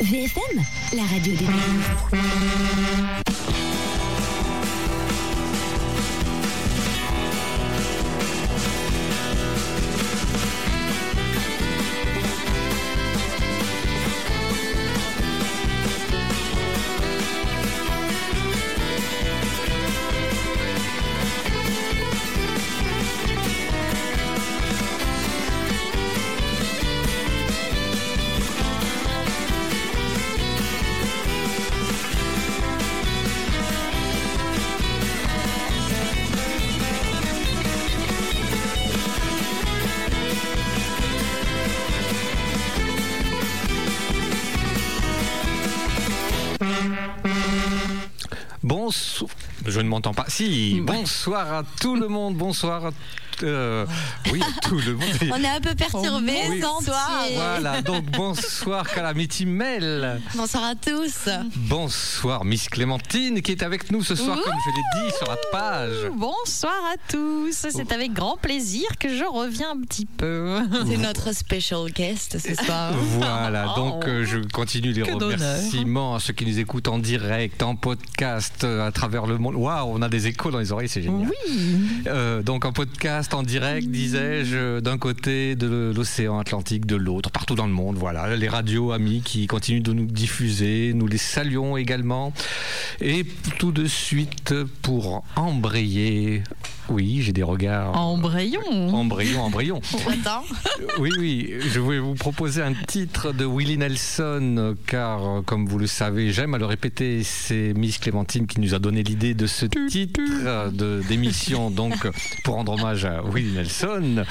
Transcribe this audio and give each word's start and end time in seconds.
VFM, 0.00 0.64
la 0.92 1.02
radio 1.04 1.34
des 1.34 3.23
Pas. 50.00 50.24
Si, 50.28 50.80
bonsoir 50.80 51.52
à 51.52 51.62
tout 51.80 51.96
le 51.96 52.08
monde. 52.08 52.36
Bonsoir 52.36 52.86
à 52.86 52.90
euh, 53.42 53.84
oui, 54.32 54.40
tout 54.62 54.76
le 54.78 54.94
monde. 54.94 55.04
On 55.32 55.42
est 55.42 55.48
un 55.48 55.60
peu 55.60 55.74
perturbé. 55.74 56.32
Oui. 56.50 56.60
Bonsoir. 56.60 57.22
Voilà, 57.34 57.82
donc 57.82 58.04
bonsoir 58.12 58.88
Calamity 58.90 59.46
Mel. 59.46 60.20
Bonsoir 60.34 60.64
à 60.64 60.74
tous. 60.74 61.28
Bonsoir 61.56 62.44
Miss 62.44 62.68
Clémentine 62.68 63.42
qui 63.42 63.52
est 63.52 63.62
avec 63.62 63.90
nous 63.90 64.02
ce 64.04 64.14
soir, 64.14 64.38
comme 64.42 64.54
je 64.64 64.70
l'ai 64.70 65.06
dit 65.08 65.12
sur 65.16 65.26
la 65.28 65.36
page. 65.50 66.10
Bonsoir 66.14 66.74
à 66.92 66.96
tous. 67.10 67.52
C'est 67.70 67.92
avec 67.92 68.12
grand 68.12 68.36
plaisir 68.36 68.86
que 68.98 69.08
je 69.16 69.24
reviens 69.24 69.70
un 69.72 69.80
petit 69.80 70.06
peu. 70.06 70.58
C'est 70.86 70.96
notre 70.98 71.34
special 71.34 71.90
guest 71.90 72.38
ce 72.38 72.54
soir. 72.64 72.92
Voilà, 73.18 73.66
donc 73.76 74.04
Oh. 74.06 74.08
euh, 74.08 74.24
je 74.24 74.38
continue 74.38 74.92
les 74.92 75.02
Que 75.02 75.12
remerciements 75.12 76.14
à 76.16 76.20
ceux 76.20 76.32
qui 76.32 76.44
nous 76.46 76.58
écoutent 76.58 76.88
en 76.88 76.98
direct, 76.98 77.62
en 77.62 77.76
podcast, 77.76 78.64
euh, 78.64 78.86
à 78.86 78.92
travers 78.92 79.26
le 79.26 79.38
monde. 79.38 79.54
Waouh, 79.54 79.88
on 79.92 80.02
a 80.02 80.08
des 80.08 80.26
échos 80.26 80.50
dans 80.50 80.58
les 80.58 80.72
oreilles, 80.72 80.88
c'est 80.88 81.02
génial. 81.02 81.28
Oui. 81.48 81.64
Euh, 82.06 82.42
donc 82.42 82.64
en 82.64 82.72
podcast, 82.72 83.23
en 83.32 83.42
direct, 83.42 83.88
disais-je, 83.88 84.80
d'un 84.80 84.98
côté 84.98 85.56
de 85.56 85.92
l'océan 85.94 86.38
Atlantique, 86.38 86.84
de 86.84 86.96
l'autre, 86.96 87.30
partout 87.30 87.54
dans 87.54 87.66
le 87.66 87.72
monde. 87.72 87.96
Voilà, 87.96 88.36
les 88.36 88.48
radios 88.48 88.92
amis 88.92 89.22
qui 89.24 89.46
continuent 89.46 89.82
de 89.82 89.92
nous 89.92 90.06
diffuser, 90.06 90.92
nous 90.94 91.06
les 91.06 91.18
saluons 91.18 91.76
également. 91.76 92.32
Et 93.00 93.24
tout 93.58 93.72
de 93.72 93.86
suite 93.86 94.54
pour 94.82 95.24
embrayer. 95.36 96.42
Oui, 96.90 97.20
j'ai 97.22 97.32
des 97.32 97.42
regards. 97.42 97.96
Embrayons. 97.98 98.60
Embrayons, 98.94 99.42
embrayons. 99.42 99.80
Attends. 100.08 100.44
Oui, 100.98 101.10
oui, 101.18 101.54
je 101.72 101.80
voulais 101.80 101.98
vous 101.98 102.14
proposer 102.14 102.62
un 102.62 102.74
titre 102.74 103.32
de 103.32 103.44
Willie 103.46 103.78
Nelson, 103.78 104.74
car, 104.86 105.42
comme 105.46 105.66
vous 105.66 105.78
le 105.78 105.86
savez, 105.86 106.30
j'aime 106.32 106.54
à 106.54 106.58
le 106.58 106.66
répéter, 106.66 107.22
c'est 107.22 107.72
Miss 107.74 107.98
Clémentine 107.98 108.46
qui 108.46 108.60
nous 108.60 108.74
a 108.74 108.78
donné 108.78 109.02
l'idée 109.02 109.34
de 109.34 109.46
ce 109.46 109.66
titre 109.66 110.20
de- 110.70 111.02
d'émission. 111.08 111.70
Donc, 111.74 112.06
pour 112.44 112.54
rendre 112.56 112.72
hommage 112.72 113.04
à 113.06 113.22
Willie 113.22 113.52
Nelson, 113.54 114.24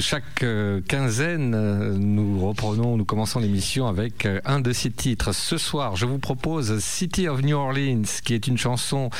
chaque 0.00 0.44
quinzaine, 0.88 1.94
nous 1.96 2.44
reprenons, 2.44 2.96
nous 2.96 3.04
commençons 3.04 3.38
l'émission 3.38 3.86
avec 3.86 4.26
un 4.44 4.58
de 4.60 4.72
ces 4.72 4.90
titres. 4.90 5.32
Ce 5.32 5.56
soir, 5.56 5.94
je 5.96 6.06
vous 6.06 6.18
propose 6.18 6.78
City 6.80 7.28
of 7.28 7.42
New 7.42 7.56
Orleans, 7.56 8.02
qui 8.24 8.34
est 8.34 8.46
une 8.48 8.58
chanson 8.58 9.10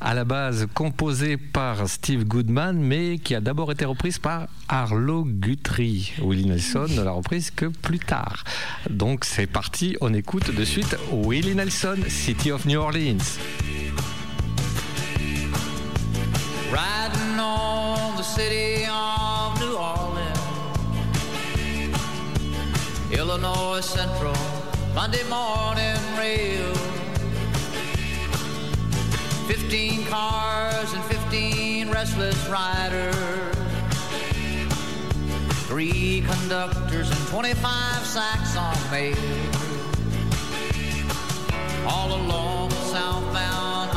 à 0.00 0.14
la 0.14 0.24
base 0.24 0.66
composée 0.74 1.36
par 1.36 1.83
Steve 1.86 2.24
Goodman, 2.24 2.78
mais 2.78 3.18
qui 3.18 3.34
a 3.34 3.40
d'abord 3.40 3.72
été 3.72 3.84
reprise 3.84 4.18
par 4.18 4.46
Arlo 4.68 5.24
Guthrie. 5.24 6.12
Willie 6.22 6.46
Nelson 6.46 6.86
ne 6.88 7.02
l'a 7.02 7.12
reprise 7.12 7.50
que 7.50 7.66
plus 7.66 7.98
tard. 7.98 8.44
Donc 8.90 9.24
c'est 9.24 9.46
parti, 9.46 9.96
on 10.00 10.12
écoute 10.14 10.54
de 10.54 10.64
suite 10.64 10.96
Willie 11.12 11.54
Nelson, 11.54 11.96
City 12.08 12.50
of 12.50 12.64
New 12.66 12.78
Orleans. 12.78 13.38
Riding 16.72 17.38
on 17.38 18.16
the 18.16 18.22
city 18.24 18.84
of 18.88 19.60
New 19.60 19.76
Orleans, 19.76 20.38
Illinois 23.12 23.80
Central, 23.80 24.34
Monday 24.94 25.24
morning 25.28 26.00
rail. 26.18 26.72
Fifteen 29.46 30.04
cars 30.06 30.94
and 30.94 31.04
fifteen 31.04 31.63
restless 31.94 32.48
riders, 32.48 33.14
three 35.68 36.24
conductors 36.26 37.08
and 37.08 37.28
twenty-five 37.28 38.04
sacks 38.04 38.56
on 38.56 38.74
mail. 38.90 39.16
All 41.86 42.12
along 42.20 42.72
southbound 42.72 43.93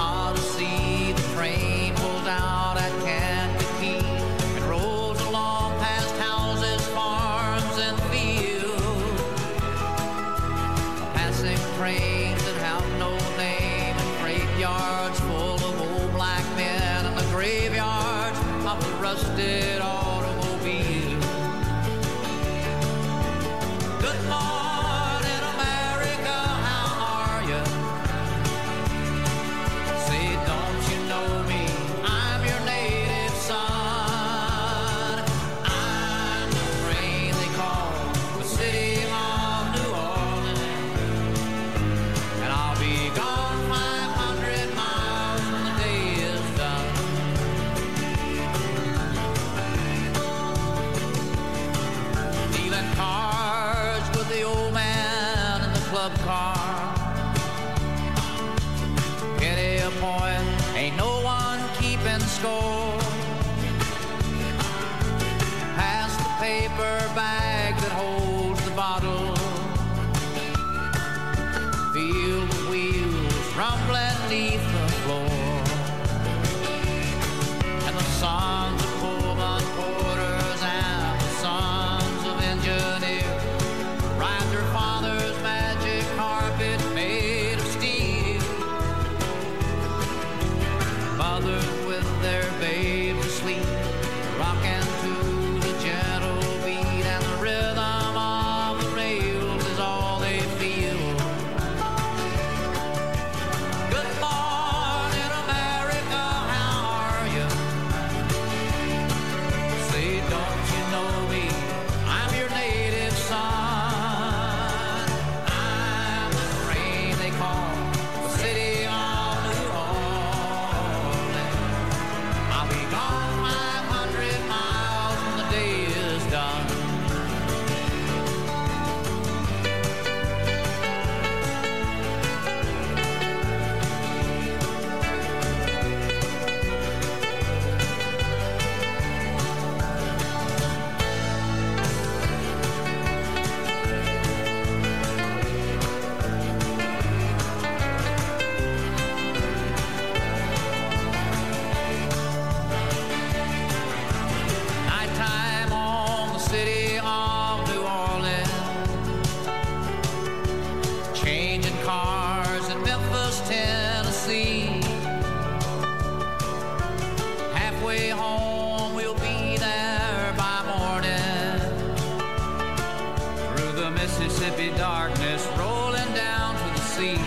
the 173.88 173.94
Mississippi 173.94 174.70
darkness 174.72 175.48
rolling 175.58 176.14
down 176.14 176.56
to 176.56 176.64
the 176.74 176.80
sea. 176.80 177.18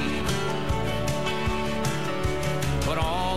But 2.85 2.99
all 2.99 3.30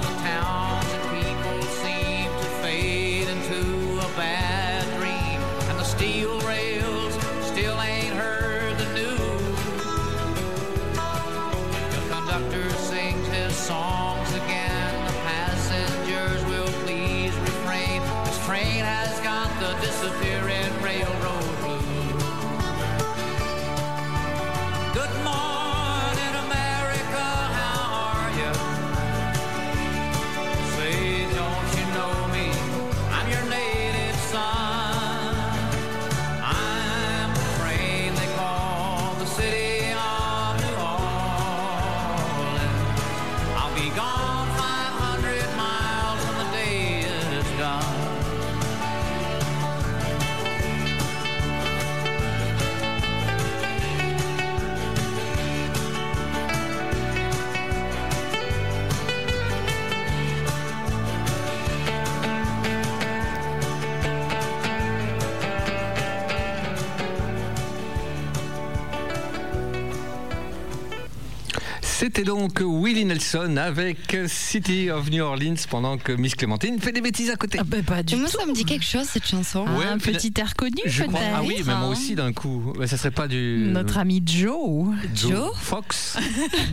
C'était 72.15 72.27
donc 72.30 72.62
Willie 72.63 73.06
Nelson 73.06 73.57
avec 73.57 74.15
City 74.27 74.92
of 74.92 75.10
New 75.10 75.24
Orleans 75.24 75.56
pendant 75.68 75.98
que 75.98 76.12
Miss 76.12 76.36
Clémentine 76.36 76.80
fait 76.80 76.92
des 76.92 77.01
bêtises 77.01 77.31
à 77.31 77.36
côté. 77.38 77.57
Ah 77.60 77.63
bah, 77.65 77.77
pas 77.83 78.04
du 78.04 78.15
Moi, 78.18 78.30
tout. 78.30 78.38
ça 78.38 78.45
me 78.45 78.54
dit 78.54 78.65
quelque 78.65 78.86
chose, 78.86 79.07
cette 79.12 79.25
chanson. 79.25 79.65
Ouais, 79.80 79.86
un 79.88 79.98
petit 79.98 80.31
air 80.38 80.54
connu 80.56 80.75
Je 80.86 81.00
peut-être. 81.06 81.12
crois. 81.12 81.25
Ah 81.38 81.42
oui, 81.44 81.63
mais 81.65 81.74
moi 81.74 81.88
aussi 81.88 82.13
d'un 82.13 82.31
coup. 82.31 82.71
Mais 82.77 82.86
ça 82.86 82.98
serait 82.98 83.10
pas 83.10 83.27
du. 83.27 83.65
Notre 83.71 83.98
ami 83.98 84.21
Joe 84.24 84.94
Joe 85.15 85.57
Fox 85.60 86.18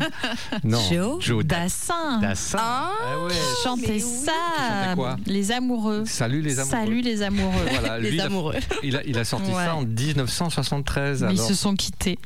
Non. 0.62 0.78
Joe 0.92 1.24
Joe 1.24 1.42
Dassin 1.42 2.18
Dassin. 2.20 2.58
Ah, 2.60 2.90
ouais. 3.24 3.28
oui. 3.30 3.34
ça. 3.34 3.62
Chantait 3.64 4.94
quoi 4.94 5.16
les 5.24 5.52
amoureux. 5.52 6.02
Salut 6.04 6.42
les 6.42 6.58
amoureux. 6.60 6.70
Salut 6.78 7.00
les 7.00 7.22
amoureux. 7.22 7.64
Voilà, 7.70 7.98
Les 7.98 8.10
lui, 8.10 8.16
il 8.16 8.20
a- 8.20 8.24
amoureux. 8.26 8.56
Il 8.82 8.94
a, 8.94 9.02
il 9.06 9.16
a 9.18 9.24
sorti 9.24 9.50
Ouais. 9.52 9.64
ça 9.64 9.74
en 9.74 9.86
1973. 9.86 11.22
Mais 11.22 11.32
ils 11.32 11.38
se 11.38 11.54
sont 11.54 11.74
quittés. 11.76 12.18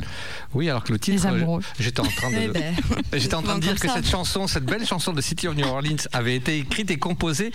Oui, 0.52 0.68
alors 0.68 0.82
que 0.82 0.92
le 0.92 0.98
titre, 0.98 1.16
Les 1.16 1.26
amoureux. 1.26 1.62
j'étais 1.78 2.00
en 2.00 2.04
train 2.06 2.30
de, 2.30 2.36
Eh 2.42 2.48
ben, 2.48 2.74
j'étais 3.12 3.34
en 3.34 3.42
train 3.42 3.56
de 3.56 3.60
dire 3.62 3.74
que 3.78 3.86
ça. 3.88 3.94
cette 3.94 4.08
chanson, 4.08 4.46
cette 4.46 4.64
belle 4.64 4.86
chanson 4.86 5.12
de 5.12 5.20
City 5.20 5.48
of 5.48 5.54
New 5.56 5.66
Orleans 5.66 5.96
avait 6.12 6.36
été 6.36 6.58
écrite 6.58 6.90
et 6.90 6.98
composée 6.98 7.52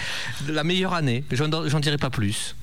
de 0.47 0.53
la 0.53 0.63
meilleure 0.63 0.93
année. 0.93 1.23
J'en, 1.31 1.47
dirai 1.79 1.97
pas 1.97 2.09
plus. 2.09 2.55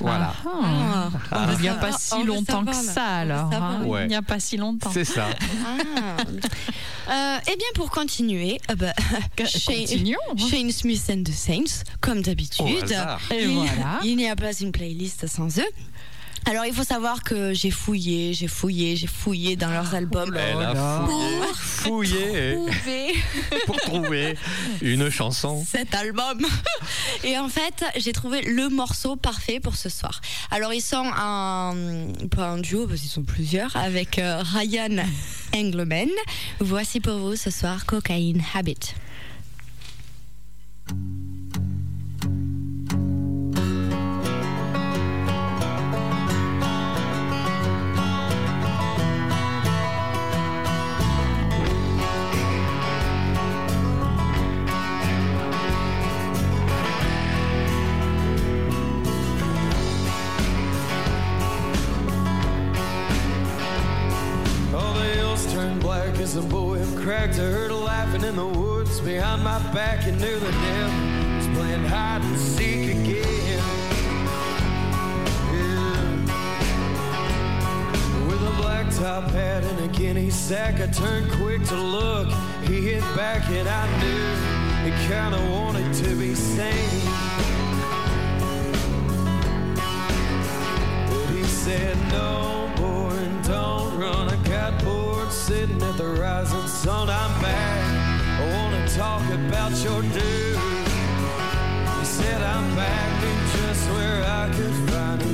Voilà. 0.00 0.34
Ah. 0.44 1.08
Ah. 1.30 1.46
Il 1.54 1.60
n'y 1.60 1.68
a 1.68 1.74
pas 1.74 1.92
si 1.96 2.22
longtemps 2.24 2.64
que 2.64 2.74
ça 2.74 3.04
alors. 3.06 3.50
hein. 3.54 3.80
Il 4.02 4.08
n'y 4.08 4.14
a 4.14 4.20
pas 4.22 4.38
si 4.38 4.56
longtemps. 4.58 4.90
C'est 4.92 5.04
ça. 5.04 5.26
Ah. 5.66 6.16
Euh, 7.10 7.38
eh 7.50 7.56
bien, 7.56 7.66
pour 7.74 7.90
continuer, 7.90 8.60
euh, 8.70 8.74
bah, 8.76 8.92
Shane- 9.44 9.80
Continuons. 9.80 10.16
Shane 10.50 10.70
Smith 10.70 11.02
and 11.10 11.24
the 11.24 11.32
Saints, 11.32 11.84
comme 12.00 12.22
d'habitude. 12.22 12.64
Il, 13.30 13.48
voilà. 13.48 13.98
il 14.04 14.16
n'y 14.16 14.28
a 14.28 14.36
pas 14.36 14.52
une 14.60 14.72
playlist 14.72 15.26
sans 15.26 15.58
eux. 15.58 15.68
Alors, 16.44 16.66
il 16.66 16.74
faut 16.74 16.84
savoir 16.84 17.22
que 17.22 17.52
j'ai 17.54 17.70
fouillé, 17.70 18.34
j'ai 18.34 18.48
fouillé, 18.48 18.96
j'ai 18.96 19.06
fouillé 19.06 19.56
dans 19.56 19.70
leurs 19.70 19.94
albums. 19.94 20.36
Elle 20.36 20.62
a 20.62 21.06
fouillé 21.54 22.56
Trouvé 22.56 23.14
pour 23.66 23.76
trouver 23.76 24.36
une 24.80 25.08
chanson. 25.08 25.64
cet 25.66 25.94
album. 25.94 26.44
Et 27.24 27.38
en 27.38 27.48
fait, 27.48 27.84
j'ai 27.96 28.12
trouvé 28.12 28.42
le 28.42 28.68
morceau 28.68 29.16
parfait 29.16 29.60
pour 29.60 29.76
ce 29.76 29.88
soir. 29.88 30.20
Alors, 30.50 30.72
ils 30.74 30.80
sont 30.82 31.04
un, 31.16 31.74
pas 32.30 32.48
un 32.48 32.58
duo, 32.58 32.86
parce 32.86 33.00
qu'ils 33.00 33.10
sont 33.10 33.22
plusieurs, 33.22 33.76
avec 33.76 34.18
euh, 34.18 34.42
Ryan 34.42 35.04
Engelman. 35.54 36.08
Voici 36.60 37.00
pour 37.00 37.18
vous 37.18 37.36
ce 37.36 37.50
soir 37.50 37.86
Cocaine 37.86 38.42
Habit. 38.54 38.94
As 66.22 66.34
the 66.34 66.42
boy 66.42 66.78
cracked. 67.02 67.34
I 67.34 67.50
heard 67.50 67.70
her 67.72 67.76
laughing 67.76 68.22
in 68.22 68.36
the 68.36 68.46
woods 68.46 69.00
behind 69.00 69.42
my 69.42 69.58
back 69.72 70.06
and 70.06 70.20
knew 70.20 70.38
the 70.38 70.52
devil 70.52 71.36
was 71.36 71.48
playing 71.58 71.84
hide 71.84 72.22
and 72.22 72.38
seek 72.38 72.90
again. 72.90 73.58
Yeah. 75.52 75.86
With 78.28 78.40
a 78.40 78.54
black 78.62 78.94
top 78.94 79.30
hat 79.30 79.64
and 79.64 79.80
a 79.80 79.88
guinea 79.88 80.30
sack, 80.30 80.80
I 80.80 80.86
turned 80.86 81.32
quick 81.32 81.64
to 81.64 81.76
look. 81.76 82.28
He 82.68 82.80
hit 82.80 83.02
back 83.16 83.48
and 83.50 83.68
I 83.68 83.84
knew 84.00 84.24
he 84.84 84.92
kinda 85.08 85.40
wanted 85.50 85.92
to 86.04 86.14
be 86.14 86.36
sane. 86.36 87.08
But 91.08 91.26
he 91.34 91.42
said, 91.42 91.96
No, 92.12 92.70
boy, 92.76 93.18
don't 93.42 93.98
run. 93.98 94.41
Sitting 95.32 95.82
at 95.82 95.96
the 95.96 96.06
rising 96.06 96.68
sun. 96.68 97.08
I'm 97.08 97.42
back. 97.42 98.40
I 98.40 98.54
wanna 98.54 98.86
talk 98.88 99.22
about 99.32 99.72
your 99.82 100.02
dude. 100.02 100.58
He 101.98 102.04
said, 102.04 102.42
I'm 102.42 102.76
back 102.76 103.20
to 103.22 103.56
just 103.56 103.90
where 103.90 104.22
I 104.24 104.50
could 104.54 104.90
find 104.90 105.22
you. 105.22 105.31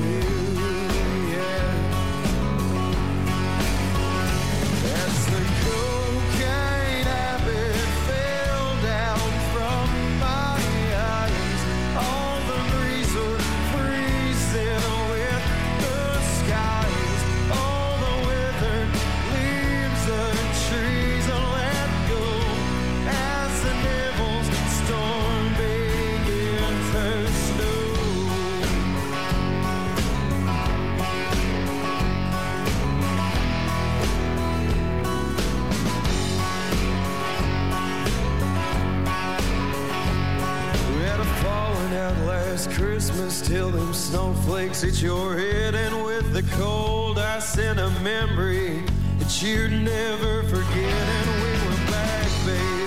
Christmas 42.79 43.41
till 43.41 43.71
them 43.71 43.93
snowflakes 43.93 44.83
hit 44.83 45.03
your 45.03 45.37
head, 45.37 45.75
and 45.75 46.05
with 46.05 46.33
the 46.33 46.45
cold, 46.57 47.19
I 47.19 47.41
sent 47.41 47.81
a 47.81 47.91
memory 48.03 48.85
that 49.19 49.43
you'd 49.43 49.73
never 49.73 50.45
forget. 50.45 51.09
And 51.17 51.29
we 51.43 51.51
were 51.67 51.91
back, 51.91 52.29
baby. 52.47 52.87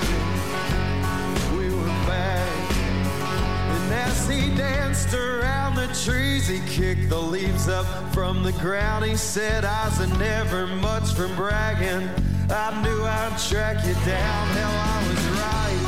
We 1.57 1.75
were 1.75 2.07
back. 2.07 2.71
And 2.71 3.93
as 3.93 4.29
he 4.29 4.55
danced 4.55 5.13
around 5.13 5.75
the 5.75 5.87
trees, 6.05 6.47
he 6.47 6.61
kicked 6.67 7.09
the 7.09 7.21
leaves 7.21 7.67
up 7.67 7.85
from 8.13 8.43
the 8.43 8.53
ground. 8.53 9.03
He 9.03 9.17
said, 9.17 9.65
I 9.65 9.89
was 9.89 9.99
never 10.17 10.67
much 10.67 11.11
from 11.11 11.35
bragging. 11.35 12.09
I 12.49 12.81
knew 12.81 13.03
I'd 13.03 13.37
track 13.49 13.85
you 13.85 13.93
down. 14.05 14.47
Hell, 14.55 14.71
I 14.71 15.07
was 15.09 15.25
right. 15.37 15.81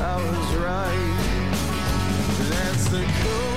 I 0.00 0.16
was 0.16 0.54
right. 0.56 1.09
That's 2.90 3.06
the 3.06 3.20
cocaine 3.22 3.49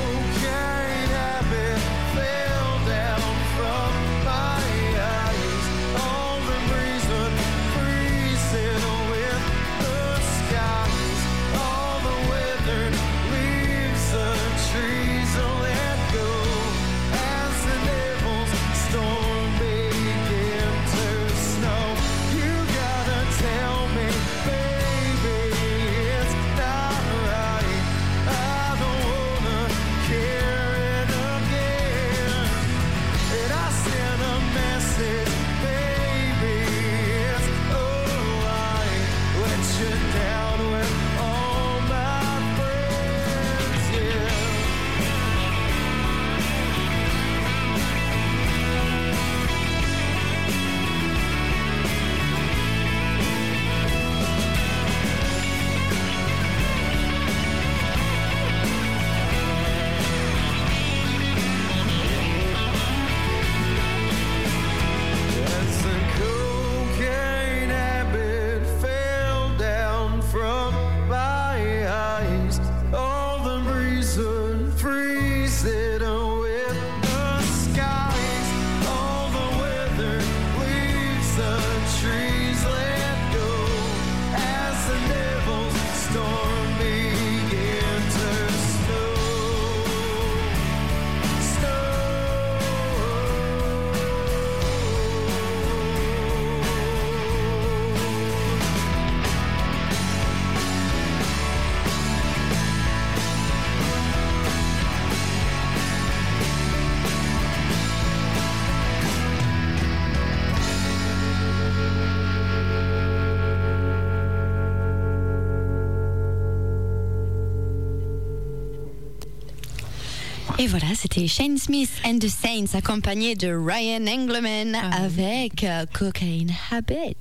Et 120.63 120.67
voilà, 120.67 120.85
c'était 120.95 121.27
Shane 121.27 121.57
Smith 121.57 121.91
and 122.05 122.19
the 122.19 122.29
Saints 122.29 122.73
accompagné 122.77 123.35
de 123.35 123.49
Ryan 123.49 124.07
Engelman 124.07 124.77
Ah. 124.81 125.03
avec 125.03 125.65
euh, 125.65 125.85
Cocaine 125.91 126.53
Habit. 126.71 127.17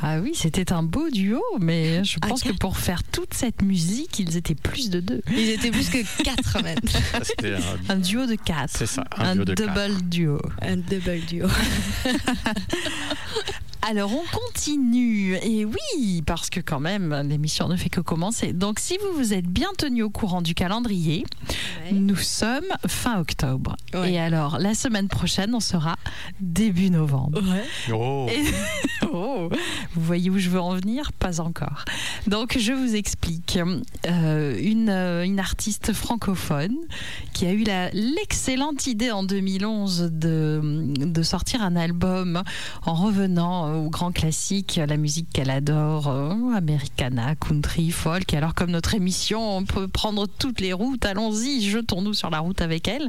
Ah 0.00 0.18
oui, 0.22 0.32
c'était 0.34 0.72
un 0.72 0.82
beau 0.82 1.10
duo, 1.10 1.42
mais 1.60 2.02
je 2.04 2.16
Ah, 2.22 2.28
pense 2.28 2.42
que 2.42 2.52
pour 2.52 2.78
faire 2.78 3.02
toute 3.02 3.34
cette 3.34 3.60
musique, 3.60 4.18
ils 4.18 4.34
étaient 4.38 4.54
plus 4.54 4.88
de 4.88 5.00
deux. 5.00 5.20
Ils 5.30 5.50
étaient 5.50 5.70
plus 5.70 5.90
que 5.90 5.98
quatre 6.24 6.62
même. 6.62 6.78
Un- 7.44 7.92
Un 7.92 7.96
duo 7.98 8.24
de 8.24 8.36
quatre. 8.36 8.74
C'est 8.74 8.86
ça, 8.86 9.04
un 9.18 9.34
duo 9.34 9.44
de 9.44 9.54
double 9.54 10.00
duo. 10.08 10.40
Un 10.62 10.76
double 10.78 11.20
duo. 11.28 11.48
Alors 13.82 14.10
on 14.12 14.22
continue, 14.38 15.36
et 15.42 15.64
oui, 15.64 16.22
parce 16.26 16.50
que 16.50 16.60
quand 16.60 16.80
même 16.80 17.14
l'émission 17.26 17.66
ne 17.68 17.76
fait 17.76 17.88
que 17.88 18.00
commencer. 18.02 18.52
Donc 18.52 18.78
si 18.78 18.98
vous 18.98 19.16
vous 19.16 19.32
êtes 19.32 19.46
bien 19.46 19.68
tenu 19.78 20.02
au 20.02 20.10
courant 20.10 20.42
du 20.42 20.54
calendrier, 20.54 21.24
nous 21.90 22.16
sommes 22.16 22.66
fin 22.86 23.18
octobre. 23.20 23.76
Ouais. 23.94 24.12
Et 24.12 24.18
alors 24.18 24.58
la 24.58 24.74
semaine 24.74 25.08
prochaine, 25.08 25.54
on 25.54 25.60
sera 25.60 25.96
début 26.40 26.90
novembre. 26.90 27.40
Oh. 27.92 28.26
Et- 28.30 28.44
Oh, 29.12 29.29
vous 29.94 30.02
voyez 30.02 30.30
où 30.30 30.38
je 30.38 30.48
veux 30.50 30.60
en 30.60 30.74
venir? 30.74 31.12
Pas 31.12 31.40
encore. 31.40 31.84
Donc 32.26 32.58
je 32.58 32.72
vous 32.72 32.94
explique. 32.94 33.58
Euh, 34.06 34.58
une, 34.60 34.88
euh, 34.88 35.24
une 35.24 35.38
artiste 35.38 35.92
francophone 35.92 36.76
qui 37.32 37.46
a 37.46 37.52
eu 37.52 37.64
l'excellente 37.92 38.86
idée 38.86 39.10
en 39.10 39.22
2011 39.22 40.10
de, 40.12 40.60
de 40.96 41.22
sortir 41.22 41.62
un 41.62 41.76
album 41.76 42.42
en 42.84 42.94
revenant 42.94 43.66
euh, 43.66 43.74
au 43.76 43.90
grand 43.90 44.12
classique, 44.12 44.80
la 44.86 44.96
musique 44.96 45.28
qu'elle 45.32 45.50
adore, 45.50 46.08
euh, 46.08 46.32
Americana, 46.54 47.34
country, 47.36 47.90
folk. 47.90 48.34
Alors 48.34 48.54
comme 48.54 48.70
notre 48.70 48.94
émission, 48.94 49.56
on 49.56 49.64
peut 49.64 49.88
prendre 49.88 50.26
toutes 50.26 50.60
les 50.60 50.72
routes, 50.72 51.04
allons-y, 51.04 51.62
jetons-nous 51.62 52.14
sur 52.14 52.30
la 52.30 52.40
route 52.40 52.60
avec 52.60 52.88
elle. 52.88 53.08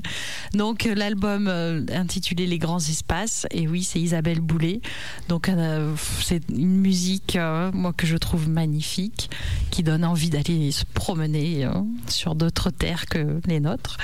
Donc 0.54 0.84
l'album 0.84 1.48
intitulé 1.94 2.48
Les 2.48 2.58
grands 2.58 2.80
espaces, 2.80 3.48
et 3.51 3.68
oui, 3.68 3.84
c'est 3.84 4.00
Isabelle 4.00 4.42
Boulay. 4.42 4.82
Donc 5.30 5.50
euh, 5.50 5.94
c'est 6.24 6.41
une 6.50 6.77
musique, 6.77 7.36
euh, 7.36 7.72
moi, 7.74 7.94
que 7.94 8.06
je 8.06 8.18
trouve 8.18 8.48
magnifique, 8.50 9.30
qui 9.70 9.84
donne 9.84 10.03
envie 10.03 10.30
d'aller 10.30 10.72
se 10.72 10.84
promener 10.86 11.65
euh, 11.65 11.72
sur 12.08 12.36
d'autres 12.36 12.70
terres 12.70 13.06
que 13.06 13.39
les 13.48 13.60
nôtres. 13.60 13.98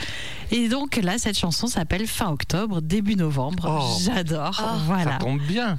Et 0.52 0.70
donc 0.70 0.96
là, 0.98 1.18
cette 1.18 1.38
chanson 1.38 1.68
s'appelle 1.68 2.08
Fin 2.08 2.32
octobre, 2.32 2.82
début 2.82 3.16
novembre. 3.16 3.68
Oh. 3.70 3.98
J'adore. 4.04 4.60
Ah. 4.64 4.78
voilà. 4.86 5.14
Ça 5.14 5.18
tombe 5.18 5.42
bien. 5.42 5.78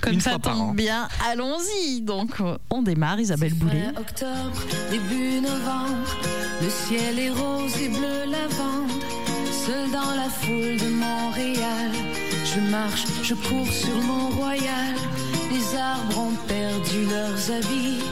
Comme 0.00 0.12
Une 0.12 0.20
ça 0.20 0.36
an. 0.36 0.38
tombe 0.38 0.76
bien, 0.76 1.08
allons-y. 1.30 2.02
Donc 2.02 2.42
on 2.70 2.82
démarre, 2.82 3.20
Isabelle 3.20 3.54
Boulay. 3.54 3.82
Fin 3.94 4.00
octobre, 4.00 4.62
début 4.90 5.40
novembre, 5.40 6.16
le 6.60 6.68
ciel 6.68 7.18
est 7.18 7.30
rose 7.30 7.76
et 7.80 7.88
bleu 7.88 8.30
lavande. 8.30 8.90
Seul 9.66 9.90
dans 9.90 10.14
la 10.16 10.28
foule 10.28 10.76
de 10.76 10.88
Montréal, 10.92 11.90
je 12.44 12.60
marche, 12.70 13.04
je 13.22 13.34
cours 13.34 13.72
sur 13.72 13.96
Mont-Royal. 14.02 14.94
Les 15.52 15.76
arbres 15.76 16.18
ont 16.18 16.36
perdu 16.48 17.04
leurs 17.10 17.50
habits, 17.50 18.02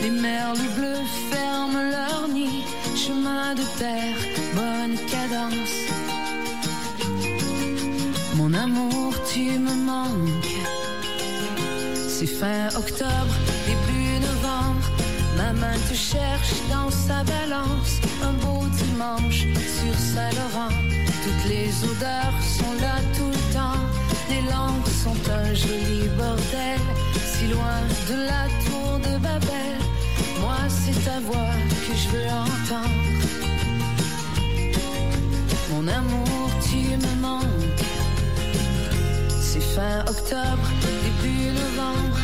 les 0.00 0.10
merles 0.10 0.66
bleus 0.76 1.04
ferment 1.30 1.90
leur 1.90 2.28
nid. 2.28 2.62
Chemin 2.94 3.54
de 3.54 3.64
terre, 3.78 4.16
bonne 4.54 4.96
cadence. 5.10 5.76
Mon 8.36 8.54
amour, 8.54 9.12
tu 9.32 9.58
me 9.58 9.74
manques. 9.74 10.60
C'est 12.08 12.26
fin 12.26 12.68
octobre, 12.76 13.34
début 13.66 14.20
novembre. 14.28 14.86
Ma 15.36 15.52
main 15.52 15.78
te 15.90 15.94
cherche 15.94 16.54
dans 16.70 16.90
sa 16.90 17.24
balance. 17.24 17.98
Un 18.22 18.34
beau 18.34 18.64
dimanche 18.82 19.46
sur 19.78 19.94
Saint-Laurent. 20.12 20.74
Toutes 21.24 21.50
les 21.50 21.70
odeurs 21.90 22.38
sont 22.56 22.72
là 22.80 22.96
tout. 23.16 23.43
Les 24.30 24.42
langues 24.50 24.86
sont 25.02 25.30
un 25.30 25.54
joli 25.54 26.08
bordel. 26.16 26.80
Si 27.14 27.46
loin 27.48 27.80
de 28.10 28.16
la 28.30 28.44
tour 28.64 28.98
de 28.98 29.18
Babel. 29.18 29.78
Moi, 30.40 30.56
c'est 30.68 31.04
ta 31.04 31.20
voix 31.20 31.56
que 31.84 31.94
je 31.94 32.08
veux 32.08 32.28
entendre. 32.28 33.04
Mon 35.70 35.88
amour, 35.88 36.50
tu 36.68 36.96
me 37.04 37.20
manques. 37.20 37.84
C'est 39.40 39.66
fin 39.74 40.00
octobre, 40.00 40.66
début 41.04 41.50
novembre. 41.52 42.18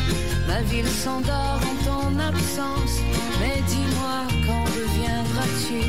Ma 0.47 0.61
ville 0.61 0.87
s'endort 0.87 1.61
en 1.69 1.75
ton 1.85 2.19
absence. 2.19 2.95
Mais 3.39 3.61
dis-moi, 3.67 4.17
quand 4.45 4.65
reviendras-tu? 4.65 5.81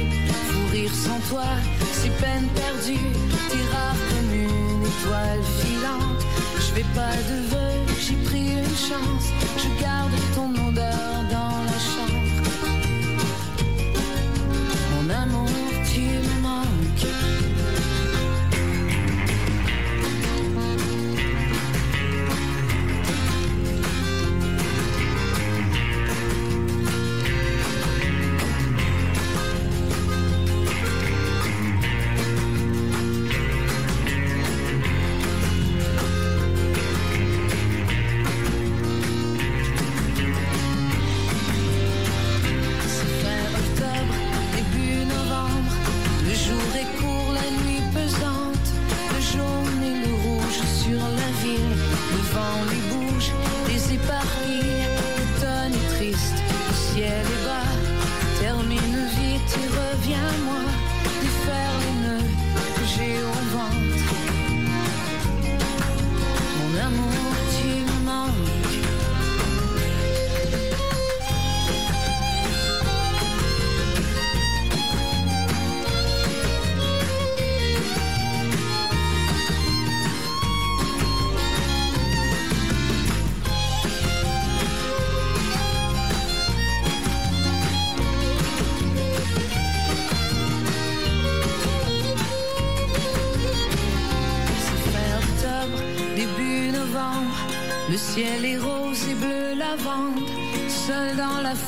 Pour 0.53 0.71
rire 0.73 0.95
sans 0.95 1.21
toi, 1.31 1.51
c'est 1.93 2.15
peine 2.21 2.49
perdue. 2.55 3.09
T'es 3.49 3.65
rare 3.75 3.97
une 4.21 4.62
étoile 4.93 5.43
filante. 5.61 6.23
Je 6.57 6.69
fais 6.75 6.87
pas 6.95 7.17
de 7.31 7.37
vœux, 7.51 7.81
j'ai 8.01 8.17
pris 8.29 8.53
une 8.53 8.77
chance. 8.89 9.27
Je 9.57 9.83
garde 9.83 10.13
ton 10.35 10.51
odeur 10.69 11.15
dans 11.31 11.57
la 11.71 11.79
chambre. 11.93 12.23
Mon 14.93 15.11
amour, 15.11 15.49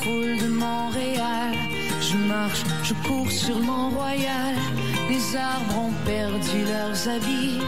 de 0.07 0.49
Montréal. 0.49 1.55
Je 2.01 2.17
marche, 2.17 2.63
je 2.83 2.93
cours 3.07 3.31
sur 3.31 3.59
Mont-Royal. 3.59 4.55
Les 5.09 5.37
arbres 5.37 5.79
ont 5.79 5.93
perdu 6.05 6.65
leurs 6.67 7.09
habits. 7.09 7.61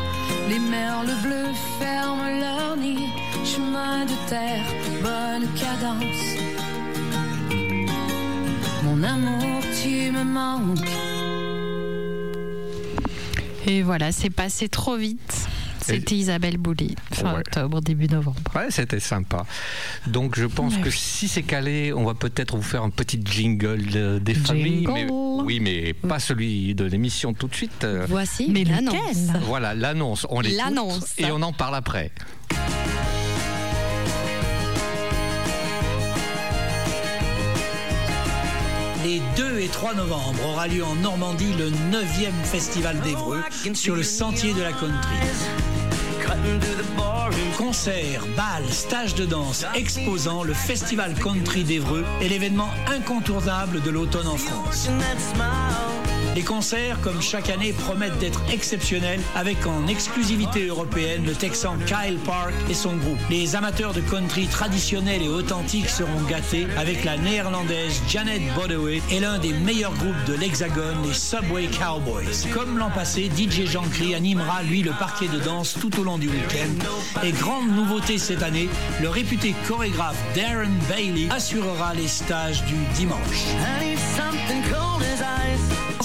Les 0.48 0.58
merles 0.58 1.14
bleus 1.22 1.54
ferment 1.78 2.28
leur 2.38 2.76
nid. 2.76 3.06
Chemin 3.44 4.04
de 4.04 4.28
terre, 4.28 4.66
bonne 5.02 5.48
cadence. 5.54 6.36
Mon 8.84 9.02
amour, 9.02 9.62
tu 9.82 10.10
me 10.12 10.24
manques. 10.24 10.78
Et 13.66 13.82
voilà, 13.82 14.12
c'est 14.12 14.30
passé 14.30 14.68
trop 14.68 14.96
vite. 14.96 15.35
C'était 15.86 16.14
Isabelle 16.16 16.56
Boulay, 16.58 16.94
fin 17.12 17.32
Ouais. 17.34 17.40
octobre, 17.40 17.80
début 17.80 18.06
novembre. 18.08 18.40
Ouais, 18.54 18.66
c'était 18.70 19.00
sympa. 19.00 19.44
Donc 20.06 20.38
je 20.38 20.46
pense 20.46 20.76
que 20.76 20.86
oui. 20.88 20.94
si 20.96 21.28
c'est 21.28 21.42
calé, 21.42 21.92
on 21.92 22.04
va 22.04 22.14
peut-être 22.14 22.56
vous 22.56 22.62
faire 22.62 22.82
un 22.82 22.90
petit 22.90 23.20
jingle 23.24 24.20
des 24.20 24.34
familles. 24.34 24.86
Mais, 24.86 25.00
Jingle. 25.06 25.42
oui, 25.44 25.60
mais 25.60 25.92
pas 25.92 26.18
celui 26.18 26.74
de 26.74 26.84
l'émission 26.84 27.32
tout 27.34 27.48
de 27.48 27.54
suite. 27.54 27.84
Euh, 27.84 28.06
Voici 28.08 28.48
Mais 28.50 28.64
l'annonce. 28.64 28.96
Voilà, 29.42 29.74
l'annonce. 29.74 30.26
On 30.30 30.40
l'écoute 30.40 30.58
L'annonce. 30.58 31.14
et 31.18 31.26
on 31.30 31.42
en 31.42 31.52
parle 31.52 31.74
après. 31.76 32.10
Les 39.04 39.20
2 39.36 39.60
et 39.60 39.68
3 39.68 39.94
novembre 39.94 40.38
aura 40.48 40.66
lieu 40.66 40.82
en 40.84 40.94
Normandie 40.96 41.52
le 41.58 41.70
9e 41.70 42.32
festival 42.44 42.98
d'Evreux 43.02 43.40
sur 43.74 43.94
le 43.94 44.02
sentier 44.02 44.52
de 44.52 44.62
la 44.62 44.72
country. 44.72 45.16
Concerts, 47.56 48.26
balles, 48.36 48.70
stages 48.70 49.14
de 49.14 49.24
danse, 49.24 49.64
exposants, 49.74 50.44
le 50.44 50.54
festival 50.54 51.14
country 51.14 51.64
d'Evreux 51.64 52.04
est 52.20 52.28
l'événement 52.28 52.68
incontournable 52.86 53.82
de 53.82 53.90
l'automne 53.90 54.28
en 54.28 54.36
France. 54.36 54.88
Les 56.36 56.42
concerts, 56.42 57.00
comme 57.00 57.22
chaque 57.22 57.48
année, 57.48 57.72
promettent 57.72 58.18
d'être 58.18 58.42
exceptionnels 58.52 59.22
avec 59.34 59.66
en 59.66 59.86
exclusivité 59.86 60.66
européenne 60.66 61.24
le 61.24 61.32
Texan 61.32 61.78
Kyle 61.86 62.18
Park 62.26 62.52
et 62.68 62.74
son 62.74 62.94
groupe. 62.96 63.18
Les 63.30 63.56
amateurs 63.56 63.94
de 63.94 64.02
country 64.02 64.46
traditionnels 64.46 65.22
et 65.22 65.28
authentiques 65.30 65.88
seront 65.88 66.20
gâtés 66.28 66.66
avec 66.76 67.04
la 67.04 67.16
néerlandaise 67.16 68.02
Janet 68.06 68.42
Bodaway 68.54 69.00
et 69.10 69.20
l'un 69.20 69.38
des 69.38 69.54
meilleurs 69.54 69.94
groupes 69.94 70.24
de 70.26 70.34
l'Hexagone, 70.34 71.02
les 71.04 71.14
Subway 71.14 71.68
Cowboys. 71.68 72.46
Comme 72.52 72.76
l'an 72.76 72.90
passé, 72.90 73.30
DJ 73.34 73.64
Jean-Cri 73.64 74.14
animera, 74.14 74.62
lui, 74.62 74.82
le 74.82 74.92
parquet 74.92 75.28
de 75.28 75.38
danse 75.38 75.78
tout 75.80 75.98
au 75.98 76.04
long 76.04 76.18
du 76.18 76.28
week-end. 76.28 77.24
Et 77.24 77.32
grande 77.32 77.70
nouveauté 77.74 78.18
cette 78.18 78.42
année, 78.42 78.68
le 79.00 79.08
réputé 79.08 79.54
chorégraphe 79.66 80.22
Darren 80.34 80.76
Bailey 80.90 81.28
assurera 81.30 81.94
les 81.94 82.08
stages 82.08 82.62
du 82.66 82.76
dimanche. 82.94 83.46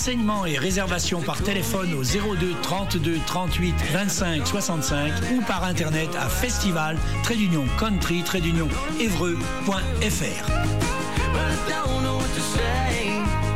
Renseignements 0.02 0.48
et 0.48 0.58
réservations 0.58 1.22
par 1.22 1.44
téléphone 1.44 1.94
au 1.94 2.02
02 2.02 2.56
32 2.64 3.20
38 3.28 3.76
25 3.94 4.48
65 4.48 5.14
ou 5.36 5.42
par 5.42 5.64
internet 5.64 6.10
à 6.20 6.28
festival 6.28 6.98
country 7.78 8.24
to 8.24 8.34
say. 10.18 10.34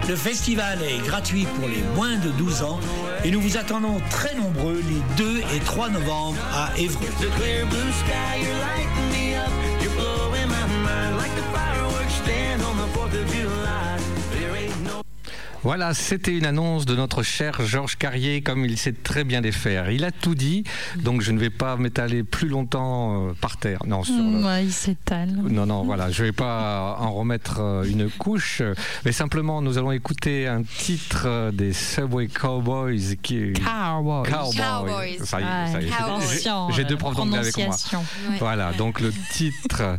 Le 0.08 0.16
festival 0.16 0.84
est 0.84 1.04
gratuit 1.04 1.48
pour 1.56 1.68
les 1.68 1.82
moins 1.96 2.16
de 2.18 2.30
12 2.30 2.62
ans 2.62 2.80
et 3.24 3.32
nous 3.32 3.42
vous 3.42 3.58
attendons 3.58 4.00
très 4.12 4.36
nombreux 4.36 4.84
les 4.88 5.02
2 5.18 5.40
et 5.56 5.60
3 5.62 5.90
novembre 5.90 6.38
à 6.54 6.70
Évreux. 6.78 7.08
Voilà, 15.66 15.96
c'était 15.96 16.32
une 16.38 16.46
annonce 16.46 16.86
de 16.86 16.96
notre 16.96 17.24
cher 17.24 17.66
Georges 17.66 17.98
Carrier, 17.98 18.42
comme 18.44 18.66
il 18.66 18.78
sait 18.78 18.92
très 18.94 19.24
bien 19.24 19.42
les 19.42 19.52
faire. 19.52 19.90
Il 19.90 20.06
a 20.06 20.12
tout 20.12 20.36
dit, 20.36 20.64
donc 20.98 21.22
je 21.22 21.32
ne 21.32 21.40
vais 21.40 21.50
pas 21.50 21.76
m'étaler 21.76 22.22
plus 22.24 22.48
longtemps 22.50 23.30
euh, 23.30 23.34
par 23.42 23.58
terre. 23.58 23.80
Non, 23.88 24.04
sur 24.04 24.14
le- 24.16 24.46
Ouais, 24.46 24.66
il 24.66 24.72
s'étale. 24.72 25.30
Non, 25.50 25.66
non, 25.66 25.84
voilà, 25.84 26.12
je 26.12 26.24
vais 26.24 26.32
pas 26.32 26.98
en 27.00 27.12
remettre 27.14 27.62
euh, 27.62 27.84
une 27.84 28.12
couche, 28.12 28.62
mais 29.06 29.12
simplement 29.12 29.60
nous 29.64 29.80
allons 29.80 29.92
écouter 29.92 30.46
un 30.48 30.62
titre 30.62 31.24
euh, 31.26 31.52
des 31.52 31.74
Subway 31.74 32.28
Cowboys 32.28 33.18
qui 33.24 33.38
est 33.40 33.54
Cowboys. 33.60 34.30
Cowboys. 34.30 35.18
Ça 35.24 35.42
y 35.42 35.44
est, 35.44 35.72
ça 35.72 35.82
y 35.82 35.86
est. 35.86 35.90
Cowboys. 35.90 36.74
J'ai- 36.76 36.84
deux 36.86 36.98
profs 36.98 37.16
d'anglais 37.16 37.40
avec 37.40 37.58
moi. 37.58 37.66
prononciation. 37.66 38.06
Ouais. 38.30 38.38
Voilà, 38.38 38.72
donc 38.74 39.00
le 39.00 39.12
titre, 39.32 39.98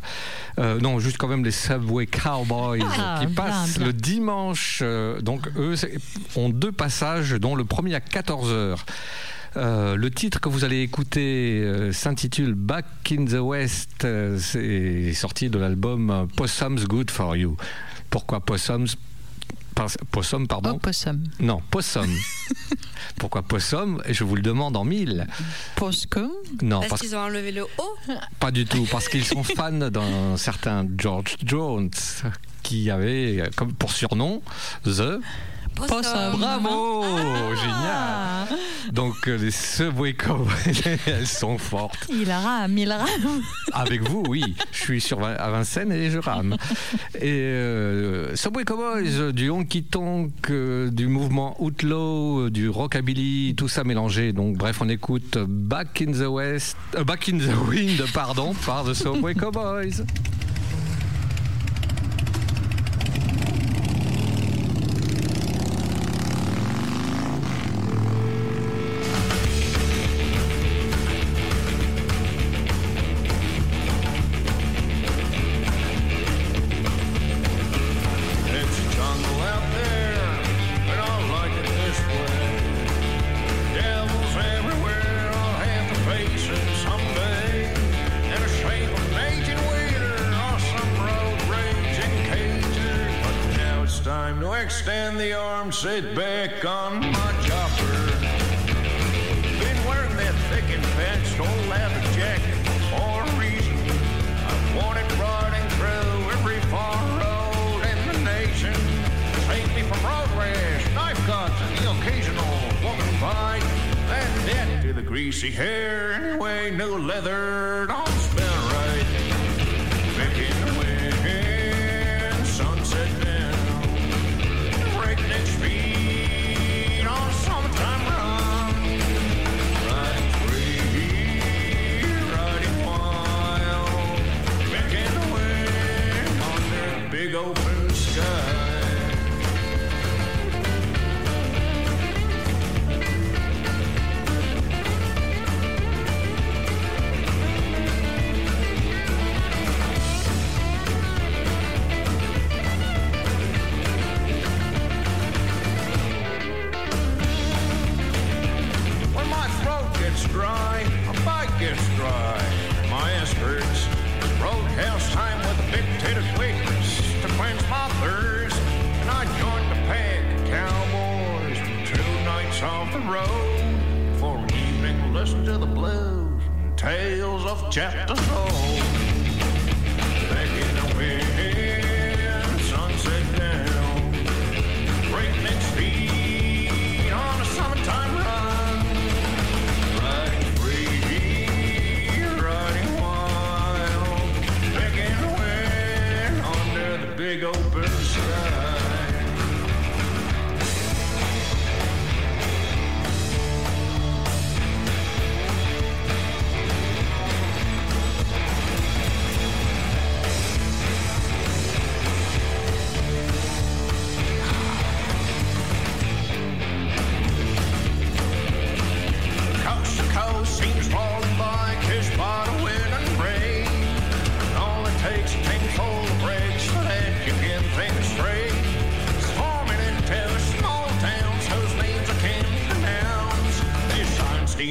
euh, 0.60 0.78
non, 0.80 1.00
juste 1.00 1.16
quand 1.18 1.26
même 1.26 1.44
les 1.44 1.50
Subway 1.50 2.06
Cowboys 2.06 2.84
Ah, 2.96 3.16
qui 3.18 3.26
bien, 3.26 3.34
passent 3.34 3.78
bien. 3.78 3.86
le 3.88 3.92
dimanche. 3.92 4.78
euh, 4.82 5.20
donc 5.20 5.48
eux 5.56 5.74
ont 6.36 6.48
deux 6.48 6.72
passages, 6.72 7.32
dont 7.32 7.54
le 7.54 7.64
premier 7.64 7.94
à 7.94 8.00
14h. 8.00 8.78
le 9.96 10.08
titre 10.10 10.40
que 10.40 10.50
vous 10.50 10.64
allez 10.64 10.82
écouter 10.82 11.62
euh, 11.64 11.90
s'intitule 11.90 12.54
Back 12.54 12.84
in 13.10 13.24
the 13.24 13.40
West. 13.40 14.04
euh, 14.04 14.38
c'est 14.38 15.14
sorti 15.14 15.48
de 15.48 15.58
l'album 15.58 16.10
euh, 16.10 16.26
Possum's 16.36 16.84
Good 16.84 17.10
for 17.10 17.36
You. 17.36 17.56
Pourquoi 18.10 18.40
Possum's 18.40 18.96
Possum, 20.10 20.46
pardon 20.48 20.70
Opossum. 20.76 21.22
Non, 21.38 21.60
Possum. 21.70 22.08
Pourquoi 23.18 23.42
Possum? 23.42 24.02
Je 24.08 24.24
vous 24.24 24.34
le 24.34 24.42
demande 24.42 24.76
en 24.76 24.84
mille. 24.84 25.26
Poscum. 25.76 26.30
Non, 26.62 26.78
Parce 26.80 26.88
parce 26.90 27.00
qu'ils 27.02 27.14
ont 27.14 27.20
enlevé 27.20 27.52
le 27.52 27.62
O? 27.64 27.96
pas 28.40 28.50
du 28.50 28.64
tout, 28.64 28.86
parce 28.90 29.08
qu'ils 29.08 29.24
sont 29.24 29.42
fans 29.42 29.72
d'un 29.90 30.36
certain 30.36 30.86
George 30.98 31.36
Jones 31.44 31.90
qui 32.62 32.90
avait 32.90 33.42
comme 33.54 33.72
pour 33.74 33.92
surnom 33.92 34.42
The. 34.84 35.20
Possum. 35.76 36.38
Bravo, 36.38 37.04
Ah. 37.04 37.54
génial. 37.54 38.58
Donc 38.92 39.28
euh, 39.28 39.36
les 39.36 39.50
Subway 39.50 40.14
Cowboys, 40.14 40.52
elles 41.06 41.26
sont 41.26 41.58
fortes. 41.58 42.06
Il 42.08 42.30
rame, 42.30 42.78
il 42.78 42.90
rame. 42.90 43.42
Avec 43.72 44.08
vous, 44.08 44.22
oui. 44.28 44.54
Je 44.72 44.78
suis 44.78 45.00
sur 45.00 45.22
à 45.24 45.50
Vincennes 45.50 45.92
et 45.92 46.10
je 46.10 46.18
rame. 46.18 46.56
Et 47.20 47.30
euh, 47.30 48.34
Subway 48.36 48.64
Cowboys, 48.64 49.32
du 49.32 49.50
honky 49.50 49.82
tonk, 49.84 50.32
euh, 50.50 50.90
du 50.90 51.08
mouvement 51.08 51.56
outlaw, 51.62 52.42
euh, 52.46 52.50
du 52.50 52.68
rockabilly, 52.68 53.54
tout 53.56 53.68
ça 53.68 53.84
mélangé. 53.84 54.32
Donc 54.32 54.56
bref, 54.56 54.78
on 54.80 54.88
écoute 54.88 55.36
Back 55.46 56.02
in 56.02 56.12
the 56.12 56.26
West, 56.28 56.76
euh, 56.96 57.04
Back 57.04 57.28
in 57.28 57.38
the 57.38 57.68
Wind, 57.68 58.02
pardon, 58.14 58.54
par 58.64 58.84
The 58.84 58.94
Subway 58.94 59.34
Cowboys. 59.34 60.04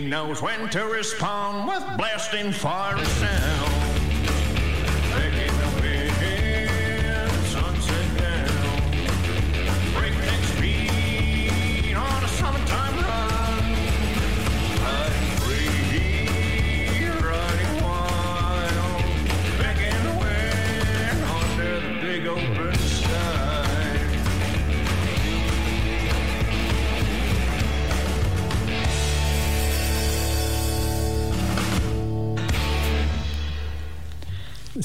Knows 0.02 0.42
when 0.42 0.70
to 0.70 0.86
respond 0.86 1.68
with 1.68 1.98
blasting 1.98 2.52
fiery 2.52 3.06
sound. 3.06 3.65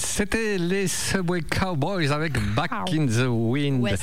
C'était 0.02 0.56
les 0.58 0.88
Subway 0.88 1.42
Cowboys 1.42 2.10
avec 2.12 2.32
Back 2.54 2.70
in 2.92 3.06
the 3.06 3.26
Wind. 3.28 3.82
West. 3.82 4.02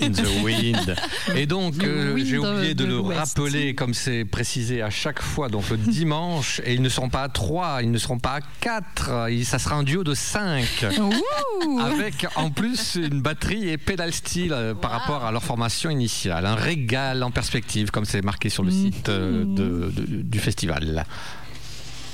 In 0.00 0.10
the 0.12 0.44
Wind. 0.44 0.94
Et 1.34 1.46
donc, 1.46 1.82
euh, 1.82 2.16
j'ai 2.22 2.36
oublié 2.38 2.74
de 2.74 2.84
le 2.84 3.00
rappeler, 3.00 3.74
comme 3.74 3.94
c'est 3.94 4.24
précisé 4.24 4.82
à 4.82 4.90
chaque 4.90 5.20
fois, 5.22 5.48
donc 5.48 5.68
le 5.70 5.78
dimanche, 5.78 6.60
et 6.64 6.74
ils 6.74 6.82
ne 6.82 6.88
seront 6.88 7.08
pas 7.08 7.22
à 7.22 7.28
3, 7.28 7.82
ils 7.82 7.90
ne 7.90 7.98
seront 7.98 8.18
pas 8.18 8.34
à 8.36 8.40
4, 8.60 9.28
ça 9.42 9.58
sera 9.58 9.76
un 9.76 9.82
duo 9.82 10.04
de 10.04 10.14
5. 10.14 10.86
Ouh. 11.00 11.80
Avec 11.80 12.26
en 12.36 12.50
plus 12.50 12.96
une 12.96 13.20
batterie 13.22 13.68
et 13.70 13.78
pédale 13.78 14.12
style 14.12 14.52
euh, 14.52 14.74
par 14.74 14.90
rapport 14.92 15.24
à 15.24 15.32
leur 15.32 15.42
formation 15.42 15.88
initiale. 15.90 16.44
Un 16.46 16.54
régal 16.56 17.22
en 17.24 17.30
perspective, 17.30 17.90
comme 17.90 18.04
c'est 18.04 18.22
marqué 18.22 18.48
sur 18.50 18.62
le 18.62 18.70
site 18.70 19.08
euh, 19.08 19.44
de- 19.44 19.90
de- 19.90 20.22
du 20.22 20.38
festival. 20.38 21.04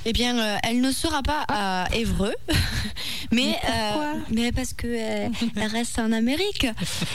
Eh 0.08 0.12
bien, 0.12 0.38
euh, 0.38 0.56
elle 0.62 0.80
ne 0.80 0.92
sera 0.92 1.20
pas 1.20 1.44
à 1.48 1.88
Évreux, 1.92 2.34
mais, 3.32 3.56
pourquoi 3.60 4.04
euh, 4.04 4.18
mais 4.30 4.52
parce 4.52 4.72
que 4.72 4.86
euh, 4.86 5.28
elle 5.56 5.66
reste 5.66 5.98
en 5.98 6.12
Amérique. 6.12 6.64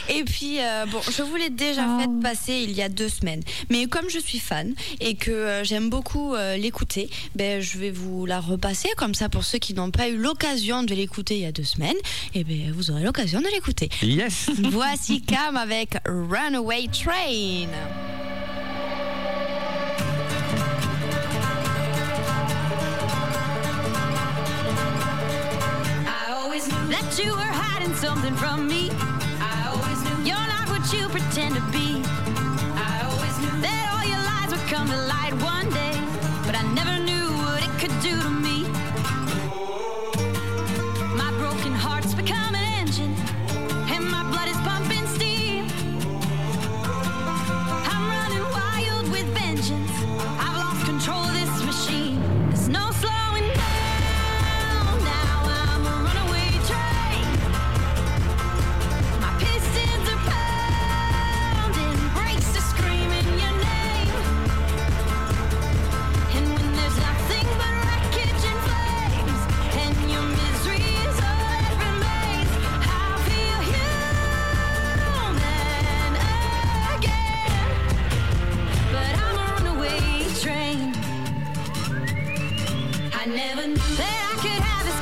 Et 0.09 0.25
puis, 0.25 0.59
euh, 0.59 0.85
bon, 0.87 0.99
je 1.09 1.21
vous 1.23 1.37
l'ai 1.37 1.49
déjà 1.49 1.85
Oh. 1.87 1.99
fait 2.01 2.21
passer 2.21 2.53
il 2.53 2.73
y 2.73 2.81
a 2.81 2.89
deux 2.89 3.07
semaines, 3.07 3.41
mais 3.69 3.85
comme 3.85 4.09
je 4.09 4.19
suis 4.19 4.39
fan 4.39 4.73
et 4.99 5.15
que 5.15 5.31
euh, 5.31 5.63
j'aime 5.63 5.89
beaucoup 5.89 6.35
euh, 6.35 6.57
l'écouter, 6.57 7.09
ben 7.35 7.61
je 7.61 7.77
vais 7.77 7.91
vous 7.91 8.25
la 8.25 8.41
repasser 8.41 8.89
comme 8.97 9.15
ça 9.15 9.29
pour 9.29 9.45
ceux 9.45 9.57
qui 9.57 9.73
n'ont 9.73 9.89
pas 9.91 10.09
eu 10.09 10.17
l'occasion 10.17 10.83
de 10.83 10.93
l'écouter 10.93 11.35
il 11.35 11.41
y 11.43 11.45
a 11.45 11.53
deux 11.53 11.63
semaines. 11.63 11.95
Et 12.35 12.43
ben 12.43 12.73
vous 12.75 12.91
aurez 12.91 13.03
l'occasion 13.03 13.39
de 13.39 13.47
l'écouter. 13.53 13.87
Yes 14.01 14.49
Voici 14.69 15.21
Cam 15.21 15.55
avec 15.55 15.95
Runaway 16.05 16.87
Train. 16.91 17.69
You 27.23 27.31
were 27.33 27.53
hiding 27.63 27.93
something 27.93 28.35
from 28.35 28.67
me. 28.67 28.89
I 29.39 29.57
always 29.71 29.99
knew 30.03 30.17
you're 30.29 30.47
not 30.55 30.69
what 30.69 30.83
you 30.93 31.07
pretend 31.09 31.55
to 31.55 31.61
be. 31.71 32.01
I 32.89 32.93
always 33.09 33.35
knew 33.41 33.55
that 33.61 33.83
all 33.93 34.05
your 34.11 34.23
lies 34.31 34.49
would 34.51 34.67
come 34.73 34.87
to 34.87 34.99
light 35.13 35.33
one 35.43 35.69
day, 35.69 35.95
but 36.45 36.55
I 36.55 36.63
never 36.73 36.97
knew 37.03 37.25
what 37.43 37.61
it 37.63 37.73
could 37.79 37.95
do 38.01 38.19
to 38.21 38.29
me. 38.29 38.50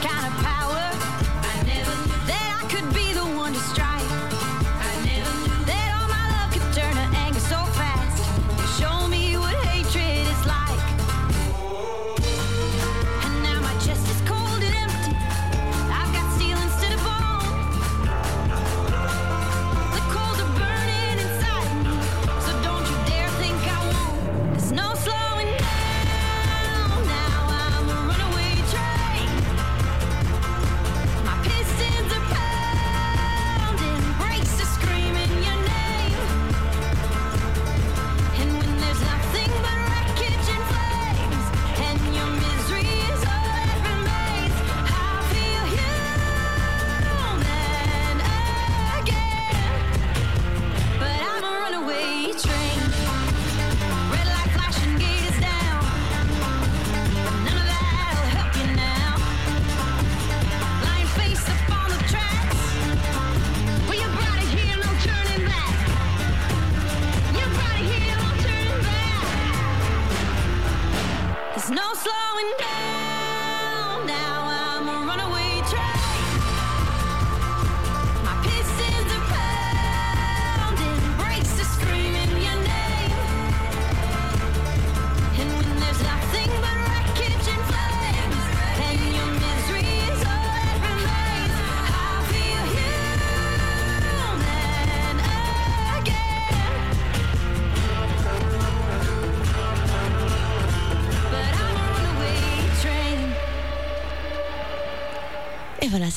Kind 0.02 0.28
of 0.28 0.44
power. 0.44 0.59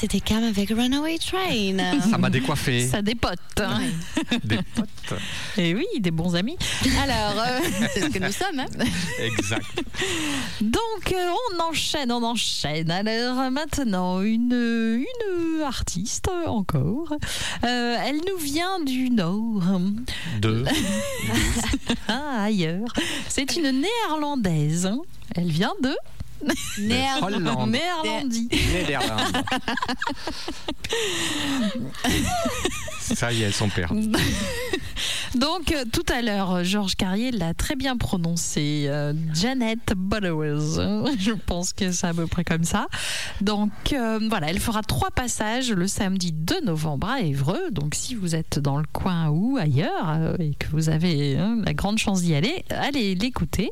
C'était 0.03 0.19
Cam 0.19 0.43
avec 0.43 0.71
Runaway 0.71 1.17
Train. 1.19 1.77
Ça 2.11 2.19
m'a 2.19 2.29
décoiffé. 2.29 2.89
Ça 2.89 3.03
dépote. 3.03 3.39
hein. 3.59 3.83
Des 4.43 4.59
potes. 4.75 4.89
Et 5.57 5.77
oui, 5.77 5.85
des 6.01 6.11
bons 6.11 6.35
amis. 6.35 6.57
Alors, 7.01 7.41
euh, 7.41 7.61
C'est 7.95 8.01
ce 8.01 8.07
que 8.09 8.19
nous 8.19 8.33
sommes. 8.33 8.59
Hein 8.59 8.85
Exact. 9.21 9.65
donc 10.61 11.13
euh, 11.13 11.31
on 11.57 11.63
enchaîne, 11.71 12.11
on 12.11 12.25
enchaîne. 12.25 12.91
Alors 12.91 13.39
euh, 13.43 13.51
maintenant, 13.51 14.21
une, 14.23 14.53
une 14.99 15.63
artiste 15.63 16.29
encore. 16.47 17.13
Euh, 17.65 17.97
elle 18.05 18.17
nous 18.29 18.39
vient 18.43 18.81
du 18.81 19.09
Nord, 19.11 19.63
Deux. 20.41 20.65
Ah, 22.09 22.43
ailleurs. 22.45 22.93
C'est 23.29 23.55
une 23.57 23.83
néerlandaise. 23.83 24.91
Elle 25.37 25.49
vient 25.51 25.73
de 25.81 25.95
Néer- 26.79 27.21
Hollande. 27.21 27.71
Néerlandie. 27.71 28.49
Nederland. 28.73 29.45
Ça 33.03 33.33
y 33.33 33.43
est, 33.43 33.51
sont 33.51 33.69
perdues. 33.69 34.11
Donc, 35.35 35.73
euh, 35.73 35.85
tout 35.91 36.05
à 36.15 36.21
l'heure, 36.21 36.63
Georges 36.63 36.95
Carrier 36.95 37.31
l'a 37.31 37.55
très 37.55 37.75
bien 37.75 37.97
prononcé. 37.97 38.85
euh, 38.87 39.13
Janet 39.33 39.79
Butterworth. 39.97 40.79
Je 41.19 41.33
pense 41.33 41.73
que 41.73 41.91
c'est 41.91 42.07
à 42.07 42.13
peu 42.15 42.27
près 42.27 42.45
comme 42.45 42.65
ça. 42.65 42.87
Donc, 43.41 43.71
euh, 43.93 44.19
voilà, 44.29 44.51
elle 44.51 44.61
fera 44.61 44.83
trois 44.83 45.11
passages 45.11 45.73
le 45.73 45.87
samedi 45.89 46.33
2 46.33 46.61
novembre 46.65 47.09
à 47.09 47.21
Évreux. 47.21 47.71
Donc, 47.71 47.95
si 47.95 48.15
vous 48.15 48.35
êtes 48.35 48.59
dans 48.59 48.77
le 48.77 48.85
coin 48.93 49.29
ou 49.31 49.57
ailleurs 49.59 50.11
euh, 50.11 50.37
et 50.39 50.55
que 50.55 50.67
vous 50.71 50.91
avez 50.91 51.39
hein, 51.39 51.59
la 51.65 51.73
grande 51.73 51.99
chance 51.99 52.21
d'y 52.23 52.35
aller, 52.35 52.65
allez 52.71 53.15
l'écouter. 53.15 53.71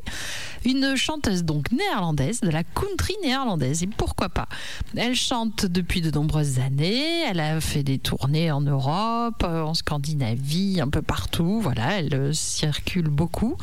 Une 0.65 0.95
chanteuse 0.95 1.43
donc 1.43 1.71
néerlandaise, 1.71 2.41
de 2.41 2.49
la 2.49 2.63
country 2.63 3.13
néerlandaise. 3.23 3.83
Et 3.83 3.87
pourquoi 3.87 4.29
pas? 4.29 4.47
Elle 4.95 5.15
chante 5.15 5.65
depuis 5.65 6.01
de 6.01 6.11
nombreuses 6.11 6.59
années. 6.59 7.21
Elle 7.29 7.39
a 7.39 7.61
fait 7.61 7.83
des 7.83 7.99
tournées 7.99 8.51
en 8.51 8.61
Europe, 8.61 9.20
euh, 9.43 9.61
en 9.61 9.73
Scandinavie, 9.73 10.79
un 10.81 10.89
peu 10.89 11.01
partout. 11.01 11.59
Voilà, 11.61 11.99
elle 11.99 12.13
euh, 12.13 12.33
circule 12.33 13.09
beaucoup. 13.09 13.57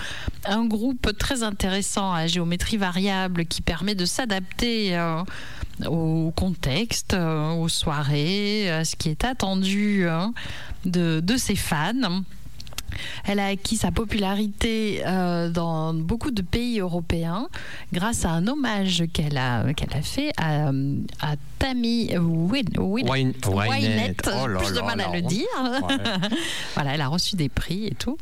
Un 0.44 0.66
groupe 0.66 1.16
très 1.18 1.42
intéressant 1.42 2.12
à 2.12 2.26
géométrie 2.26 2.76
variable 2.76 3.46
qui 3.46 3.62
permet 3.62 3.94
de 3.94 4.04
s'adapter 4.04 4.96
euh, 4.96 5.22
au 5.86 6.32
contexte, 6.34 7.14
aux 7.14 7.68
soirées, 7.68 8.70
à 8.70 8.84
ce 8.84 8.96
qui 8.96 9.08
est 9.10 9.24
attendu 9.24 10.08
hein, 10.08 10.32
de 10.84 11.36
ses 11.36 11.56
fans. 11.56 12.22
Elle 13.24 13.38
a 13.38 13.46
acquis 13.46 13.76
sa 13.76 13.90
popularité 13.90 15.02
euh, 15.06 15.50
dans 15.50 15.94
beaucoup 15.94 16.30
de 16.30 16.42
pays 16.42 16.80
européens 16.80 17.48
grâce 17.92 18.24
à 18.24 18.30
un 18.30 18.46
hommage 18.46 19.04
qu'elle 19.12 19.36
a, 19.36 19.72
qu'elle 19.74 19.96
a 19.96 20.02
fait 20.02 20.32
à, 20.36 20.68
à 21.20 21.34
Tammy 21.58 22.16
Wynette. 22.16 22.78
Wynette. 22.78 24.30
Oh 24.32 24.46
plus 24.58 24.74
de 24.74 24.80
mal 24.80 25.00
à 25.00 25.12
le 25.14 25.22
dire. 25.22 25.46
Ouais. 25.58 25.96
voilà, 26.74 26.94
elle 26.94 27.00
a 27.00 27.08
reçu 27.08 27.36
des 27.36 27.48
prix 27.48 27.86
et 27.86 27.94
tout. 27.94 28.16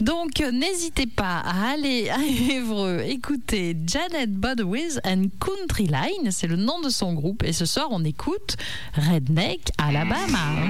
Donc, 0.00 0.40
euh, 0.40 0.50
n'hésitez 0.50 1.06
pas 1.06 1.40
à 1.44 1.72
aller 1.72 2.08
à 2.10 2.18
Évreux 2.52 3.00
écouter 3.00 3.76
Janet 3.86 4.30
Budwis 4.30 4.98
and 5.04 5.24
Country 5.40 5.86
Line, 5.86 6.30
c'est 6.30 6.46
le 6.46 6.56
nom 6.56 6.80
de 6.80 6.88
son 6.88 7.14
groupe. 7.14 7.42
Et 7.44 7.52
ce 7.52 7.64
soir, 7.64 7.88
on 7.90 8.04
écoute 8.04 8.56
Redneck 8.94 9.70
Alabama. 9.78 10.68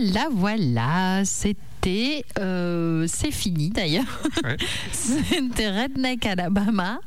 Voilà, 0.00 0.28
voilà, 0.30 1.22
c'était, 1.24 2.24
euh, 2.38 3.06
c'est 3.08 3.30
fini 3.30 3.70
d'ailleurs. 3.70 4.22
Ouais. 4.44 4.56
C'était 4.92 5.68
Redneck 5.70 6.24
Alabama. 6.26 6.98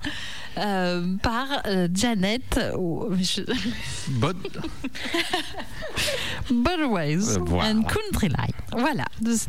euh, 0.58 1.16
par 1.22 1.48
euh, 1.68 1.90
Janet 1.94 2.60
oh, 2.78 3.10
je- 3.20 3.42
Budways 6.52 7.38
Euh, 7.38 7.40
voilà. 7.46 7.70
and 7.72 7.84
Country 7.84 8.28
Line. 8.30 8.52
Voilà, 8.78 9.06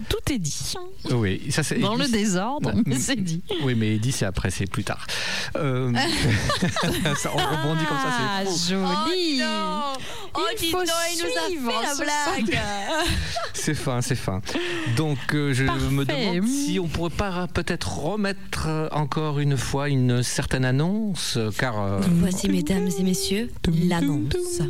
tout 0.09 0.33
est 0.33 0.39
dit. 0.39 0.75
oui, 1.11 1.43
ça 1.51 1.63
c'est. 1.63 1.79
Dans 1.79 1.95
le 1.97 2.07
désordre, 2.09 2.73
mais 2.87 2.97
c'est 2.99 3.17
dit. 3.17 3.43
Oui, 3.63 3.75
mais 3.75 3.97
Eddie, 3.97 4.13
c'est 4.13 4.25
après, 4.27 4.51
c'est 4.51 4.67
plus 4.71 4.85
tard. 4.85 5.07
Euh, 5.57 5.93
ça, 7.17 7.31
on 7.35 7.37
rebondit 7.37 7.85
comme 7.87 7.99
ça, 7.99 8.05
Ah, 8.09 8.41
c'est 8.45 8.51
faux. 8.51 8.71
joli. 8.71 9.41
Oh, 9.43 10.41
Il 10.53 10.59
dis 10.59 10.71
faut 10.71 10.83
il 10.83 11.23
nous 11.23 11.69
a 11.69 11.73
fait 11.73 11.87
la 11.87 11.95
blague. 12.05 12.61
C'est 13.55 13.75
fin, 13.75 14.01
c'est 14.03 14.15
fin. 14.17 14.43
Donc, 14.97 15.19
euh, 15.35 15.53
je 15.55 15.65
me 15.65 16.05
demande 16.05 16.47
si 16.47 16.79
on 16.79 16.87
pourrait 16.87 17.11
pas 17.11 17.47
peut-être 17.49 17.99
remettre 17.99 18.69
encore 18.93 19.41
une 19.41 19.57
fois 19.57 19.89
une 19.89 20.23
certaine 20.23 20.65
annonce, 20.65 21.39
car. 21.59 21.81
euh, 21.83 22.01
Voici, 22.21 22.49
mesdames 22.49 22.89
et 22.99 23.03
messieurs, 23.03 23.51
l'annonce. 23.89 24.61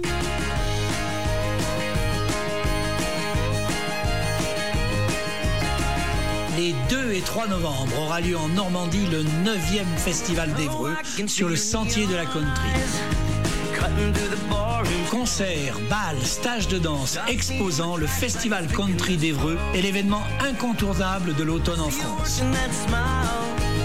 Les 6.66 6.74
2 6.90 7.12
et 7.12 7.20
3 7.20 7.46
novembre 7.46 7.96
aura 7.96 8.20
lieu 8.20 8.37
en 8.37 8.48
Normandie 8.48 9.07
le 9.07 9.22
9e 9.22 9.85
Festival 9.98 10.52
d'Evreux 10.55 10.96
sur 11.29 11.48
le 11.48 11.55
sentier 11.55 12.09
de 12.09 12.16
la 12.16 12.24
country. 12.24 12.70
Concerts, 15.09 15.79
balles, 15.88 16.20
stages 16.24 16.66
de 16.66 16.79
danse, 16.79 17.20
exposants, 17.29 17.96
le 17.96 18.09
Festival 18.09 18.66
Country 18.66 19.16
d'Evreux 19.16 19.59
est 19.76 19.81
l'événement 19.81 20.24
incontournable 20.40 21.37
de 21.37 21.44
l'automne 21.44 21.79
en 21.79 21.90
France. 21.90 22.42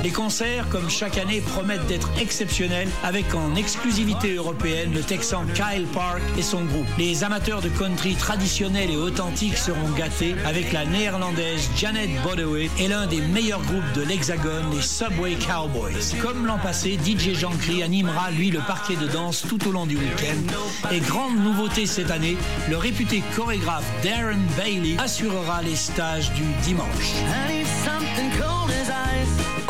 Les 0.03 0.09
concerts, 0.09 0.67
comme 0.69 0.89
chaque 0.89 1.19
année, 1.19 1.41
promettent 1.41 1.85
d'être 1.85 2.09
exceptionnels 2.19 2.89
avec 3.03 3.35
en 3.35 3.55
exclusivité 3.55 4.33
européenne 4.33 4.91
le 4.93 5.01
Texan 5.01 5.45
Kyle 5.53 5.85
Park 5.93 6.21
et 6.39 6.41
son 6.41 6.63
groupe. 6.63 6.87
Les 6.97 7.23
amateurs 7.23 7.61
de 7.61 7.69
country 7.69 8.15
traditionnels 8.15 8.89
et 8.89 8.97
authentiques 8.97 9.57
seront 9.57 9.89
gâtés 9.95 10.35
avec 10.45 10.71
la 10.73 10.85
néerlandaise 10.85 11.69
Janet 11.77 12.09
Bodeway 12.23 12.69
et 12.79 12.87
l'un 12.87 13.05
des 13.05 13.21
meilleurs 13.21 13.61
groupes 13.61 13.91
de 13.93 14.01
l'Hexagone, 14.01 14.71
les 14.73 14.81
Subway 14.81 15.35
Cowboys. 15.35 16.15
Comme 16.19 16.47
l'an 16.47 16.57
passé, 16.57 16.97
DJ 16.97 17.35
Jean-Cri 17.35 17.83
animera 17.83 18.31
lui 18.31 18.49
le 18.49 18.59
parquet 18.59 18.95
de 18.95 19.07
danse 19.07 19.43
tout 19.47 19.67
au 19.67 19.71
long 19.71 19.85
du 19.85 19.97
week-end. 19.97 20.91
Et 20.91 20.99
grande 20.99 21.37
nouveauté 21.37 21.85
cette 21.85 22.09
année, 22.09 22.37
le 22.69 22.77
réputé 22.77 23.21
chorégraphe 23.35 23.85
Darren 24.03 24.41
Bailey 24.57 24.97
assurera 24.97 25.61
les 25.61 25.75
stages 25.75 26.31
du 26.33 26.43
dimanche. 26.63 27.13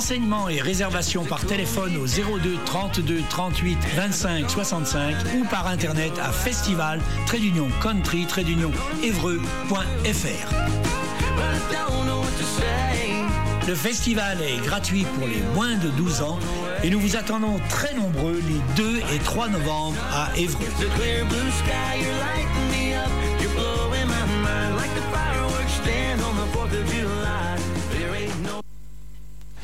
Renseignements 0.01 0.49
et 0.49 0.59
réservations 0.59 1.25
par 1.25 1.45
téléphone 1.45 1.95
au 1.95 2.07
02 2.07 2.57
32 2.65 3.21
38 3.29 3.77
25 3.95 4.49
65 4.49 5.15
ou 5.35 5.43
par 5.43 5.67
internet 5.67 6.11
à 6.19 6.31
festival 6.31 6.99
d'union 7.31 7.69
country. 7.83 8.25
Le 13.67 13.75
festival 13.75 14.41
est 14.41 14.57
gratuit 14.65 15.05
pour 15.05 15.27
les 15.27 15.43
moins 15.53 15.75
de 15.75 15.89
12 15.89 16.23
ans 16.23 16.39
et 16.83 16.89
nous 16.89 16.99
vous 16.99 17.15
attendons 17.15 17.59
très 17.69 17.93
nombreux 17.93 18.41
les 18.49 18.83
2 18.83 19.01
et 19.13 19.19
3 19.19 19.49
novembre 19.49 19.97
à 20.11 20.35
Évreux. 20.35 20.65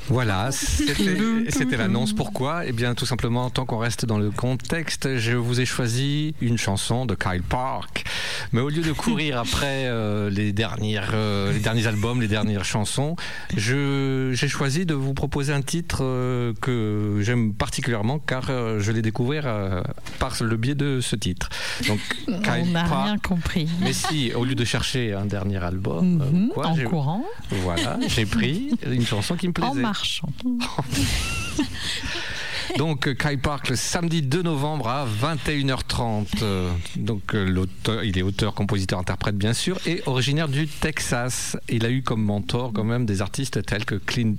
Voilà, 0.10 0.51
c'était 0.51 1.78
l'annonce. 1.78 2.14
Pourquoi? 2.14 2.66
Eh 2.66 2.72
bien, 2.72 2.95
tout 2.95 3.05
simplement, 3.05 3.49
tant 3.49 3.66
qu'on 3.66 3.78
reste 3.78 4.05
dans 4.05 4.18
le 4.18 4.32
contexte, 4.32 5.18
je 5.18 5.34
vous 5.36 5.60
ai 5.60 5.66
choisi 5.66 6.34
une 6.41 6.58
chanson 6.58 7.05
de 7.05 7.14
Kyle 7.16 7.43
Park. 7.43 8.05
Mais 8.53 8.62
au 8.62 8.70
lieu 8.70 8.82
de 8.82 8.91
courir 8.93 9.38
après 9.39 9.86
euh, 9.88 10.30
les, 10.30 10.53
dernières, 10.53 11.12
euh, 11.14 11.51
les 11.51 11.60
derniers 11.60 11.88
albums, 11.88 12.22
les 12.22 12.28
dernières 12.28 12.64
chansons, 12.66 13.16
je- 13.55 14.32
j'ai 14.34 14.47
choisi 14.47 14.86
de 14.86 14.93
vous 14.93 15.14
proposer 15.14 15.51
un 15.53 15.62
titre 15.62 15.99
euh, 16.01 16.53
que 16.62 17.20
j'aime 17.22 17.53
particulièrement 17.53 18.20
car 18.20 18.47
je 18.80 18.91
l'ai 18.91 19.01
découvert 19.01 19.84
par 20.20 20.34
le 20.41 20.55
biais 20.58 20.76
de 20.76 21.01
ce 21.01 21.16
titre. 21.16 21.49
Donc, 21.88 21.99
On 22.28 22.39
Kyle 22.41 22.72
n'a 22.72 22.84
Park. 22.86 23.05
rien 23.05 23.18
compris. 23.18 23.68
Mais 23.82 23.93
si, 23.93 24.32
au 24.34 24.45
lieu 24.45 24.55
de 24.55 24.66
chercher 24.66 25.14
un 25.14 25.26
dernier 25.26 25.58
album, 25.64 26.18
Mhm, 26.18 26.49
quoi, 26.53 26.68
en 26.68 26.76
courant, 26.78 27.26
voilà, 27.51 27.97
j'ai 28.08 28.26
pris 28.26 28.70
une 28.89 29.05
chanson 29.05 29.36
qui 29.36 29.47
me 29.47 29.53
plaisait. 29.53 29.70
en 29.70 29.76
marchant. 29.98 30.30
Donc 32.78 33.08
euh, 33.08 33.14
Kai 33.14 33.38
Park 33.38 33.70
le 33.70 33.78
samedi 33.78 34.22
2 34.22 34.43
novembre 34.43 34.89
à 34.89 35.08
21h30. 35.08 36.28
Euh, 36.41 36.70
Donc 36.98 37.34
euh, 37.34 37.45
l'auteur, 37.45 38.04
il 38.04 38.18
est 38.18 38.22
auteur, 38.22 38.54
compositeur, 38.54 39.00
interprète 39.00 39.38
bien 39.38 39.54
sûr 39.54 39.80
et 39.86 40.04
originaire 40.06 40.50
du 40.50 40.68
Texas. 40.68 41.56
Il 41.70 41.86
a 41.86 41.89
eu 41.89 42.04
comme 42.04 42.24
mentor 42.24 42.74
quand 42.74 42.84
même 42.84 43.06
des 43.06 43.22
artistes 43.22 43.66
tels 43.66 43.86
que 43.86 43.95
Clean, 43.95 44.34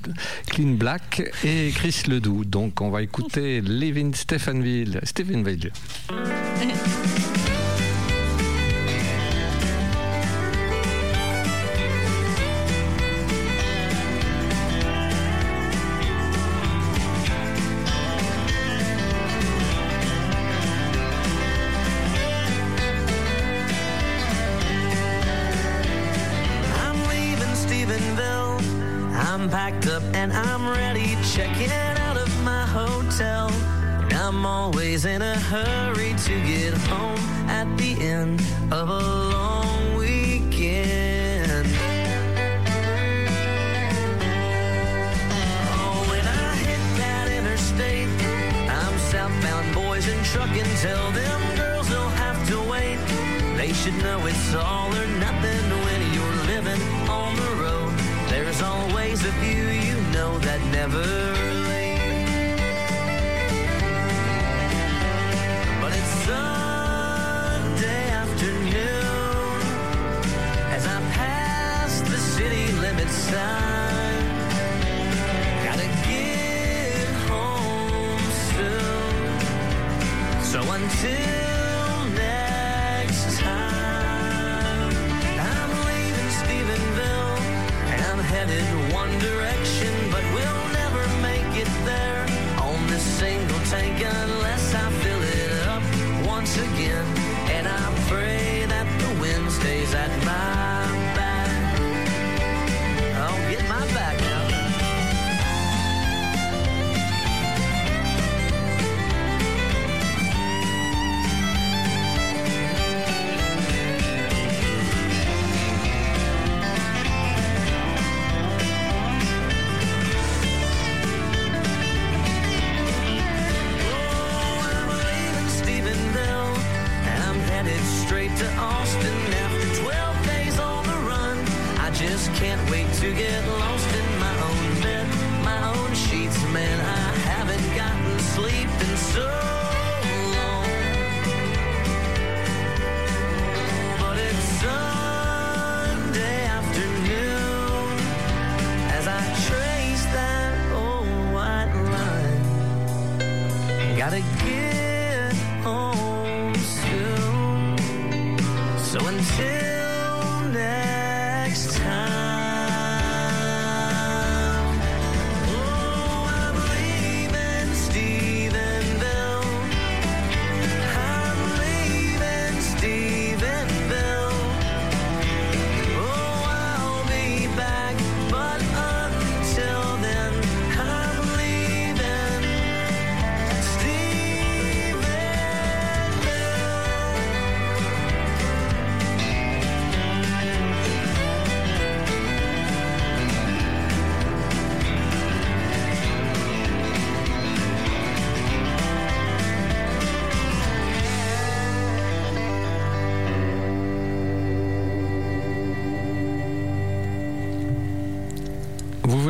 Clean 0.46 0.74
Black 0.74 1.22
et 1.42 1.72
Chris 1.74 2.02
Ledoux. 2.06 2.44
Donc 2.44 2.80
on 2.80 2.90
va 2.90 3.02
écouter 3.02 3.62
Living 3.62 4.14
Stephenville. 4.14 5.00
Stephenville. 5.04 5.72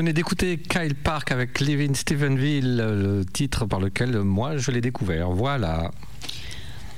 venez 0.08 0.14
d'écouter 0.14 0.56
Kyle 0.56 0.94
Park 0.94 1.32
avec 1.32 1.60
Living 1.60 1.94
Stephenville, 1.94 2.78
le 2.78 3.26
titre 3.30 3.66
par 3.66 3.78
lequel 3.78 4.16
euh, 4.16 4.24
moi 4.24 4.56
je 4.56 4.70
l'ai 4.70 4.80
découvert. 4.80 5.28
Voilà. 5.32 5.90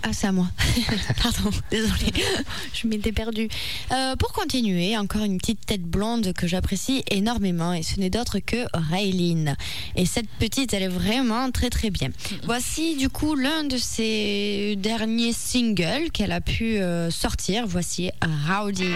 Ah, 0.05 0.11
c'est 0.13 0.29
à 0.29 0.33
moi. 0.33 0.47
Pardon, 1.21 1.51
désolée, 1.73 2.13
je 2.73 2.87
m'étais 2.87 3.11
perdue. 3.11 3.49
Euh, 3.91 4.15
pour 4.15 4.33
continuer, 4.33 4.97
encore 4.97 5.25
une 5.25 5.39
petite 5.39 5.67
tête 5.67 5.83
blonde 5.83 6.33
que 6.35 6.47
j'apprécie 6.47 7.03
énormément, 7.11 7.73
et 7.73 7.83
ce 7.83 7.99
n'est 7.99 8.11
d'autre 8.11 8.39
que 8.39 8.65
Raylene. 8.73 9.57
Et 9.97 10.07
cette 10.07 10.31
petite, 10.39 10.73
elle 10.73 10.85
est 10.85 10.89
vraiment 10.89 11.51
très 11.51 11.69
très 11.69 11.91
bien. 11.91 12.11
Voici 12.45 12.95
du 12.95 13.09
coup 13.09 13.35
l'un 13.35 13.65
de 13.65 13.77
ses 13.77 14.77
derniers 14.77 15.33
singles 15.33 16.13
qu'elle 16.13 16.33
a 16.33 16.41
pu 16.41 16.79
euh, 16.79 17.11
sortir. 17.11 17.67
Voici 17.67 18.13
Rowdy. 18.49 18.93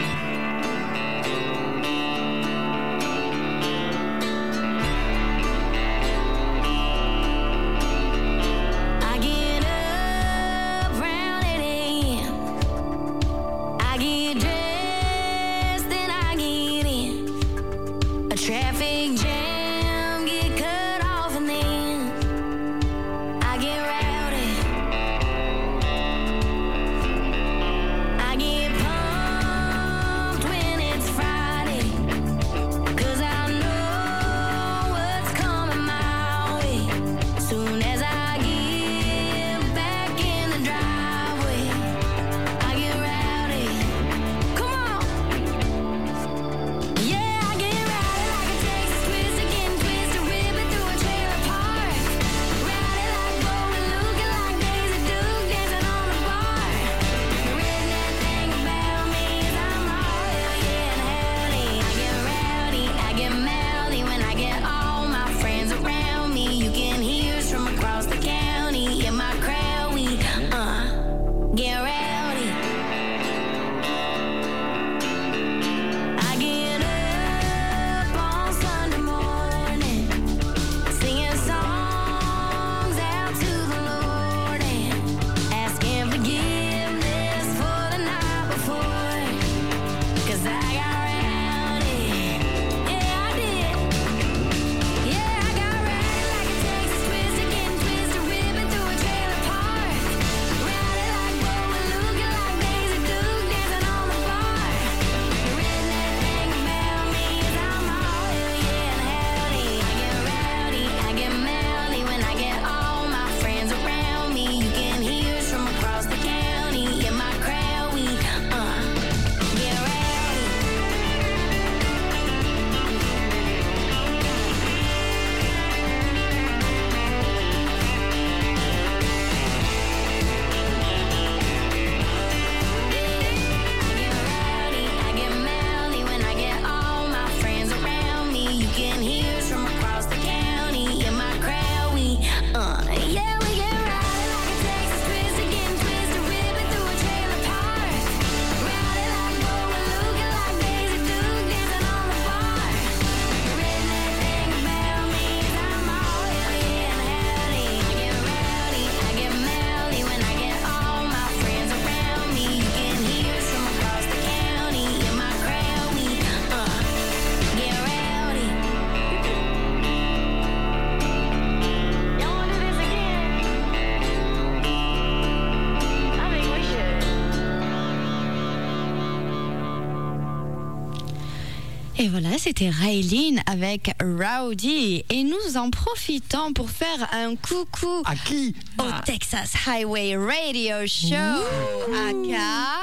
Et 182.05 182.09
voilà, 182.09 182.37
c'était 182.37 182.69
Raylene 182.69 183.41
avec 183.47 183.91
Rowdy. 183.99 185.03
Et 185.09 185.23
nous 185.23 185.57
en 185.57 185.71
profitons 185.71 186.53
pour 186.53 186.69
faire 186.69 187.09
un 187.15 187.35
coucou. 187.35 188.03
À 188.05 188.15
qui 188.15 188.55
Au. 188.79 188.83
Ah. 188.87 189.01
Texas 189.07 189.55
Highway 189.67 190.15
Radio 190.15 190.87
Show. 190.87 191.15
Aka. 191.15 192.83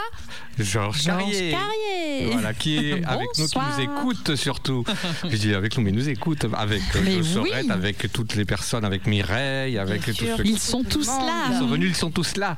Georges 0.58 1.06
Carrier. 1.06 1.52
Carrier. 1.52 2.32
Voilà, 2.32 2.56
qui 2.56 2.78
est 2.78 3.06
avec 3.06 3.28
nous, 3.38 3.46
qui 3.46 3.60
nous 3.60 3.84
écoute 3.84 4.36
surtout. 4.36 4.84
Je 5.24 5.38
dis 5.38 5.54
avec 5.54 5.78
nous, 5.78 5.84
mais 5.84 5.92
nous 5.92 6.10
écoute 6.10 6.48
avec 6.58 6.82
euh, 6.96 7.22
Sorette, 7.22 7.70
avec 7.70 8.12
toutes 8.12 8.34
les 8.34 8.46
personnes, 8.46 8.86
avec 8.86 9.06
Mireille, 9.06 9.78
avec 9.78 10.04
tous 10.04 10.14
ceux 10.14 10.46
Ils 10.46 10.58
sont 10.58 10.84
tous 10.84 11.06
là. 11.06 11.50
Ils 11.52 11.60
sont 11.60 11.68
venus, 11.68 11.90
ils 11.90 11.96
sont 11.96 12.10
tous 12.10 12.38
là. 12.38 12.58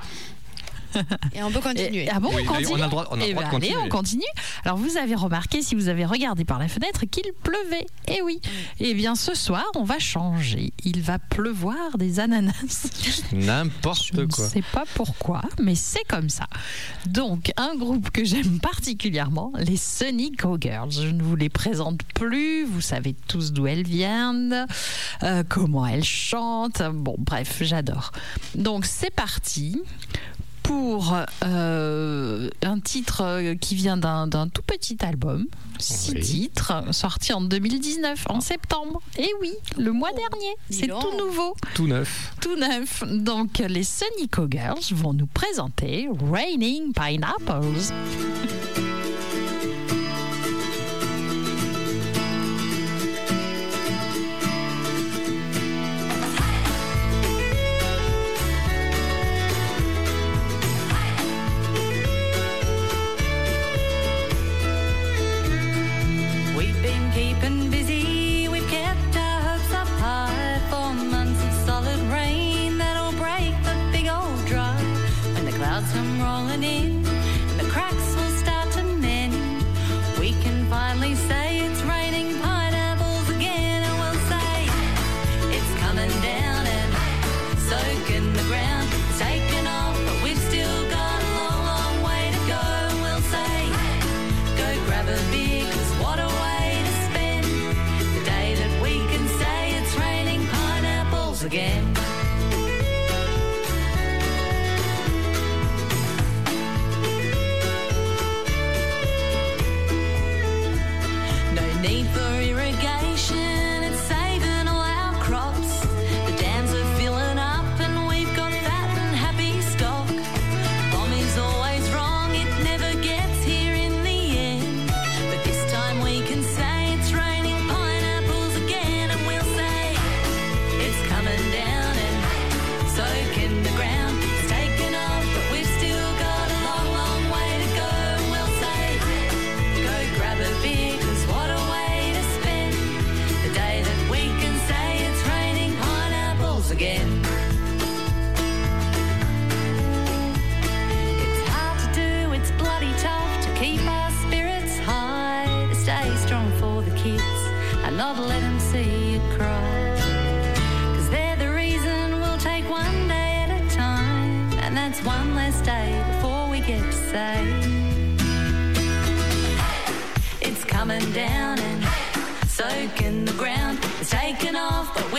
Et 1.36 1.44
on 1.44 1.52
peut 1.52 1.60
continuer. 1.62 2.06
Et- 2.06 2.10
ah 2.10 2.20
bon, 2.20 2.30
Oui, 2.34 2.44
on 2.44 2.54
continue 2.54 2.68
on 2.74 2.76
a 2.82 2.84
le 2.86 2.90
droit- 2.90 3.08
on 3.12 3.16
a 3.16 3.18
le 3.18 3.24
Eh 3.26 3.34
droit 3.34 3.44
de 3.44 3.50
ben, 3.50 3.56
allez, 3.58 3.68
continuer. 3.68 3.86
on 3.86 3.90
continue. 3.90 4.24
Alors, 4.66 4.78
vous 4.78 4.98
avez 4.98 5.16
remarqué, 5.16 5.62
si 5.62 5.76
vous 5.76 5.88
avez 5.90 6.06
regardé 6.06 6.46
par 6.46 6.60
la 6.60 6.68
fenêtre, 6.68 7.06
qu'il 7.06 7.26
pleuvait. 7.44 7.86
Eh 8.08 8.22
oui. 8.22 8.40
Eh 8.80 8.94
bien, 8.94 9.16
ce 9.16 9.34
soir, 9.36 9.66
on 9.76 9.84
va 9.84 10.00
changer. 10.00 10.74
Il 10.84 11.02
va 11.02 11.20
pleuvoir 11.20 11.98
des 11.98 12.20
ananas. 12.20 12.88
N'importe 13.34 14.10
Je 14.14 14.20
ne 14.22 14.26
quoi. 14.26 14.48
sais 14.48 14.64
pas 14.74 14.84
pourquoi, 14.94 15.42
mais 15.62 15.76
c'est 15.76 16.04
comme 16.08 16.30
ça. 16.30 16.46
Donc, 17.08 17.52
un 17.58 17.76
groupe 17.76 18.10
que 18.12 18.24
j'aime 18.24 18.60
particulièrement, 18.60 19.52
les 19.58 19.78
Sunny 19.78 20.32
Go 20.32 20.58
Girls. 20.60 20.92
Je 20.92 21.08
ne 21.08 21.24
vous 21.24 21.36
les 21.36 21.50
présente 21.50 22.02
plus. 22.16 22.66
Vous 22.66 22.82
savez 22.82 23.16
tous 23.28 23.52
d'où 23.54 23.68
elles 23.68 23.84
viennent, 23.86 24.66
euh, 25.24 25.44
comment 25.48 25.86
elles 25.86 26.04
chantent. 26.04 26.82
Bon, 26.94 27.16
bref, 27.18 27.58
j'adore. 27.62 28.12
Donc, 28.56 28.86
c'est 28.86 29.14
parti 29.14 29.82
pour 30.64 31.16
euh, 31.44 32.50
un 32.64 32.80
titre 32.80 33.22
euh, 33.24 33.56
qui 33.56 33.76
vient 33.76 33.98
d'un 33.98 34.28
tout 34.48 34.62
petit 34.66 34.98
album, 35.04 35.46
six 35.78 36.14
Oui. 36.16 36.22
titres, 36.22 36.74
sorti 36.92 37.34
en 37.34 37.42
2019, 37.42 38.26
en 38.30 38.40
septembre. 38.42 39.02
Et 39.18 39.30
oui, 39.42 39.52
le 39.78 39.92
mois 39.92 40.12
dernier. 40.12 40.54
C'est 40.70 40.88
tout 40.88 41.18
nouveau 41.18 41.56
Tout 41.76 41.88
neuf. 41.88 42.34
tout 42.42 42.56
neuf. 42.56 43.04
Donc, 43.08 43.60
les 43.60 43.84
Sunny 43.84 44.30
Girls 44.50 44.80
vont 44.94 45.14
nous 45.14 45.28
présenter 45.28 46.08
Raining 46.32 46.94
Pineapples. 46.94 47.94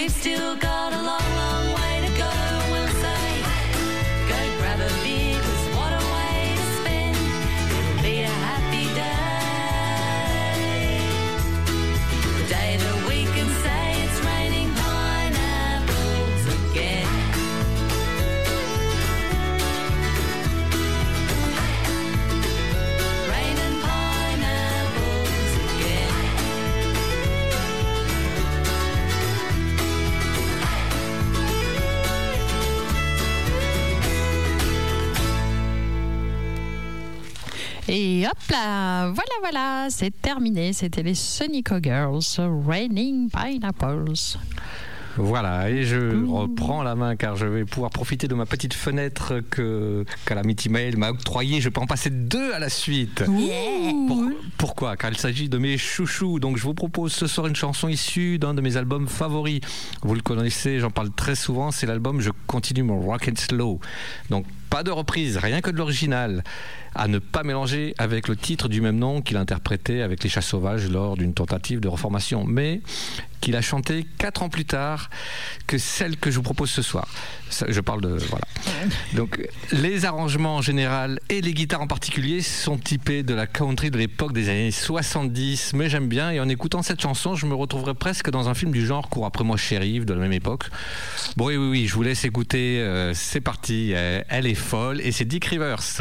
we've 0.05 0.13
still 0.13 0.55
got 0.57 0.93
a 0.93 0.97
long, 1.03 1.37
long 1.37 1.54
Et 37.97 38.26
hop 38.26 38.36
là, 38.51 39.07
voilà, 39.11 39.30
voilà, 39.40 39.86
c'est 39.88 40.11
terminé. 40.20 40.72
C'était 40.72 41.05
les 41.05 41.14
Sonico 41.14 41.76
Girls, 41.80 42.22
Raining 42.66 43.30
Pineapples. 43.30 44.12
Voilà, 45.16 45.70
et 45.70 45.84
je 45.84 46.26
reprends 46.26 46.82
la 46.82 46.97
main 46.97 47.14
car 47.14 47.36
je 47.36 47.47
vais 47.47 47.64
pouvoir 47.64 47.92
profiter 47.92 48.26
de 48.26 48.34
ma 48.34 48.47
petite 48.47 48.74
fenêtre 48.74 49.34
que 49.49 50.05
Calamity 50.26 50.68
Mail 50.68 50.97
m'a 50.97 51.11
octroyée. 51.11 51.61
Je 51.61 51.68
peux 51.68 51.80
en 51.80 51.86
passer 51.86 52.11
deux 52.11 52.53
à 52.53 52.59
la 52.59 52.68
suite. 52.68 53.22
Pour- 53.24 54.24
pourquoi? 54.59 54.97
Car 54.97 55.12
il 55.12 55.16
s'agit 55.16 55.49
de 55.49 55.57
mes 55.59 55.78
chouchous. 55.78 56.40
Donc 56.40 56.57
je 56.57 56.64
vous 56.64 56.74
propose 56.74 57.12
ce 57.12 57.28
soir 57.28 57.47
une 57.47 57.55
chanson 57.55 57.86
issue 57.86 58.40
d'un 58.40 58.55
de 58.55 58.61
mes 58.61 58.76
albums 58.76 59.07
favoris. 59.07 59.61
Vous 60.03 60.16
le 60.16 60.20
connaissez, 60.20 60.80
j'en 60.80 60.90
parle 60.90 61.12
très 61.12 61.36
souvent. 61.36 61.70
C'est 61.70 61.86
l'album 61.86 62.20
Je 62.20 62.30
continue 62.49 62.82
mon 62.82 62.99
rock 63.01 63.28
and 63.30 63.36
slow. 63.38 63.78
Donc 64.30 64.47
pas 64.75 64.83
de 64.83 64.91
reprise, 64.91 65.37
rien 65.37 65.61
que 65.61 65.70
de 65.70 65.77
l'original. 65.77 66.43
À 66.97 67.07
ne 67.07 67.20
pas 67.20 67.45
mélanger 67.45 67.95
avec 67.97 68.27
le 68.27 68.35
titre 68.35 68.68
du 68.68 68.81
même 68.81 68.99
nom 68.99 69.20
qu'il 69.22 69.37
interprétait 69.37 70.01
avec 70.01 70.25
les 70.25 70.29
chats 70.29 70.41
sauvages 70.41 70.91
lors 70.91 71.16
d'une 71.16 71.33
tentative 71.33 71.79
de 71.79 71.87
reformation. 71.87 72.45
Mais 72.45 72.81
qu'il 73.45 73.57
a 73.57 73.61
chanté 73.61 74.07
quatre 74.16 74.43
ans 74.43 74.49
plus 74.49 74.64
tard 74.64 75.11
que 75.66 75.77
celle 75.77 76.16
que 76.16 76.31
je 76.31 76.37
vous 76.37 76.43
propose 76.43 76.70
ce 76.70 76.81
soir. 76.81 77.07
Je 77.68 77.81
parle 77.81 78.01
de 78.01 78.16
voilà. 78.31 78.45
Donc 79.12 79.47
les 79.70 80.07
arrangements 80.07 80.57
en 80.57 80.62
général 80.62 81.20
et 81.29 81.43
les 81.43 81.53
guitares 81.53 81.83
en 81.83 81.87
particulier 81.87 82.41
sont 82.41 82.79
typés 82.79 83.22
de 83.22 83.35
la 83.35 83.47
country 83.47 83.91
de 83.91 83.99
l'époque 83.99 84.33
des 84.33 84.49
années 84.49 84.70
70, 84.70 85.75
mais 85.75 85.91
j'aime 85.91 86.09
bien 86.09 86.31
et 86.31 86.41
en 86.41 86.49
écoutant 86.49 86.83
cette 86.83 87.03
chanson, 87.03 87.35
je 87.35 87.45
me 87.45 87.55
retrouverais 87.55 87.93
presque 87.93 88.31
dans 88.31 88.49
un 88.49 88.55
film 88.55 88.72
du 88.72 88.87
genre 88.87 89.11
Cours 89.11 89.27
après 89.27 89.45
moi 89.45 89.59
shérif 89.59 90.07
de 90.07 90.14
la 90.14 90.20
même 90.20 90.33
époque. 90.33 90.70
Bon 91.37 91.49
oui 91.49 91.57
oui 91.57 91.68
oui, 91.68 91.87
je 91.87 91.95
vous 91.95 92.03
laisse 92.03 92.25
écouter, 92.25 92.81
euh, 92.81 93.12
c'est 93.14 93.43
parti, 93.43 93.93
Euh, 93.95 94.22
elle 94.29 94.47
est 94.47 94.55
et 95.03 95.12
c'est 95.12 95.25
Dick 95.25 95.45
Rivers. 95.45 96.01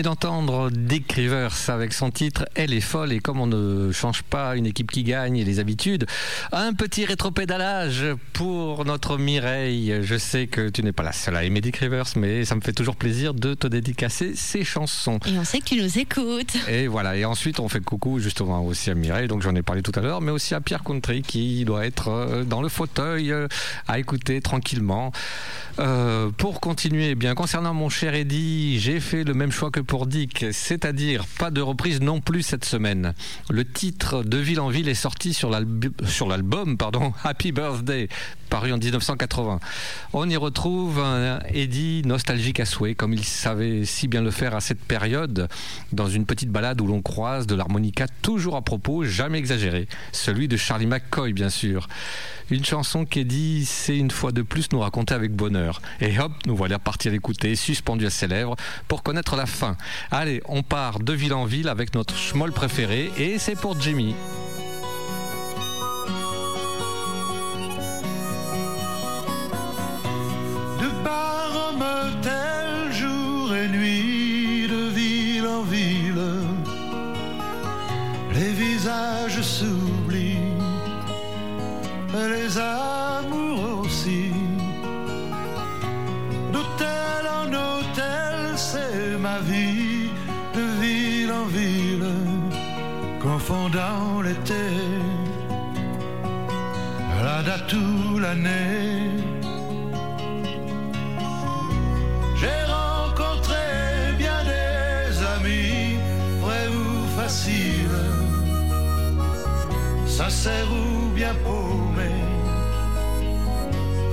Venez 0.00 0.04
d'entendre 0.04 0.70
Dick 0.70 1.12
Rivers 1.12 1.68
avec 1.68 1.92
son 1.92 2.10
titre 2.10 2.46
Elle 2.54 2.72
est 2.72 2.80
folle 2.80 3.12
et 3.12 3.18
comme 3.18 3.38
on 3.38 3.46
ne 3.46 3.92
change 3.92 4.22
pas 4.22 4.56
une 4.56 4.64
équipe 4.64 4.90
qui 4.90 5.02
gagne 5.02 5.36
et 5.36 5.44
les 5.44 5.58
habitudes, 5.58 6.06
un 6.52 6.72
petit 6.72 7.04
rétropédalage 7.04 8.06
pour 8.32 8.86
notre 8.86 9.18
Mireille. 9.18 9.98
Je 10.02 10.16
sais 10.16 10.46
que 10.46 10.70
tu 10.70 10.82
n'es 10.82 10.92
pas 10.92 11.02
la 11.02 11.12
seule 11.12 11.36
à 11.36 11.44
aimer 11.44 11.60
Dick 11.60 11.76
Rivers, 11.76 12.06
mais 12.16 12.46
ça 12.46 12.54
me 12.54 12.62
fait 12.62 12.72
toujours 12.72 12.96
plaisir 12.96 13.34
de 13.34 13.52
te 13.52 13.66
dédicacer 13.66 14.34
ces 14.36 14.64
chansons. 14.64 15.18
Et 15.26 15.36
on 15.38 15.44
sait 15.44 15.58
que 15.58 15.64
tu 15.64 15.82
nous 15.82 15.98
écoutes. 15.98 16.56
Et 16.68 16.86
voilà, 16.86 17.16
et 17.16 17.26
ensuite 17.26 17.60
on 17.60 17.68
fait 17.68 17.84
coucou 17.84 18.20
justement 18.20 18.64
aussi 18.64 18.90
à 18.90 18.94
Mireille, 18.94 19.28
donc 19.28 19.42
j'en 19.42 19.54
ai 19.54 19.62
parlé 19.62 19.82
tout 19.82 19.92
à 19.96 20.00
l'heure, 20.00 20.22
mais 20.22 20.30
aussi 20.30 20.54
à 20.54 20.62
Pierre 20.62 20.82
Country 20.82 21.20
qui 21.20 21.66
doit 21.66 21.84
être 21.84 22.08
euh, 22.08 22.44
dans 22.44 22.62
le 22.62 22.70
fauteuil 22.70 23.32
euh, 23.32 23.48
à 23.86 23.98
écouter 23.98 24.40
tranquillement. 24.40 25.12
Euh, 25.78 26.30
pour 26.36 26.60
continuer, 26.60 27.10
eh 27.10 27.14
bien 27.14 27.34
concernant 27.34 27.74
mon 27.74 27.88
cher 27.88 28.14
Eddie, 28.14 28.78
j'ai 28.80 29.00
fait 29.00 29.24
le 29.24 29.34
même 29.34 29.50
choix 29.50 29.70
que 29.70 29.80
pour 29.90 30.06
Dick, 30.06 30.46
c'est-à-dire 30.52 31.24
pas 31.40 31.50
de 31.50 31.60
reprise 31.60 32.00
non 32.00 32.20
plus 32.20 32.42
cette 32.44 32.64
semaine. 32.64 33.12
Le 33.50 33.64
titre 33.64 34.22
de 34.22 34.36
Ville 34.38 34.60
en 34.60 34.68
Ville 34.68 34.88
est 34.88 34.94
sorti 34.94 35.34
sur 35.34 35.50
l'albu- 35.50 35.90
sur 36.06 36.28
l'album 36.28 36.76
pardon, 36.76 37.12
Happy 37.24 37.50
Birthday, 37.50 38.08
paru 38.50 38.72
en 38.72 38.78
1980. 38.78 39.58
On 40.12 40.30
y 40.30 40.36
retrouve 40.36 41.00
un 41.00 41.40
Eddie 41.52 42.02
nostalgique 42.04 42.60
à 42.60 42.66
souhait, 42.66 42.94
comme 42.94 43.12
il 43.12 43.24
savait 43.24 43.84
si 43.84 44.06
bien 44.06 44.22
le 44.22 44.30
faire 44.30 44.54
à 44.54 44.60
cette 44.60 44.80
période, 44.80 45.48
dans 45.92 46.06
une 46.08 46.24
petite 46.24 46.50
balade 46.50 46.80
où 46.80 46.86
l'on 46.86 47.02
croise 47.02 47.48
de 47.48 47.56
l'harmonica 47.56 48.06
toujours 48.22 48.54
à 48.54 48.62
propos, 48.62 49.02
jamais 49.02 49.38
exagéré, 49.38 49.88
celui 50.12 50.46
de 50.46 50.56
Charlie 50.56 50.86
McCoy 50.86 51.32
bien 51.32 51.50
sûr. 51.50 51.88
Une 52.52 52.64
chanson 52.64 53.04
qu'Eddie 53.04 53.64
sait 53.64 53.96
une 53.96 54.10
fois 54.10 54.32
de 54.32 54.42
plus 54.42 54.72
nous 54.72 54.80
raconter 54.80 55.14
avec 55.14 55.32
bonheur. 55.32 55.80
Et 56.00 56.18
hop, 56.18 56.32
nous 56.46 56.56
voilà 56.56 56.80
partis 56.80 57.06
à 57.06 57.12
l'écouter, 57.12 57.54
suspendus 57.54 58.06
à 58.06 58.10
ses 58.10 58.26
lèvres, 58.26 58.56
pour 58.88 59.04
connaître 59.04 59.36
la 59.36 59.46
fin. 59.46 59.76
Allez, 60.10 60.42
on 60.46 60.62
part 60.62 61.00
de 61.00 61.12
ville 61.12 61.34
en 61.34 61.44
ville 61.44 61.68
avec 61.68 61.94
notre 61.94 62.16
schmoll 62.16 62.52
préféré, 62.52 63.10
et 63.16 63.38
c'est 63.38 63.56
pour 63.56 63.80
Jimmy. 63.80 64.14
J'ai 102.40 102.62
rencontré 102.64 103.56
bien 104.18 104.44
des 104.44 105.22
amis, 105.34 105.98
vrais 106.40 106.68
ou 106.68 107.08
faciles, 107.16 108.04
sincères 110.06 110.70
ou 110.70 111.08
bien 111.08 111.34
paumés, 111.42 112.24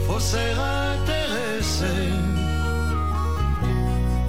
faussaires 0.08 0.64
intéressés. 0.94 2.14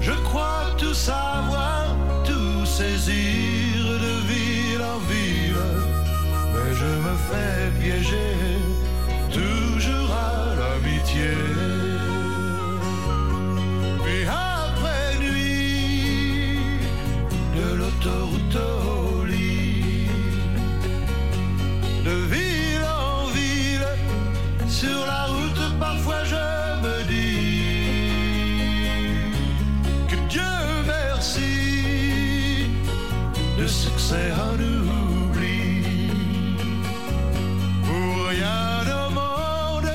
Je 0.02 0.12
crois 0.26 0.64
tout 0.76 0.92
savoir, 0.92 1.96
tout 2.24 2.66
saisir 2.66 3.84
de 4.04 4.14
ville 4.30 4.82
en 4.82 4.98
ville, 5.12 5.66
mais 6.52 6.74
je 6.74 6.90
me 7.06 7.14
fais 7.30 7.57
succès 34.08 34.32
en 34.32 34.54
oubli. 34.54 35.82
Pour 37.86 38.26
rien 38.28 38.80
au 39.00 39.10
monde, 39.10 39.90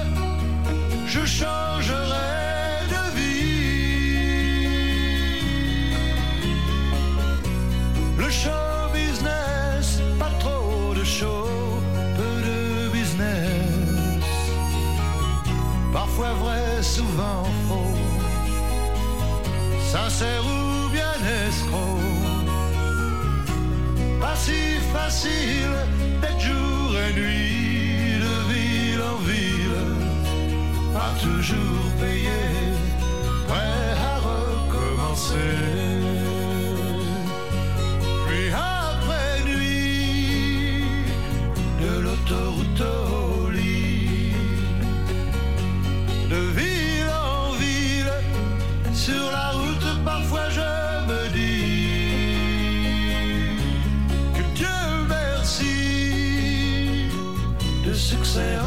je 1.08 1.26
changerai 1.26 2.48
de 2.94 3.04
vie. 3.18 3.54
Le 8.18 8.30
show 8.30 8.50
business, 8.94 10.02
pas 10.20 10.32
trop 10.40 10.94
de 10.96 11.04
show, 11.04 11.48
peu 12.18 12.36
de 12.50 12.90
business. 12.90 14.22
Parfois 15.92 16.34
vrai, 16.34 16.84
souvent 16.84 17.43
facile 25.04 25.76
d'être 26.22 26.40
jour 26.40 26.90
et 27.06 27.14
nuit, 27.20 28.20
de 28.26 28.36
ville 28.52 29.02
en 29.14 29.18
ville. 29.30 29.82
Pas 30.94 31.14
toujours 31.22 31.86
payé, 32.00 32.42
prêt 33.48 33.90
à 34.12 34.16
recommencer. 34.32 36.13
De 58.36 58.63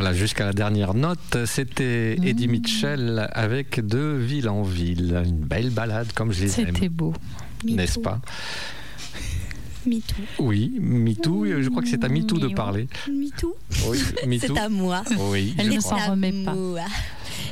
Voilà, 0.00 0.14
jusqu'à 0.16 0.46
la 0.46 0.54
dernière 0.54 0.94
note, 0.94 1.36
c'était 1.44 2.16
Mmh. 2.18 2.24
Eddie 2.26 2.48
Mitchell 2.48 3.28
avec 3.34 3.86
De 3.86 4.16
ville 4.16 4.48
en 4.48 4.62
ville. 4.62 5.20
Une 5.26 5.36
belle 5.40 5.68
balade 5.68 6.10
comme 6.14 6.32
je 6.32 6.44
les 6.44 6.58
aime. 6.58 6.68
C'était 6.68 6.88
beau. 6.88 7.12
N'est-ce 7.66 7.98
pas? 7.98 8.18
MeToo. 9.86 10.22
Oui, 10.38 10.72
MeToo, 10.80 11.44
je 11.60 11.68
crois 11.68 11.82
que 11.82 11.88
c'est 11.88 12.02
à 12.02 12.08
MeToo 12.08 12.38
de 12.38 12.48
parler. 12.48 12.88
MeToo 13.10 13.54
Oui, 13.88 13.98
MeToo. 14.26 14.54
C'est 14.54 14.58
à 14.58 14.70
moi. 14.70 15.02
Oui, 15.18 15.54
Elle 15.58 15.66
je 15.66 15.76
ne 15.76 15.80
s'en 15.80 15.96
remet 16.12 16.32
pas. 16.46 16.54
Moi. 16.54 16.80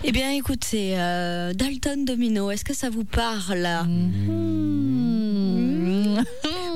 Eh 0.04 0.10
bien, 0.12 0.30
écoute, 0.30 0.64
c'est 0.64 0.98
euh, 0.98 1.52
Dalton 1.52 2.06
Domino. 2.06 2.50
Est-ce 2.50 2.64
que 2.64 2.74
ça 2.74 2.88
vous 2.88 3.04
parle? 3.04 3.68
Mmh. 3.86 4.78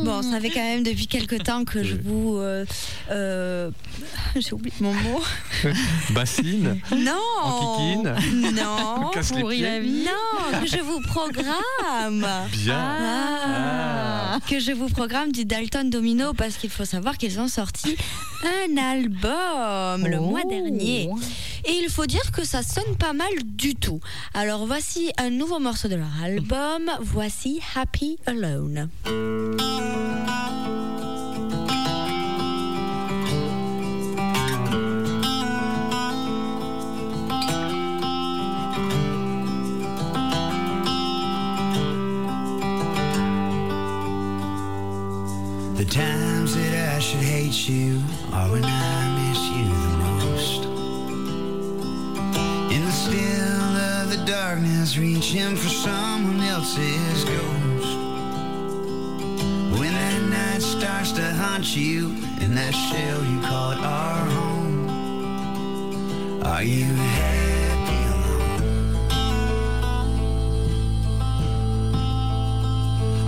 Bon, 0.05 0.23
ça 0.23 0.41
fait 0.41 0.51
quand 0.51 0.61
même 0.63 0.83
depuis 0.83 1.07
quelque 1.07 1.37
temps 1.37 1.65
que 1.65 1.83
je 1.85 1.95
vous. 1.97 2.37
euh, 2.37 2.65
euh, 3.11 3.71
J'ai 4.37 4.53
oublié 4.53 4.75
mon 4.81 4.93
mot. 4.95 5.21
Bassine 6.11 6.81
Non 6.97 7.13
En 7.43 8.03
Non 8.03 9.11
Casse 9.13 9.33
les 9.35 9.41
pourri 9.41 9.57
pieds 9.59 9.67
la 9.67 9.81
vie. 9.81 10.05
Non, 10.05 10.61
que 10.61 10.67
je 10.67 10.79
vous 10.81 11.01
programme 11.07 12.27
Bien. 12.53 12.79
Ah, 12.79 14.39
Que 14.49 14.59
je 14.59 14.73
vous 14.73 14.89
programme 14.89 15.31
du 15.33 15.45
Dalton 15.45 15.89
Domino 15.91 16.33
parce 16.33 16.57
qu'il 16.57 16.71
faut 16.71 16.85
savoir 16.85 17.17
qu'ils 17.19 17.39
ont 17.41 17.49
sorti 17.49 17.97
un 18.45 18.77
album 18.77 20.07
le 20.07 20.19
Oh. 20.19 20.31
mois 20.31 20.43
dernier. 20.49 21.09
Et 21.65 21.73
il 21.73 21.89
faut 21.89 22.07
dire 22.07 22.33
que 22.33 22.45
ça 22.45 22.63
sonne 22.63 22.97
pas 22.99 23.13
mal 23.13 23.33
du 23.45 23.75
tout. 23.75 24.01
Alors 24.35 24.67
voici 24.67 25.13
un 25.19 25.31
nouveau 25.31 25.59
morceau 25.59 25.89
de 25.89 25.97
leur 25.97 26.23
album. 26.23 26.91
Voici 27.01 27.61
Happy 27.75 28.19
Alone. 28.27 28.89
Darkness, 54.27 54.97
reaching 54.99 55.57
for 55.57 55.69
someone 55.69 56.41
else's 56.41 57.25
ghost. 57.25 57.97
When 59.79 59.93
that 59.93 60.23
night 60.31 60.63
starts 60.63 61.13
to 61.13 61.23
haunt 61.35 61.77
you 61.77 62.09
in 62.41 62.55
that 62.55 62.73
shell 62.73 63.25
you 63.25 63.41
call 63.41 63.73
it 63.73 63.79
our 63.79 64.27
home, 64.31 64.89
are 66.45 66.63
you 66.63 66.85
happy 66.85 68.05
alone? 68.13 68.61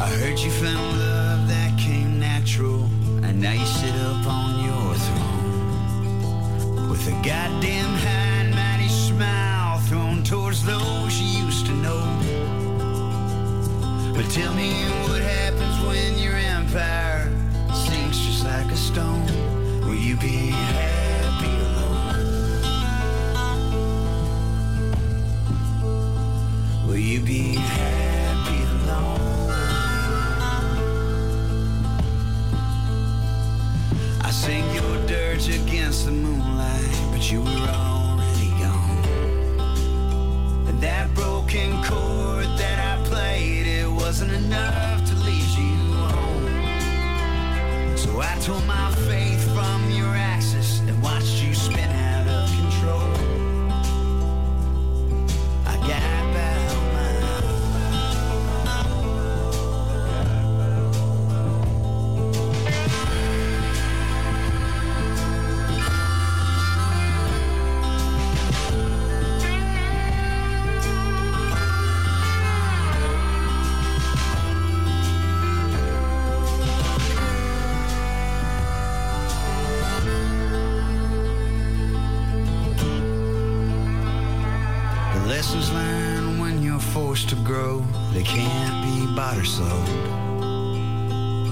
I 0.00 0.06
heard 0.18 0.38
you 0.38 0.50
found 0.50 0.98
love 0.98 1.48
that 1.48 1.78
came 1.78 2.20
natural, 2.20 2.88
and 3.22 3.40
now 3.40 3.52
you 3.52 3.66
sit 3.66 3.94
up 3.94 4.26
on 4.26 4.64
your 4.64 4.94
throne 4.94 6.88
with 6.90 7.06
a 7.08 7.12
goddamn 7.22 7.94
high 7.94 8.42
and 8.42 8.54
mighty 8.54 8.88
smile 8.88 9.43
towards 10.64 10.84
those 10.84 11.20
you 11.20 11.44
used 11.44 11.66
to 11.66 11.72
know. 11.72 12.00
But 14.14 14.30
tell 14.30 14.54
me 14.54 14.72
what 15.08 15.22
happens 15.22 15.86
when 15.86 16.18
your 16.18 16.34
empire 16.34 17.30
sinks 17.72 18.18
just 18.18 18.44
like 18.44 18.70
a 18.70 18.76
stone. 18.76 19.26
Will 19.80 19.94
you 19.94 20.16
be 20.16 20.50
happy 20.50 21.50
alone? 21.66 22.26
Will 26.86 26.96
you 26.96 27.20
be 27.20 27.54
happy 27.54 28.62
alone? 28.62 29.50
I 34.22 34.30
sing 34.30 34.64
your 34.74 35.06
dirge 35.06 35.48
against 35.48 36.06
the 36.06 36.12
moonlight, 36.12 37.10
but 37.12 37.30
you 37.30 37.40
were 37.40 37.48
already 37.48 37.83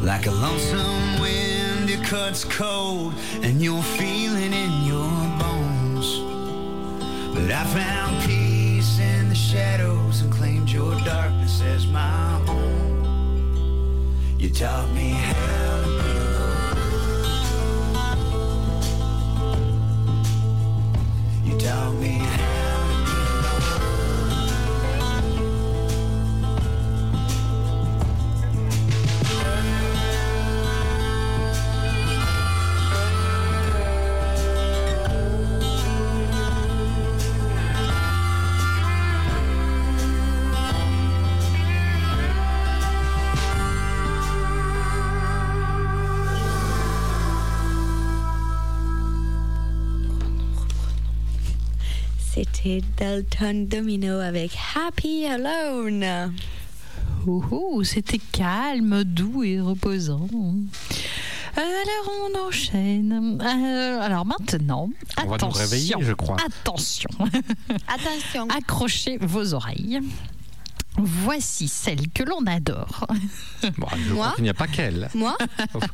Like 0.02 0.26
a 0.26 0.32
lonesome 0.32 1.20
wind, 1.20 1.88
it 1.88 2.02
cuts 2.02 2.44
cold, 2.44 3.14
and 3.42 3.62
you're 3.62 3.82
feeling 3.82 4.52
in 4.52 4.82
your 4.82 5.08
bones. 5.38 6.18
But 7.32 7.52
I 7.52 7.62
found 7.66 8.20
peace 8.28 8.98
in 8.98 9.28
the 9.28 9.34
shadows 9.36 10.22
and 10.22 10.32
claimed 10.32 10.68
your 10.72 10.98
darkness 11.04 11.62
as 11.62 11.86
my 11.86 12.40
own. 12.48 14.16
You 14.40 14.50
taught 14.50 14.90
me 14.90 15.12
C'était 53.02 53.22
Dalton 53.22 53.66
Domino 53.66 54.20
avec 54.20 54.52
Happy 54.76 55.26
Alone. 55.26 56.32
Ouh, 57.26 57.44
ouh, 57.50 57.82
C'était 57.84 58.18
calme, 58.30 59.02
doux 59.02 59.42
et 59.42 59.60
reposant. 59.60 60.28
Euh, 61.58 61.60
alors 61.60 62.12
on 62.32 62.46
enchaîne. 62.48 63.40
Euh, 63.42 64.00
alors 64.00 64.24
maintenant, 64.24 64.88
On 65.18 65.20
va 65.22 65.26
nous 65.26 65.34
attention, 65.34 65.60
réveiller, 65.62 65.94
je 66.00 66.12
crois. 66.12 66.36
Attention, 66.46 67.10
Attention. 67.88 68.46
accrochez 68.56 69.18
vos 69.20 69.52
oreilles. 69.54 69.98
Voici 70.96 71.66
celle 71.68 72.08
que 72.10 72.22
l'on 72.22 72.46
adore. 72.46 73.06
Bon, 73.78 73.88
je 74.06 74.12
Moi 74.12 74.24
crois 74.26 74.32
qu'il 74.36 74.44
n'y 74.44 74.50
a 74.50 74.54
pas 74.54 74.66
qu'elle. 74.68 75.08
Moi 75.14 75.36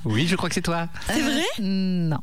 Oui, 0.05 0.27
je 0.27 0.37
crois 0.37 0.49
que 0.51 0.55
c'est 0.57 0.61
toi. 0.63 0.89
C'est 1.07 1.23
vrai 1.23 1.45
Non. 1.61 2.19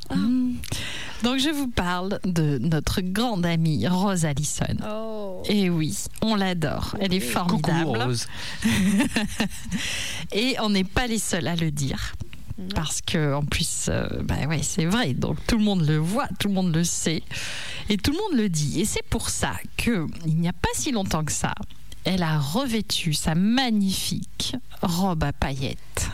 Donc 1.24 1.40
je 1.40 1.50
vous 1.50 1.68
parle 1.68 2.20
de 2.24 2.58
notre 2.60 3.02
grande 3.02 3.46
amie 3.46 3.88
Rose 3.88 4.26
Allison. 4.26 4.78
Oh. 4.90 5.42
Et 5.46 5.70
oui, 5.70 5.98
on 6.22 6.36
l'adore. 6.36 6.96
Elle 7.00 7.14
est 7.14 7.20
Coucou 7.20 7.60
formidable. 7.60 8.04
Rose. 8.04 8.28
Et 10.32 10.56
on 10.60 10.70
n'est 10.70 10.84
pas 10.84 11.08
les 11.08 11.20
seuls 11.20 11.48
à 11.48 11.56
le 11.56 11.72
dire. 11.72 12.14
Parce 12.74 13.02
que 13.02 13.34
en 13.34 13.44
plus, 13.44 13.88
euh, 13.90 14.08
bah 14.24 14.36
ouais, 14.48 14.62
c'est 14.64 14.86
vrai. 14.86 15.14
Donc 15.14 15.38
tout 15.46 15.58
le 15.58 15.64
monde 15.64 15.86
le 15.86 15.98
voit, 15.98 16.28
tout 16.40 16.48
le 16.48 16.54
monde 16.54 16.74
le 16.74 16.86
sait, 16.86 17.22
et 17.90 17.98
tout 17.98 18.12
le 18.12 18.18
monde 18.18 18.42
le 18.42 18.48
dit. 18.48 18.80
Et 18.80 18.86
c'est 18.86 19.04
pour 19.04 19.30
ça 19.30 19.56
que 19.76 20.08
il 20.26 20.38
n'y 20.38 20.48
a 20.48 20.54
pas 20.54 20.70
si 20.74 20.92
longtemps 20.92 21.26
que 21.26 21.34
ça, 21.34 21.54
elle 22.06 22.24
a 22.24 22.40
revêtu 22.40 23.14
sa 23.14 23.36
magnifique 23.36 24.56
robe 24.82 25.24
à 25.26 25.34
paillettes, 25.34 26.10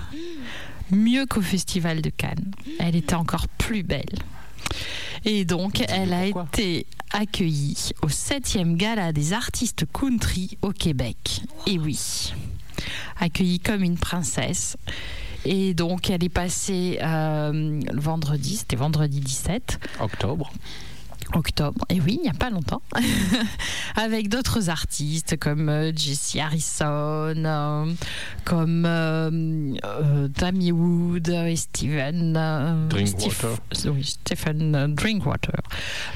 mieux 0.89 1.27
qu'au 1.27 1.41
Festival 1.41 2.01
de 2.01 2.09
Cannes. 2.09 2.51
Elle 2.79 2.95
était 2.95 3.13
encore 3.13 3.47
plus 3.47 3.83
belle. 3.83 4.19
Et 5.25 5.45
donc, 5.45 5.83
elle 5.87 6.13
a 6.13 6.23
pourquoi 6.23 6.47
été 6.53 6.85
accueillie 7.11 7.91
au 8.01 8.07
7e 8.07 8.75
gala 8.75 9.13
des 9.13 9.33
artistes 9.33 9.85
country 9.91 10.57
au 10.61 10.71
Québec. 10.71 11.41
Et 11.67 11.77
oui, 11.77 12.33
accueillie 13.19 13.59
comme 13.59 13.83
une 13.83 13.97
princesse. 13.97 14.77
Et 15.45 15.73
donc, 15.73 16.09
elle 16.09 16.23
est 16.23 16.29
passée 16.29 16.99
euh, 17.01 17.51
le 17.51 17.99
vendredi, 17.99 18.57
c'était 18.57 18.75
vendredi 18.75 19.19
17 19.19 19.79
Octobre. 19.99 20.51
Octobre, 21.33 21.85
et 21.89 21.99
oui, 22.01 22.17
il 22.19 22.23
n'y 22.23 22.29
a 22.29 22.33
pas 22.33 22.49
longtemps, 22.49 22.81
avec 23.95 24.29
d'autres 24.29 24.69
artistes 24.69 25.37
comme 25.37 25.69
euh, 25.69 25.91
Jesse 25.95 26.35
Harrison, 26.39 26.85
euh, 27.45 27.85
comme 28.45 28.85
euh, 28.85 29.75
euh, 29.85 30.27
Tammy 30.29 30.71
Wood 30.71 31.29
et 31.29 31.55
Steven 31.55 32.35
euh, 32.37 32.87
Drinkwater. 32.87 33.57
Steve- 33.71 33.91
oui, 33.93 34.03
Stephen 34.03 34.93
Drinkwater. 34.95 35.61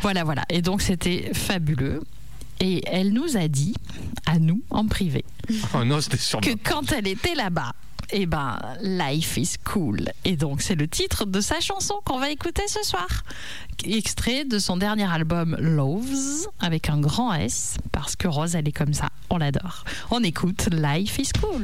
Voilà, 0.01 0.23
voilà. 0.23 0.43
Et 0.49 0.61
donc 0.61 0.81
c'était 0.81 1.31
fabuleux. 1.33 2.01
Et 2.61 2.81
elle 2.87 3.11
nous 3.11 3.35
a 3.35 3.49
dit, 3.49 3.75
à 4.25 4.39
nous, 4.39 4.61
en 4.69 4.87
privé, 4.87 5.25
Oh 5.73 5.83
non, 5.83 5.99
sur 5.99 6.39
que 6.39 6.51
quand 6.63 6.93
elle 6.93 7.05
était 7.07 7.35
là-bas, 7.35 7.73
eh 8.11 8.25
ben, 8.25 8.57
life 8.81 9.37
is 9.37 9.55
cool. 9.63 10.11
Et 10.23 10.35
donc, 10.35 10.61
c'est 10.61 10.75
le 10.75 10.87
titre 10.87 11.25
de 11.25 11.41
sa 11.41 11.59
chanson 11.59 11.95
qu'on 12.05 12.19
va 12.19 12.29
écouter 12.29 12.67
ce 12.67 12.83
soir. 12.83 13.07
Extrait 13.83 14.45
de 14.45 14.59
son 14.59 14.77
dernier 14.77 15.09
album 15.11 15.55
Loves, 15.59 16.47
avec 16.59 16.89
un 16.89 16.99
grand 16.99 17.33
S, 17.33 17.77
parce 17.91 18.15
que 18.15 18.27
Rose, 18.27 18.55
elle 18.55 18.67
est 18.67 18.71
comme 18.71 18.93
ça. 18.93 19.09
On 19.29 19.37
l'adore. 19.37 19.83
On 20.11 20.23
écoute 20.23 20.69
Life 20.71 21.17
is 21.19 21.29
cool. 21.41 21.63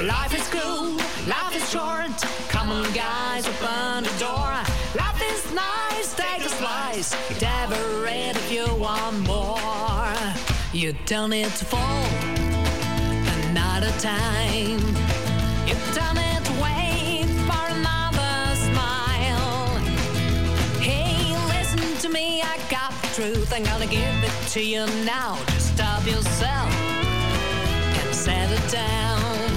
Life 0.00 0.34
is 0.34 0.48
cool, 0.50 0.96
life 1.28 1.54
is 1.54 1.70
short. 1.70 2.10
Come 2.48 2.70
on, 2.70 2.82
guys, 2.92 3.46
open 3.46 4.02
the 4.02 4.18
door. 4.18 4.50
Life 4.96 5.22
is 5.22 5.54
nice, 5.54 6.14
take 6.16 6.44
a 6.44 6.48
slice. 6.48 7.14
It 7.30 8.36
if 8.36 8.50
you 8.50 8.74
want 8.74 9.20
more. 9.28 10.12
You 10.72 10.94
don't 11.06 11.30
need 11.30 11.44
to 11.44 11.64
fall 11.64 12.41
another 13.74 13.98
time. 14.00 14.80
You 15.66 15.74
don't 15.94 16.14
need 16.14 16.44
to 16.44 16.52
wait 16.60 17.26
for 17.48 17.64
another 17.72 18.54
smile. 18.68 19.78
Hey, 20.78 21.34
listen 21.48 21.96
to 22.02 22.08
me, 22.10 22.42
I 22.42 22.58
got 22.68 22.92
the 23.00 23.08
truth. 23.14 23.50
I'm 23.52 23.64
gonna 23.64 23.86
give 23.86 24.18
it 24.28 24.48
to 24.50 24.62
you 24.62 24.84
now. 25.04 25.38
Just 25.46 25.74
stop 25.74 26.04
yourself 26.06 26.70
and 27.98 28.14
settle 28.14 28.62
down. 28.68 29.50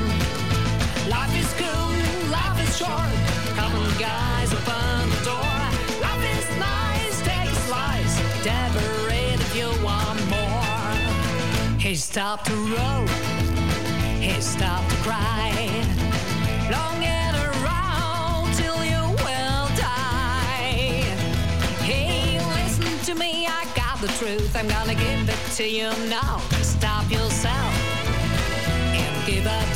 Life 1.09 1.35
is 1.35 1.51
cool, 1.59 1.91
life 2.31 2.57
is 2.65 2.77
short. 2.77 3.11
Come 3.57 3.73
on, 3.75 3.91
guys, 3.99 4.53
open 4.53 5.09
the 5.13 5.21
door. 5.25 5.57
Life 6.05 6.25
is 6.37 6.47
nice, 6.57 7.15
take 7.21 7.49
a 7.51 7.61
slice. 7.67 8.15
It 8.45 9.39
if 9.41 9.55
you 9.57 9.67
want 9.83 10.19
more. 10.29 10.75
He 11.79 11.95
stopped 11.95 12.45
to 12.45 12.55
roll, 12.55 13.05
cry. 15.03 15.53
Long 16.71 17.03
around 17.03 18.53
till 18.55 18.83
you 18.83 19.01
will 19.23 19.67
die. 19.77 21.03
Hey, 21.83 22.39
listen 22.55 22.97
to 23.05 23.19
me, 23.19 23.45
I 23.45 23.65
got 23.75 24.01
the 24.01 24.07
truth. 24.19 24.55
I'm 24.55 24.67
gonna 24.67 24.95
give 24.95 25.29
it 25.29 25.51
to 25.57 25.67
you 25.67 25.89
now. 26.09 26.39
Stop 26.63 27.09
yourself 27.11 27.73
and 28.97 29.27
give 29.27 29.45
up 29.45 29.74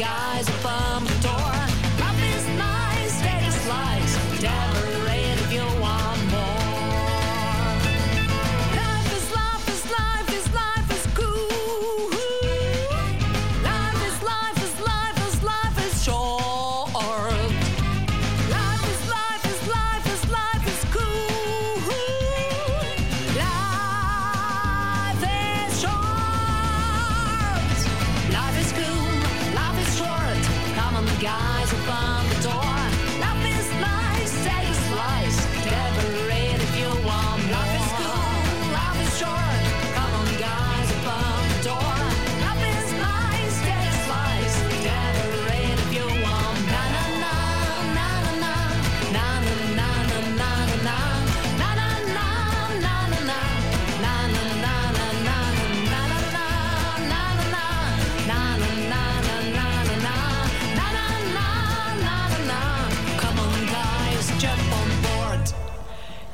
guys, 0.00 0.49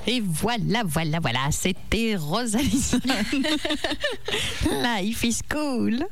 Et 0.09 0.21
voilà, 0.25 0.83
voilà, 0.85 1.19
voilà, 1.21 1.41
c'était 1.51 2.15
Rosalison. 2.17 2.99
Life 4.83 5.25
is 5.25 5.41
cool. 5.51 6.05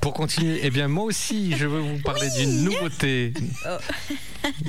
Pour 0.00 0.12
continuer, 0.14 0.60
eh 0.62 0.70
bien 0.70 0.86
moi 0.88 1.04
aussi, 1.04 1.52
je 1.56 1.66
veux 1.66 1.80
vous 1.80 1.98
parler 2.02 2.28
d'une 2.38 2.62
nouveauté. 2.64 3.32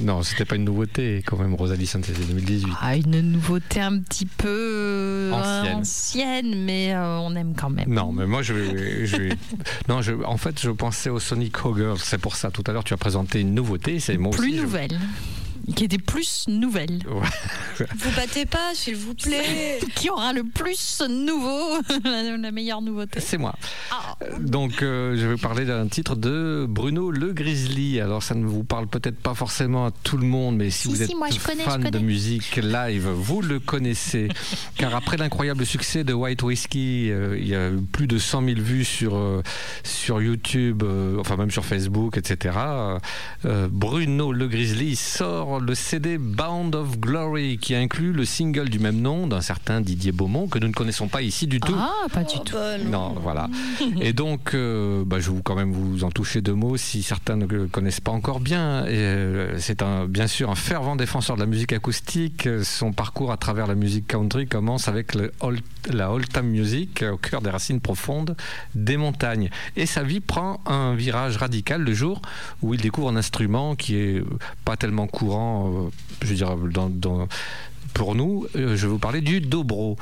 Non, 0.01 0.23
c'était 0.23 0.45
pas 0.45 0.55
une 0.55 0.63
nouveauté 0.63 1.21
quand 1.25 1.37
même, 1.37 1.53
Rosalie 1.53 1.85
c'était 1.85 2.11
2018. 2.13 2.71
Ah, 2.81 2.95
une 2.95 3.21
nouveauté 3.31 3.79
un 3.79 3.99
petit 3.99 4.25
peu 4.25 4.47
euh, 4.49 5.31
Ancienne. 5.31 5.75
ancienne, 5.75 6.63
mais 6.65 6.93
euh, 6.95 7.19
on 7.19 7.35
aime 7.35 7.53
quand 7.55 7.69
même. 7.69 7.89
Non, 7.93 8.11
mais 8.11 8.25
moi 8.25 8.41
je 8.41 8.53
vais. 8.53 9.05
je 9.05 9.17
vais- 9.17 9.29
Non, 9.87 10.01
je, 10.01 10.13
en 10.25 10.37
fait, 10.37 10.59
je 10.59 10.71
pensais 10.71 11.09
au 11.09 11.19
Sonic 11.19 11.55
Girls. 11.75 11.99
C'est 12.03 12.17
pour 12.17 12.35
ça. 12.35 12.49
Tout 12.49 12.63
à 12.67 12.71
l'heure, 12.71 12.83
tu 12.83 12.93
as 12.93 12.97
présenté 12.97 13.41
une 13.41 13.53
nouveauté. 13.53 13.99
C'est 13.99 14.17
moi 14.17 14.31
plus 14.31 14.47
aussi. 14.49 14.57
je- 14.57 14.61
nouvelle. 14.63 14.99
Qui 15.75 15.83
était 15.83 15.97
plus 15.97 16.45
nouvelle. 16.47 16.99
Vous 17.79 18.11
battez 18.15 18.45
pas, 18.45 18.73
s'il 18.73 18.95
vous 18.95 19.13
plaît. 19.13 19.79
Qui 19.95 20.09
aura 20.09 20.33
le 20.33 20.43
plus 20.43 21.01
nouveau 21.09 21.77
la, 22.03 22.51
meilleure 22.51 22.81
nouveauté 22.81 23.19
C'est 23.19 23.37
moi. 23.37 23.53
Ah. 23.91 24.15
Donc, 24.39 24.81
euh, 24.81 25.15
je 25.17 25.27
vais 25.27 25.35
parler 25.35 25.65
d'un 25.65 25.87
titre 25.87 26.15
de 26.15 26.65
Bruno 26.67 27.11
Le 27.11 27.33
Grizzly. 27.33 27.99
Alors, 27.99 28.23
ça 28.23 28.33
ne 28.33 28.45
vous 28.45 28.63
parle 28.63 28.87
peut-être 28.87 29.19
pas 29.19 29.33
forcément 29.33 29.85
à 29.85 29.91
tout 29.91 30.17
le 30.17 30.25
monde, 30.25 30.57
mais 30.57 30.69
si, 30.69 30.83
Si, 30.83 30.87
vous 30.87 30.95
si, 30.95 31.03
êtes 31.03 31.15
moi, 31.15 31.29
je 31.29 31.39
connais, 31.39 31.63
fan 31.63 31.83
je 31.83 31.89
de 31.89 31.99
musique 31.99 32.55
live, 32.55 33.07
vous 33.09 33.41
le 33.41 33.59
connaissez. 33.59 34.29
Car 34.77 34.95
après 34.95 35.17
l'incroyable 35.17 35.65
succès 35.65 36.03
de 36.03 36.13
White 36.13 36.43
Whiskey, 36.43 37.09
euh, 37.09 37.37
il 37.37 37.47
y 37.47 37.55
a 37.55 37.69
eu 37.69 37.81
plus 37.81 38.07
de 38.07 38.17
100 38.17 38.45
000 38.45 38.61
vues 38.61 38.85
sur, 38.85 39.15
euh, 39.15 39.41
sur 39.83 40.21
YouTube, 40.21 40.83
euh, 40.83 41.17
enfin 41.19 41.35
même 41.35 41.51
sur 41.51 41.65
Facebook, 41.65 42.17
etc. 42.17 42.57
Euh, 43.45 43.67
Bruno 43.71 44.31
Le 44.31 44.47
Grizzly 44.47 44.95
sort 44.95 45.56
le 45.59 45.75
CD 45.75 46.17
Bound 46.17 46.75
of 46.75 46.99
Glory, 46.99 47.57
qui 47.57 47.75
inclut 47.75 48.11
le 48.13 48.25
single 48.25 48.69
du 48.69 48.79
même 48.79 48.99
nom 49.01 49.27
d'un 49.27 49.41
certain 49.41 49.81
Didier 49.81 50.11
Beaumont, 50.11 50.47
que 50.47 50.59
nous 50.59 50.67
ne 50.67 50.73
connaissons 50.73 51.07
pas 51.07 51.21
ici 51.21 51.47
du 51.47 51.59
tout. 51.59 51.75
Ah, 51.77 52.07
pas 52.11 52.23
du 52.23 52.39
tout. 52.45 52.55
Non, 52.89 53.15
voilà. 53.21 53.49
Et 54.01 54.13
donc, 54.13 54.53
euh, 54.53 55.03
bah, 55.05 55.19
je 55.19 55.29
vais 55.29 55.35
vous 55.35 55.43
quand 55.43 55.55
même 55.55 55.71
vous 55.71 56.03
en 56.03 56.11
toucher 56.11 56.41
deux 56.41 56.53
mots 56.53 56.77
si 56.77 57.03
certains 57.03 57.35
ne 57.35 57.45
le 57.45 57.67
connaissent 57.67 58.01
pas 58.01 58.11
encore 58.11 58.39
bien. 58.39 58.85
Euh, 58.85 59.55
C'est 59.59 59.81
un, 59.81 60.05
bien 60.05 60.27
sûr 60.27 60.49
un 60.49 60.55
fervent 60.55 60.95
défenseur 60.95 61.35
de 61.35 61.41
la 61.41 61.47
musique 61.47 61.73
acoustique. 61.73 62.47
Son 62.63 62.91
parcours 62.93 63.31
à 63.31 63.37
travers 63.37 63.67
la 63.67 63.75
musique 63.75 64.07
country 64.07 64.47
commence 64.47 64.87
avec 64.87 65.15
le 65.15 65.31
old- 65.41 65.61
la 65.91 66.11
old 66.11 66.27
time 66.31 66.47
music 66.47 67.03
au 67.11 67.17
cœur 67.17 67.41
des 67.41 67.49
racines 67.49 67.79
profondes 67.79 68.35
des 68.75 68.97
montagnes. 68.97 69.49
Et 69.75 69.85
sa 69.85 70.03
vie 70.03 70.19
prend 70.19 70.59
un 70.65 70.95
virage 70.95 71.37
radical 71.37 71.81
le 71.81 71.93
jour 71.93 72.21
où 72.61 72.73
il 72.73 72.81
découvre 72.81 73.09
un 73.09 73.15
instrument 73.15 73.75
qui 73.75 73.95
est 73.95 74.23
pas 74.65 74.75
tellement 74.75 75.07
courant, 75.07 75.46
euh, 75.67 75.89
je 76.21 76.27
veux 76.27 76.35
dire, 76.35 76.55
dans- 76.57 76.89
dans, 76.89 77.27
pour 77.93 78.15
nous, 78.15 78.45
euh, 78.55 78.75
je 78.75 78.85
vais 78.85 78.91
vous 78.91 78.99
parler 78.99 79.21
du 79.21 79.39
dobro. 79.41 79.97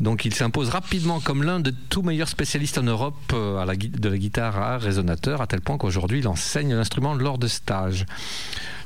Donc 0.00 0.24
il 0.24 0.32
s'impose 0.32 0.68
rapidement 0.68 1.18
comme 1.18 1.42
l'un 1.42 1.58
des 1.58 1.72
tout 1.88 2.02
meilleurs 2.02 2.28
spécialistes 2.28 2.78
en 2.78 2.84
Europe 2.84 3.16
euh, 3.32 3.58
à 3.58 3.64
la 3.64 3.74
gui- 3.74 3.88
de 3.90 4.08
la 4.08 4.16
guitare 4.16 4.56
à 4.56 4.78
résonateur, 4.78 5.40
à 5.42 5.46
tel 5.48 5.60
point 5.60 5.76
qu'aujourd'hui 5.76 6.20
il 6.20 6.28
enseigne 6.28 6.72
l'instrument 6.74 7.14
lors 7.14 7.36
de 7.38 7.48
stages. 7.48 8.06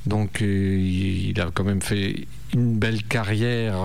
Donc 0.07 0.40
il 0.40 1.38
a 1.40 1.50
quand 1.55 1.64
même 1.64 1.82
fait 1.82 2.26
une 2.55 2.76
belle 2.78 3.03
carrière. 3.05 3.76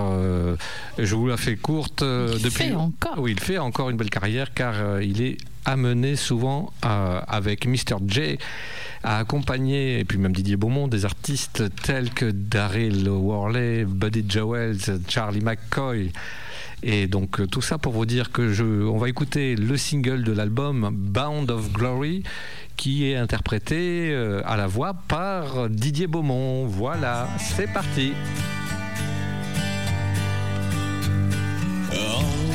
je 0.98 1.16
vous 1.16 1.28
la 1.28 1.38
fais 1.38 1.58
courte. 1.58 2.02
Il 2.02 2.42
depuis... 2.42 2.50
fait 2.50 2.74
encore. 2.74 3.16
Oui, 3.20 3.34
il 3.34 3.40
fait 3.40 3.58
encore 3.60 3.90
une 3.92 3.98
belle 3.98 4.10
carrière 4.10 4.54
car 4.54 5.02
il 5.02 5.22
est 5.22 5.38
amené 5.66 6.16
souvent 6.16 6.72
à- 6.82 7.18
avec 7.20 7.68
Mr. 7.68 7.98
J 8.08 8.38
à 9.04 9.20
accompagner, 9.20 10.00
et 10.00 10.06
puis 10.06 10.18
même 10.18 10.34
Didier 10.34 10.58
Beaumont, 10.58 10.88
des 10.88 11.06
artistes 11.06 11.64
tels 11.84 12.12
que 12.12 12.26
Daryl 12.26 13.10
Worley, 13.10 13.86
Buddy 13.86 14.26
Jowell, 14.28 14.78
Charlie 15.08 15.42
McCoy. 15.42 16.12
Et 16.84 17.08
donc 17.08 17.40
euh, 17.40 17.48
tout 17.48 17.62
ça 17.62 17.78
pour 17.78 17.94
vous 17.94 18.06
dire 18.06 18.32
que 18.32 18.54
je, 18.54 18.64
on 18.64 18.98
va 18.98 19.10
écouter 19.10 19.56
le 19.56 19.78
single 19.78 20.24
de 20.24 20.32
l'album 20.32 20.92
Bound 20.94 21.50
of 21.50 21.72
Glory 21.72 22.24
qui 22.76 23.10
est 23.10 23.16
interprété 23.16 24.12
euh, 24.12 24.42
à 24.46 24.56
la 24.58 24.68
voix 24.68 24.94
par 24.94 25.70
Didier 25.70 26.06
Beaumont. 26.06 26.68
Voilà, 26.68 27.28
c'est 27.40 27.66
parti. 27.74 28.14
On 31.92 32.47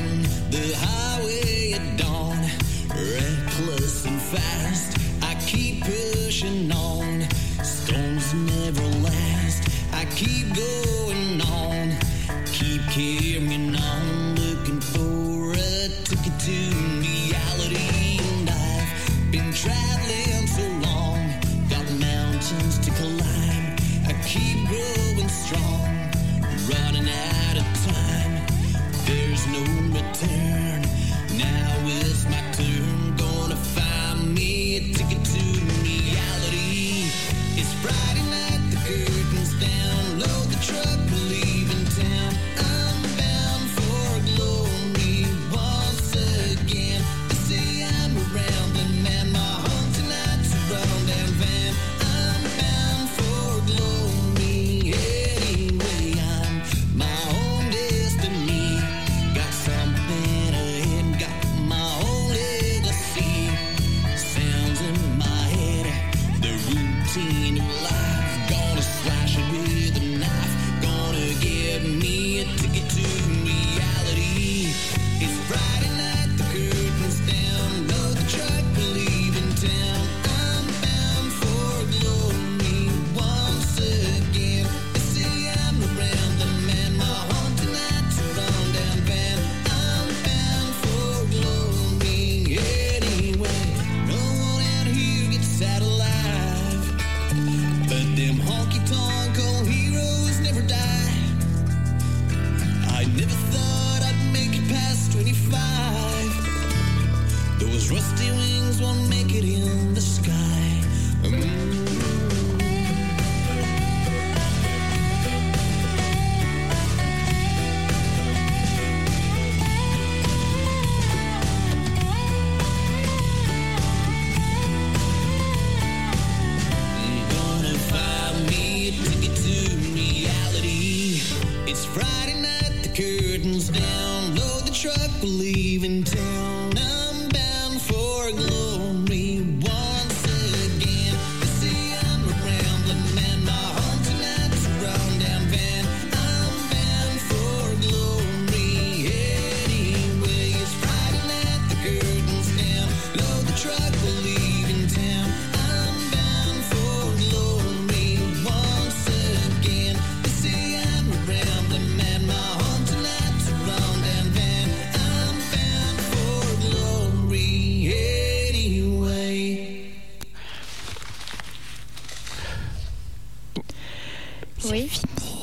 Oui. 174.73 174.91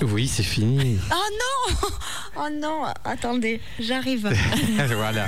Oui, 0.01 0.27
c'est 0.27 0.41
fini. 0.41 0.97
Oh 1.11 1.30
non 1.39 1.76
Oh 2.35 2.47
non 2.51 2.84
Attendez, 3.06 3.61
j'arrive. 3.80 4.27
voilà. 4.95 5.27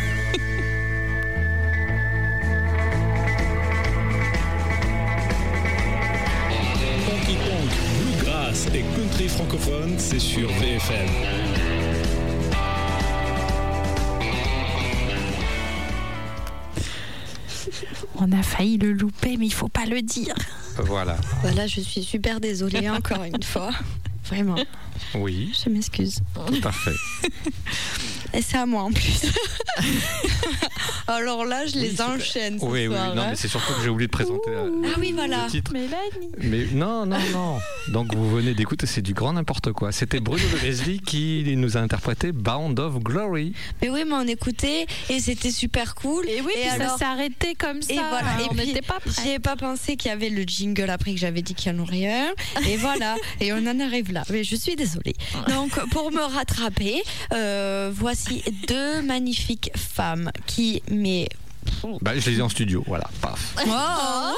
Honky 7.07 7.35
Tonk, 7.35 7.69
Bluegrass 7.99 8.65
et 8.73 8.83
Country 8.95 9.27
francophone, 9.27 9.95
c'est 9.99 10.17
sur 10.17 10.47
VFM. 10.49 11.07
On 18.15 18.31
a 18.31 18.41
failli 18.41 18.77
le 18.77 18.93
louper, 18.93 19.37
mais 19.37 19.45
il 19.45 19.53
faut 19.53 19.67
pas 19.67 19.85
le 19.85 20.01
dire. 20.01 20.33
Voilà. 20.81 21.17
Voilà, 21.41 21.67
je 21.67 21.81
suis 21.81 22.03
super 22.03 22.39
désolée 22.39 22.89
encore 22.89 23.23
une 23.23 23.43
fois. 23.43 23.71
Vraiment, 24.25 24.55
Oui, 25.15 25.51
je 25.63 25.69
m'excuse. 25.69 26.19
tout 26.47 26.67
à 26.67 26.71
fait. 26.71 26.95
Et 28.33 28.41
c'est 28.41 28.57
à 28.57 28.65
moi 28.65 28.83
en 28.83 28.91
plus. 28.91 29.25
Alors 31.07 31.45
là, 31.45 31.65
je 31.65 31.75
les 31.75 32.01
enchaîne 32.01 32.59
ce 32.59 32.65
Oui, 32.65 32.87
oui, 32.87 32.95
non, 32.95 32.95
hein. 33.21 33.27
mais 33.31 33.35
c'est 33.35 33.47
surtout 33.47 33.73
que 33.73 33.81
j'ai 33.83 33.89
oublié 33.89 34.07
de 34.07 34.11
présenter 34.11 34.49
euh, 34.49 34.69
Ah 34.85 34.97
oui, 34.99 35.11
voilà. 35.13 35.45
le 35.45 35.51
titre. 35.51 35.71
Mélanie. 35.73 36.31
Mais 36.39 36.65
non, 36.73 37.05
non, 37.05 37.17
non. 37.33 37.59
Donc 37.89 38.13
vous 38.15 38.29
venez 38.29 38.53
d'écouter, 38.53 38.85
c'est 38.87 39.01
du 39.01 39.13
grand 39.13 39.33
n'importe 39.33 39.71
quoi. 39.73 39.91
C'était 39.91 40.19
Bruno 40.19 40.43
de 40.53 40.57
Leslie 40.65 40.99
qui 41.01 41.43
nous 41.57 41.77
a 41.77 41.79
interprété 41.81 42.31
Bound 42.31 42.79
of 42.79 42.99
Glory. 42.99 43.53
Mais 43.81 43.89
oui, 43.89 44.03
mais 44.05 44.13
on 44.13 44.27
écoutait 44.27 44.85
et 45.09 45.19
c'était 45.19 45.51
super 45.51 45.95
cool. 45.95 46.27
Et 46.27 46.41
oui, 46.41 46.51
et 46.55 46.59
puis 46.61 46.69
alors, 46.69 46.91
ça 46.91 46.97
s'est 46.97 47.05
arrêté 47.05 47.55
comme 47.55 47.81
ça. 47.81 47.93
Et 47.93 47.97
voilà, 47.97 48.41
et 48.41 48.45
on 48.49 48.55
puis, 48.55 48.67
n'était 48.67 48.81
pas 48.81 48.97
J'y 49.05 49.13
prêts. 49.13 49.33
ai 49.33 49.39
pas 49.39 49.55
pensé 49.55 49.97
qu'il 49.97 50.09
y 50.09 50.13
avait 50.13 50.29
le 50.29 50.43
jingle 50.43 50.89
après 50.89 51.13
que 51.13 51.19
j'avais 51.19 51.41
dit 51.41 51.53
qu'il 51.55 51.71
y 51.71 51.75
en 51.75 51.79
aurait 51.79 52.07
un. 52.11 52.29
Et 52.67 52.77
voilà, 52.77 53.15
et 53.39 53.51
on 53.53 53.65
en 53.67 53.79
arrive 53.79 54.11
là. 54.11 54.23
Mais 54.29 54.43
je 54.43 54.55
suis 54.55 54.75
désolée. 54.75 55.15
Donc, 55.47 55.71
pour 55.89 56.11
me 56.11 56.21
rattraper, 56.21 57.01
euh, 57.33 57.91
voici 57.93 58.43
deux 58.67 59.01
magnifiques 59.01 59.71
femmes 59.75 60.31
qui, 60.47 60.70
mais. 60.89 61.27
Bah, 62.01 62.17
je 62.17 62.29
les 62.29 62.39
ai 62.39 62.41
en 62.41 62.49
studio, 62.49 62.83
voilà, 62.87 63.07
paf. 63.21 63.55
Oh, 63.67 64.33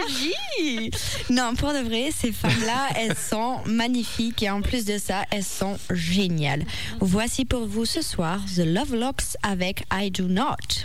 rougis. 0.00 0.90
Non, 1.30 1.54
pour 1.54 1.72
de 1.72 1.78
vrai, 1.78 2.10
ces 2.16 2.32
femmes-là, 2.32 2.88
elles 2.96 3.16
sont 3.16 3.58
magnifiques 3.66 4.42
et 4.42 4.50
en 4.50 4.60
plus 4.60 4.84
de 4.84 4.98
ça, 4.98 5.22
elles 5.30 5.44
sont 5.44 5.78
géniales. 5.90 6.64
Voici 7.00 7.44
pour 7.44 7.66
vous 7.66 7.84
ce 7.84 8.02
soir 8.02 8.40
The 8.56 8.64
Love 8.64 8.94
Locks 8.94 9.36
avec 9.42 9.84
I 9.92 10.10
Do 10.10 10.26
Not. 10.28 10.84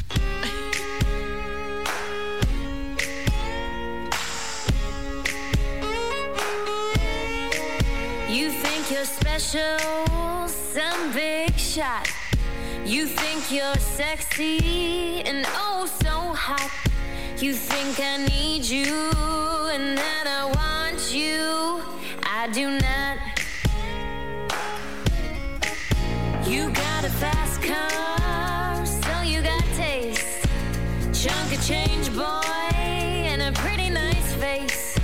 You 8.29 8.49
think 8.49 8.89
you're 8.91 9.05
special, 9.05 10.47
some 10.47 11.11
big 11.13 11.55
shot. 11.57 12.07
You 12.85 13.07
think 13.07 13.49
you're 13.49 13.75
sexy 13.75 15.21
and 15.21 15.45
oh 15.55 15.87
so 16.01 16.33
hot. 16.33 16.69
You 17.37 17.53
think 17.53 17.97
I 17.99 18.17
need 18.17 18.65
you 18.65 19.09
and 19.71 19.97
that 19.97 20.27
I 20.27 20.43
want 20.45 21.13
you. 21.13 21.81
I 22.23 22.49
do 22.51 22.69
not. 22.69 23.17
You 26.45 26.71
got 26.71 27.05
a 27.05 27.09
fast 27.09 27.61
car, 27.63 28.85
so 28.85 29.21
you 29.21 29.41
got 29.41 29.63
taste. 29.75 30.45
Chunk 31.13 31.57
of 31.57 31.65
change, 31.65 32.13
boy, 32.13 32.75
and 32.75 33.41
a 33.41 33.53
pretty 33.61 33.89
nice 33.89 34.33
face. 34.33 34.97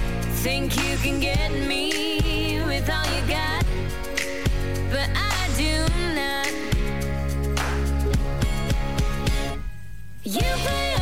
Think 0.44 0.76
you 0.76 0.98
can 0.98 1.22
get 1.22 1.52
me 1.54 2.62
with 2.66 2.90
all 2.90 3.06
you 3.16 3.26
got, 3.26 3.64
but 4.92 5.10
I 5.16 5.50
do 5.56 5.88
not. 6.14 6.69
You 10.30 10.42
play 10.42 10.99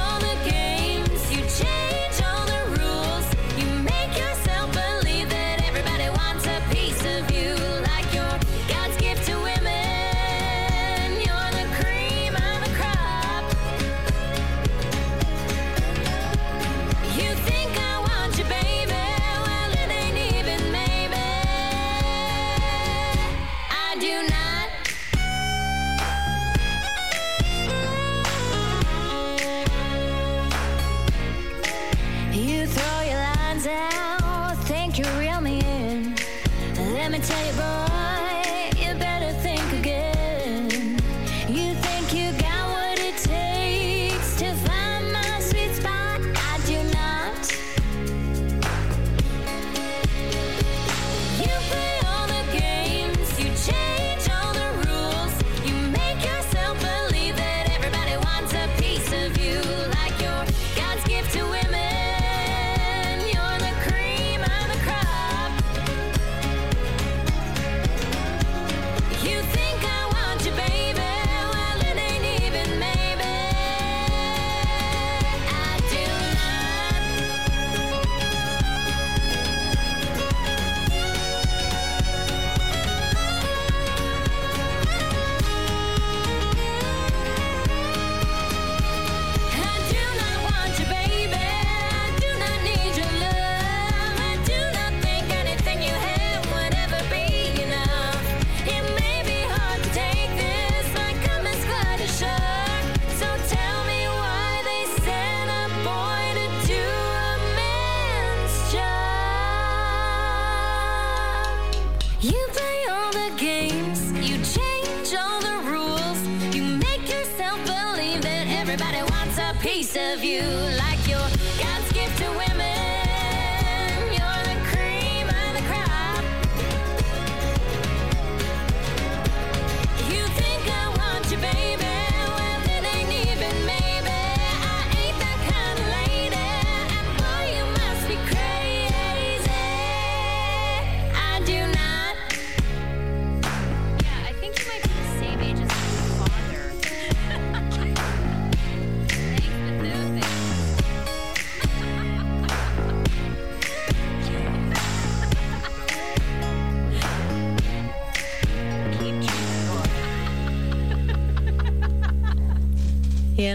Let 37.09 37.21
me 37.21 37.25
tell 37.25 37.45
you, 37.45 37.53
boy, 37.53 38.06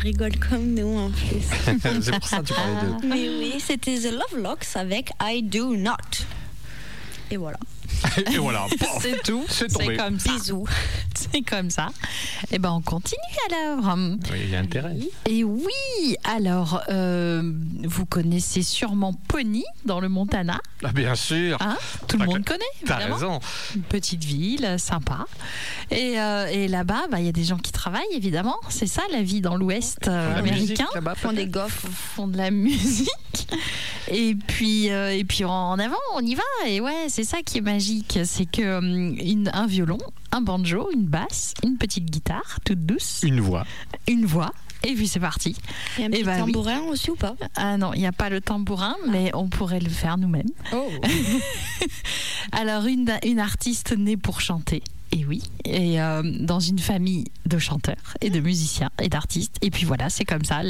rigole 0.02 0.36
comme 0.38 0.74
nous 0.74 0.98
en 0.98 1.10
plus. 1.10 1.42
c'est 2.02 2.18
pour 2.18 2.28
ça 2.28 2.38
que 2.40 2.46
tu 2.46 2.54
parlais 2.54 2.74
de. 2.74 3.06
Mais 3.06 3.28
oui, 3.28 3.54
c'était 3.58 3.98
The 3.98 4.12
Love 4.12 4.42
Locks 4.42 4.66
avec 4.74 5.10
I 5.22 5.42
Do 5.42 5.76
Not. 5.76 5.96
Et 7.30 7.36
voilà. 7.36 7.58
Et 8.30 8.36
voilà, 8.36 8.66
C'est 9.00 9.22
tout. 9.22 9.44
c'est 9.48 9.68
tombé. 9.68 9.96
comme 9.96 10.18
ça. 10.18 10.32
Bisous. 10.32 10.66
C'est 11.14 11.42
comme 11.42 11.70
ça. 11.70 11.90
Et 12.50 12.58
ben 12.58 12.72
on 12.72 12.80
continue 12.80 13.20
alors. 13.48 13.96
Oui, 13.96 14.40
Il 14.44 14.50
y 14.50 14.56
a 14.56 14.58
intérêt. 14.58 14.96
Et 15.26 15.44
oui, 15.44 15.66
alors 16.24 16.82
euh, 16.88 17.52
vous 17.84 18.06
connaissez 18.06 18.62
sûrement 18.62 19.12
Pony 19.28 19.64
dans 19.84 20.00
le 20.00 20.08
Montana. 20.08 20.60
Ah, 20.84 20.92
bien 20.92 21.14
sûr. 21.14 21.56
Hein 21.60 21.76
Tout 22.08 22.18
le 22.18 22.26
monde 22.26 22.44
connaît. 22.44 22.64
T'as 22.86 22.96
raison. 22.96 23.40
Une 23.74 23.82
petite 23.82 24.24
ville 24.24 24.76
sympa. 24.78 25.26
Et, 25.90 26.20
euh, 26.20 26.46
et 26.46 26.68
là-bas, 26.68 27.06
bah, 27.10 27.20
il 27.20 27.26
y 27.26 27.28
a 27.28 27.32
des 27.32 27.44
gens 27.44 27.58
qui 27.58 27.72
travaillent 27.72 28.02
évidemment. 28.12 28.56
C'est 28.68 28.86
ça 28.86 29.02
la 29.12 29.22
vie 29.22 29.40
dans 29.40 29.56
l'Ouest 29.56 30.08
euh, 30.08 30.42
musique, 30.42 30.52
américain. 30.80 30.86
là-bas, 30.94 31.14
Font 31.14 31.32
des 31.32 31.46
gaufres. 31.46 31.86
font 32.14 32.28
de 32.28 32.36
la 32.36 32.50
musique. 32.50 33.08
Et 34.08 34.34
puis, 34.34 34.90
euh, 34.90 35.14
et 35.16 35.24
puis 35.24 35.44
en 35.44 35.78
avant, 35.78 35.96
on 36.14 36.20
y 36.20 36.34
va. 36.34 36.42
Et 36.66 36.80
ouais, 36.80 37.06
c'est 37.08 37.24
ça 37.24 37.38
qui 37.42 37.58
est 37.58 37.62
magique. 37.62 38.18
C'est 38.24 38.46
que 38.46 38.80
une, 38.82 39.50
un 39.52 39.66
violon, 39.66 39.98
un 40.32 40.40
banjo, 40.40 40.88
une 40.92 41.04
basse, 41.06 41.54
une 41.62 41.76
petite 41.78 42.06
guitare 42.10 42.58
toute 42.64 42.84
douce, 42.84 43.20
Une 43.22 43.40
voix. 43.40 43.64
une 44.08 44.26
voix. 44.26 44.52
Et 44.84 44.94
puis 44.94 45.06
c'est 45.08 45.20
parti. 45.20 45.56
Il 45.98 46.00
y 46.00 46.04
a 46.04 46.06
un 46.06 46.10
Eh 46.10 46.16
petit 46.18 46.24
bah 46.24 46.32
oui. 46.44 46.52
tambourin 46.52 46.80
aussi 46.88 47.10
ou 47.10 47.16
pas? 47.16 47.34
Ah 47.56 47.76
non, 47.76 47.92
il 47.94 48.00
n'y 48.00 48.06
a 48.06 48.12
pas 48.12 48.28
le 48.30 48.40
tambourin, 48.40 48.96
mais 49.08 49.30
on 49.34 49.48
pourrait 49.48 49.80
le 49.80 49.88
faire 49.90 50.18
nous-mêmes. 50.18 50.50
Oh. 50.72 50.88
Alors, 52.52 52.86
une, 52.86 53.12
une 53.24 53.38
artiste 53.38 53.96
née 53.96 54.16
pour 54.16 54.40
chanter. 54.40 54.82
Et 55.14 55.26
oui, 55.26 55.42
et 55.64 56.00
euh, 56.00 56.22
dans 56.40 56.58
une 56.60 56.78
famille 56.78 57.24
de 57.44 57.58
chanteurs 57.58 58.16
et 58.22 58.30
de 58.30 58.40
musiciens 58.40 58.90
et 59.00 59.08
d'artistes. 59.10 59.56
Et 59.60 59.70
puis 59.70 59.84
voilà, 59.84 60.08
c'est 60.08 60.24
comme 60.24 60.44
ça. 60.44 60.62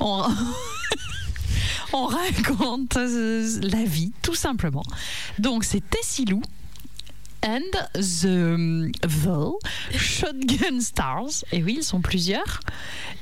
on, 0.00 0.24
on 1.92 2.06
raconte 2.06 2.96
euh, 2.96 3.60
la 3.62 3.84
vie, 3.84 4.12
tout 4.22 4.34
simplement. 4.34 4.84
Donc, 5.38 5.64
c'est 5.64 5.82
Tessie 5.88 6.24
Lou 6.24 6.40
and 7.42 7.62
the, 7.94 8.34
um, 8.34 8.92
the 9.02 9.98
Shotgun 9.98 10.80
Stars. 10.80 11.44
Et 11.52 11.62
oui, 11.62 11.76
ils 11.78 11.84
sont 11.84 12.00
plusieurs. 12.00 12.60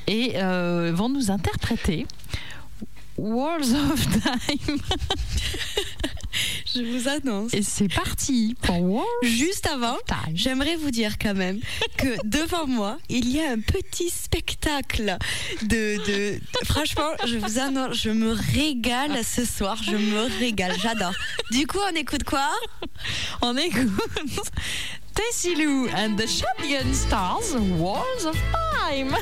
Et 0.06 0.32
euh, 0.36 0.92
vont 0.94 1.08
nous 1.08 1.30
interpréter 1.30 2.06
Worlds 3.18 3.74
of 3.74 4.06
Time. 4.22 4.78
Je 6.74 6.82
vous 6.82 7.08
annonce. 7.08 7.54
Et 7.54 7.62
c'est 7.62 7.88
parti 7.92 8.54
pour 8.62 9.04
Juste 9.22 9.66
avant, 9.66 9.96
j'aimerais 10.34 10.76
vous 10.76 10.90
dire 10.90 11.18
quand 11.18 11.34
même 11.34 11.60
que 11.96 12.16
devant 12.24 12.66
moi, 12.66 12.98
il 13.08 13.28
y 13.30 13.40
a 13.40 13.50
un 13.50 13.60
petit 13.60 14.10
spectacle 14.10 15.16
de. 15.62 15.96
de- 16.06 16.40
Franchement, 16.64 17.10
je 17.26 17.36
vous 17.38 17.58
annonce, 17.58 17.96
je 17.96 18.10
me 18.10 18.32
régale 18.32 19.24
ce 19.24 19.44
soir. 19.44 19.80
Je 19.82 19.96
me 19.96 20.38
régale, 20.38 20.74
j'adore. 20.82 21.14
Du 21.50 21.66
coup, 21.66 21.78
on 21.90 21.94
écoute 21.94 22.24
quoi? 22.24 22.50
On 23.42 23.56
écoute 23.56 23.90
Tessie 25.14 25.54
Lou 25.54 25.88
and 25.96 26.16
the 26.16 26.26
Shotgun 26.28 26.92
Stars, 26.92 27.54
Walls 27.78 28.26
of 28.26 28.36
Time. 28.90 29.16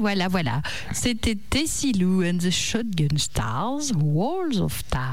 Voilà, 0.00 0.28
voilà. 0.28 0.62
C'était 0.92 1.36
Tessie 1.36 1.92
Lou 1.92 2.22
and 2.22 2.38
the 2.38 2.50
Shotgun 2.50 3.18
Stars, 3.18 3.92
Walls 3.96 4.60
of 4.60 4.82
Time. 4.90 5.09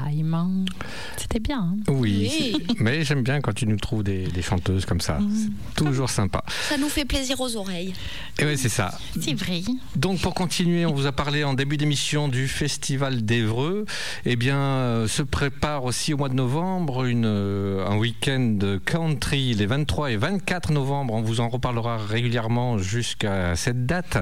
C'était 1.38 1.52
bien. 1.52 1.60
hein 1.60 1.76
Oui, 1.88 2.28
Oui. 2.52 2.66
mais 2.80 3.04
j'aime 3.04 3.22
bien 3.22 3.40
quand 3.40 3.52
tu 3.52 3.66
nous 3.66 3.76
trouves 3.76 4.02
des, 4.02 4.26
des 4.26 4.42
chanteuses 4.42 4.84
comme 4.86 5.00
ça. 5.00 5.18
C'est 5.34 5.74
toujours 5.84 6.10
sympa. 6.10 6.42
Ça 6.68 6.76
nous 6.78 6.88
fait 6.88 7.04
plaisir 7.04 7.40
aux 7.40 7.56
oreilles. 7.56 7.92
Et 8.40 8.44
oui, 8.44 8.58
c'est 8.58 8.68
ça. 8.68 8.98
C'est 9.20 9.34
vrai. 9.34 9.60
Donc 9.94 10.20
pour 10.20 10.34
continuer, 10.34 10.84
on 10.86 10.92
vous 10.92 11.06
a 11.06 11.12
parlé 11.12 11.44
en 11.44 11.54
début 11.54 11.76
d'émission 11.76 12.26
du 12.28 12.48
Festival 12.48 13.22
d'Evreux. 13.24 13.84
Eh 14.24 14.34
bien, 14.36 14.56
euh, 14.58 15.06
se 15.06 15.22
prépare 15.22 15.84
aussi 15.84 16.12
au 16.12 16.16
mois 16.16 16.28
de 16.28 16.34
novembre 16.34 17.04
une, 17.04 17.24
euh, 17.26 17.86
un 17.86 17.96
week-end 17.96 18.40
de 18.58 18.78
country 18.84 19.54
les 19.54 19.66
23 19.66 20.10
et 20.10 20.16
24 20.16 20.72
novembre. 20.72 21.14
On 21.14 21.22
vous 21.22 21.40
en 21.40 21.48
reparlera 21.48 21.98
régulièrement 21.98 22.78
jusqu'à 22.78 23.54
cette 23.54 23.86
date. 23.86 24.18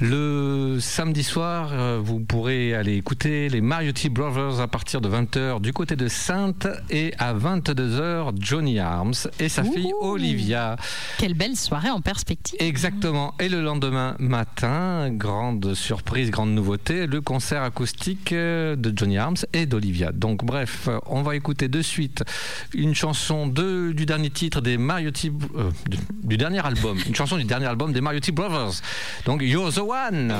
Le 0.00 0.78
samedi 0.80 1.22
soir, 1.24 1.70
euh, 1.72 2.00
vous 2.02 2.20
pourrez 2.20 2.74
aller 2.74 2.94
écouter 2.96 3.48
les 3.48 3.60
Mariotti 3.60 4.08
Brothers 4.08 4.60
à 4.60 4.68
partir 4.68 5.00
de 5.00 5.08
20h 5.08 5.60
du 5.60 5.72
côté 5.72 5.96
de 5.96 6.08
Et 6.90 7.12
à 7.18 7.34
22h 7.34 8.32
Johnny 8.38 8.78
Arms 8.78 9.14
et 9.40 9.48
sa 9.48 9.64
fille 9.64 9.92
Olivia. 10.00 10.76
Quelle 11.18 11.34
belle 11.34 11.56
soirée 11.56 11.90
en 11.90 12.00
perspective. 12.00 12.56
Exactement. 12.60 13.34
Et 13.40 13.48
le 13.48 13.60
lendemain 13.60 14.14
matin, 14.18 15.10
grande 15.10 15.74
surprise, 15.74 16.30
grande 16.30 16.50
nouveauté, 16.50 17.06
le 17.06 17.20
concert 17.20 17.62
acoustique 17.62 18.32
euh, 18.32 18.76
de 18.76 18.92
Johnny 18.96 19.18
Arms 19.18 19.36
et 19.52 19.66
d'Olivia. 19.66 20.12
Donc 20.12 20.44
bref, 20.44 20.88
euh, 20.88 20.98
on 21.06 21.22
va 21.22 21.34
écouter 21.36 21.68
de 21.68 21.82
suite 21.82 22.24
une 22.74 22.94
chanson 22.94 23.46
de, 23.46 23.92
du 23.92 24.06
dernier 24.06 24.30
titre 24.30 24.60
des 24.60 24.78
Mariotti, 24.78 25.32
euh, 25.56 25.70
du, 25.88 25.98
du 26.22 26.36
dernier 26.36 26.64
album, 26.64 26.98
une 27.06 27.14
chanson 27.14 27.36
du 27.36 27.44
dernier 27.44 27.66
album 27.66 27.92
des 27.92 28.00
Mariotti 28.00 28.32
Brothers. 28.32 28.80
Donc 29.24 29.42
You're 29.42 29.72
the 29.72 29.78
One. 29.78 30.34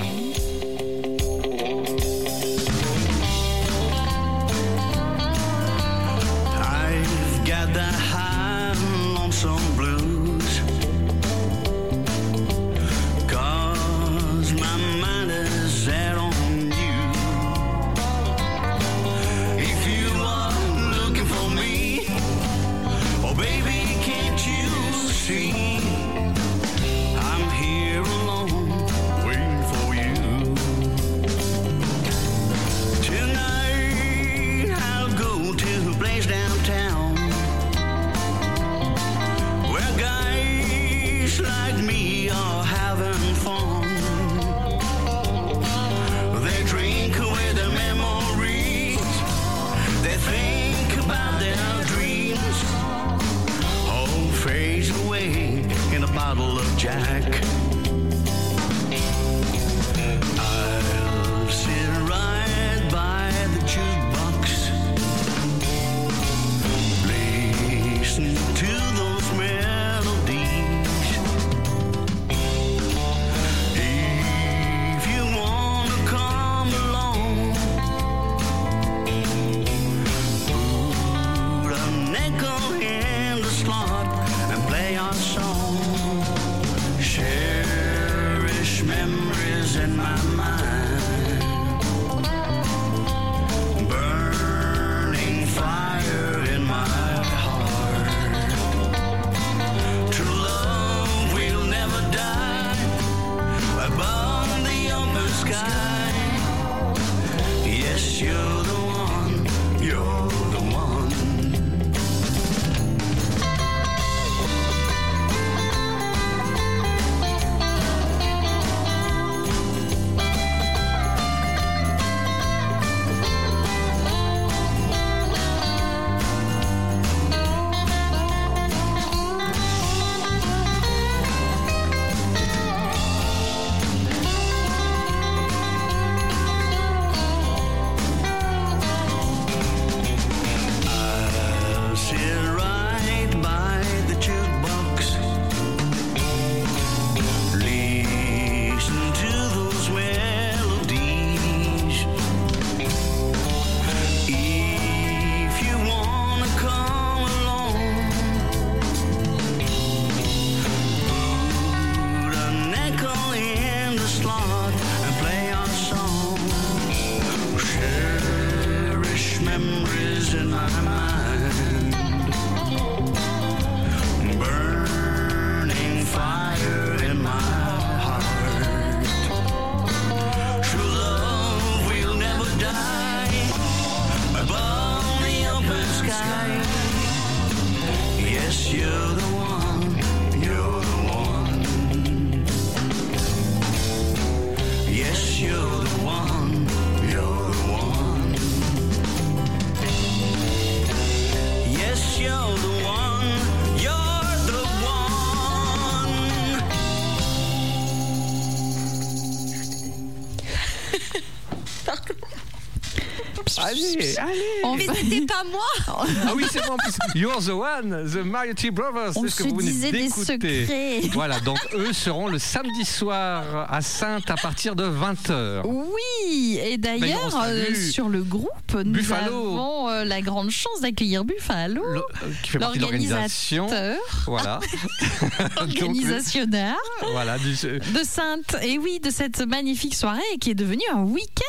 Allez, 213.96 214.16
allez. 214.18 214.42
On 214.64 214.74
Mais 214.76 214.86
c'était 214.94 215.26
pas 215.26 215.44
moi 215.50 215.62
Ah 216.26 216.32
oui, 216.34 216.44
c'est 216.50 216.64
bon 216.66 216.74
en 216.74 216.76
plus. 216.76 216.96
You're 217.14 217.42
the 217.42 217.48
one, 217.50 218.10
the 218.10 218.24
Mariotti 218.24 218.70
Brothers. 218.70 219.12
On 219.16 219.22
c'est 219.22 219.28
ce 219.30 219.36
que 219.36 219.42
se 219.44 219.48
vous 219.48 219.56
venez 219.56 219.70
disait 219.70 219.92
des 219.92 220.02
d'écouter. 220.04 220.32
secrets. 220.64 221.00
Voilà, 221.14 221.40
donc 221.40 221.58
eux 221.74 221.92
seront 221.92 222.28
le 222.28 222.38
samedi 222.38 222.84
soir 222.84 223.66
à 223.70 223.80
Sainte 223.82 224.30
à 224.30 224.36
partir 224.36 224.74
de 224.76 224.84
20h. 224.84 225.62
Oui, 225.64 226.58
et 226.62 226.78
d'ailleurs, 226.78 227.20
on 227.26 227.30
salue 227.30 227.72
euh, 227.74 227.90
sur 227.90 228.08
le 228.08 228.22
groupe, 228.22 228.48
nous 228.74 228.92
Buffalo. 228.92 229.34
avons 229.34 229.88
euh, 229.88 230.04
la 230.04 230.20
grande 230.20 230.50
chance 230.50 230.80
d'accueillir 230.82 231.24
Buffalo, 231.24 231.82
Le- 231.84 231.98
euh, 232.00 232.02
qui 232.42 232.50
fait 232.50 232.58
partie 232.58 232.78
de 232.78 232.82
l'organisation. 232.82 233.64
l'organisateur, 233.66 234.24
Voilà. 234.26 234.60
Donc, 235.60 235.82
organisationnaire 235.82 236.76
voilà, 237.12 237.38
du- 237.38 237.52
de 237.52 238.02
Sainte, 238.04 238.56
et 238.62 238.78
oui, 238.78 239.00
de 239.00 239.10
cette 239.10 239.40
magnifique 239.46 239.94
soirée 239.94 240.20
qui 240.40 240.50
est 240.50 240.54
devenue 240.54 240.82
un 240.92 241.02
week-end 241.02 241.44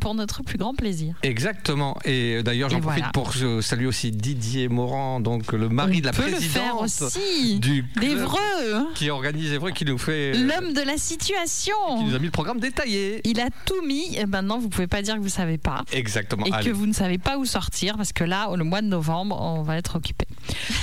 pour 0.00 0.14
notre 0.14 0.42
plus 0.42 0.58
grand 0.58 0.74
plaisir. 0.74 1.14
Exactement. 1.22 1.96
Et 2.04 2.42
d'ailleurs, 2.42 2.70
j'en 2.70 2.80
profite 2.80 3.04
voilà. 3.04 3.12
pour 3.12 3.32
euh, 3.42 3.60
saluer 3.60 3.86
aussi 3.86 4.10
Didier 4.10 4.68
Morand, 4.68 5.20
donc 5.20 5.52
le 5.52 5.68
mari 5.68 5.96
On 5.96 6.00
de 6.00 6.06
la 6.06 6.12
présidente 6.12 6.48
faire 6.48 6.80
aussi. 6.80 7.58
du 7.58 7.84
D'Evreux, 8.00 8.86
qui 8.94 9.10
organise 9.10 9.52
Évreux, 9.52 9.70
qui 9.70 9.84
nous 9.84 9.98
fait, 9.98 10.34
euh, 10.34 10.46
l'homme 10.46 10.72
de 10.72 10.80
la 10.82 10.96
situation. 10.96 11.74
qui 11.98 12.04
nous 12.04 12.14
a 12.14 12.18
mis 12.18 12.26
le 12.26 12.30
programme 12.30 12.60
détaillé. 12.60 13.20
Il 13.24 13.40
a 13.40 13.48
tout 13.64 13.82
mis, 13.86 14.16
et 14.16 14.26
maintenant 14.26 14.58
vous 14.58 14.68
pouvez 14.68 14.86
pas 14.86 15.02
dire 15.02 15.16
que 15.16 15.20
vous 15.20 15.28
savez 15.28 15.58
pas. 15.58 15.84
Exactement. 15.92 16.46
et 16.46 16.52
Allez. 16.52 16.66
que 16.66 16.70
vous 16.70 16.86
ne 16.86 16.92
savez 16.92 17.18
pas 17.18 17.38
où 17.38 17.44
sortir 17.44 17.96
parce 17.96 18.12
que 18.12 18.24
là, 18.24 18.48
le 18.54 18.64
mois 18.64 18.82
de 18.82 18.86
novembre, 18.86 19.38
on 19.40 19.62
va 19.62 19.76
être 19.76 19.96
occupé. 19.96 20.26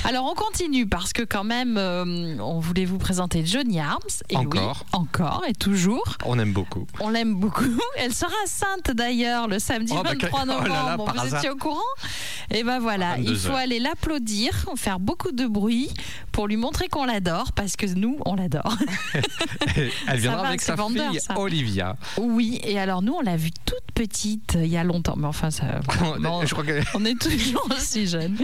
Alors 0.04 0.24
on 0.30 0.34
continue 0.34 0.86
parce 0.86 1.12
que 1.12 1.22
quand 1.22 1.44
même, 1.44 1.76
euh, 1.78 2.36
on 2.40 2.58
voulait 2.60 2.84
vous 2.84 2.98
présenter 2.98 3.44
Johnny 3.44 3.80
Arms. 3.80 4.00
Et 4.30 4.36
Encore. 4.36 4.84
oui, 4.92 4.98
encore 5.00 5.42
et 5.48 5.52
toujours. 5.54 6.04
On 6.24 6.38
aime 6.38 6.52
beaucoup. 6.52 6.86
On 7.00 7.08
l'aime 7.08 7.34
beaucoup. 7.34 7.64
Elle 7.96 8.14
sera 8.14 8.30
Sainte 8.46 8.90
d'ailleurs 8.94 9.48
le 9.48 9.58
samedi 9.58 9.92
Oh, 9.96 10.02
bah, 10.02 10.10
23 10.20 10.40
oh 10.42 10.46
là 10.46 10.54
novembre. 10.54 11.06
là, 11.06 11.12
par 11.14 11.26
vous 11.26 11.34
étiez 11.34 11.50
au 11.50 11.56
courant? 11.56 11.80
Et 12.50 12.62
ben 12.62 12.78
voilà, 12.78 13.18
il 13.18 13.24
22 13.26 13.36
faut 13.36 13.48
heures. 13.50 13.56
aller 13.56 13.78
l'applaudir, 13.80 14.52
faire 14.76 15.00
beaucoup 15.00 15.32
de 15.32 15.46
bruit 15.46 15.90
pour 16.32 16.46
lui 16.46 16.56
montrer 16.56 16.88
qu'on 16.88 17.04
l'adore 17.04 17.52
parce 17.52 17.76
que 17.76 17.86
nous, 17.86 18.18
on 18.26 18.34
l'adore. 18.34 18.76
Elle 20.08 20.18
viendra 20.18 20.42
va, 20.42 20.48
avec 20.48 20.60
sa 20.60 20.74
vendeur, 20.74 21.10
fille 21.10 21.20
ça. 21.20 21.38
Olivia. 21.38 21.96
Oui, 22.18 22.60
et 22.64 22.78
alors 22.78 23.02
nous, 23.02 23.14
on 23.14 23.20
l'a 23.20 23.36
vue 23.36 23.50
toute 23.64 23.76
petite 23.94 24.56
euh, 24.56 24.64
il 24.64 24.70
y 24.70 24.76
a 24.76 24.84
longtemps, 24.84 25.14
mais 25.16 25.26
enfin, 25.26 25.50
ça, 25.50 25.80
non, 26.20 26.44
Je 26.44 26.52
crois 26.52 26.64
que 26.64 26.80
on 26.94 27.04
est 27.04 27.18
toujours 27.18 27.66
aussi 27.76 28.06
jeunes. 28.06 28.36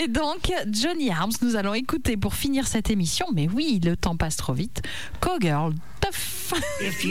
Et 0.00 0.08
donc, 0.08 0.50
Johnny 0.70 1.10
Arms, 1.10 1.32
nous 1.42 1.56
allons 1.56 1.74
écouter 1.74 2.16
pour 2.16 2.34
finir 2.34 2.66
cette 2.66 2.90
émission, 2.90 3.26
mais 3.34 3.48
oui, 3.48 3.80
le 3.84 3.96
temps 3.96 4.16
passe 4.16 4.36
trop 4.36 4.52
vite, 4.52 4.82
Cowgirl 5.20 5.74
Tough. 6.00 6.58
If 6.80 7.04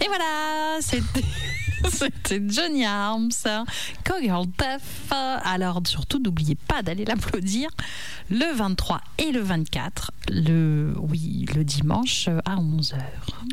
Et 0.00 0.06
voilà, 0.06 0.78
c'était. 0.80 1.24
Johnny 2.48 2.84
Arms, 2.84 3.30
Cowgirl 4.04 4.46
Tough. 4.56 5.12
Alors 5.44 5.80
surtout, 5.86 6.18
n'oubliez 6.18 6.54
pas 6.54 6.82
d'aller 6.82 7.04
l'applaudir 7.04 7.68
le 8.30 8.54
23 8.54 9.00
et 9.18 9.32
le 9.32 9.40
24, 9.40 10.10
le, 10.30 10.94
oui, 10.98 11.46
le 11.54 11.64
dimanche 11.64 12.28
à 12.44 12.56
11h. 12.56 12.94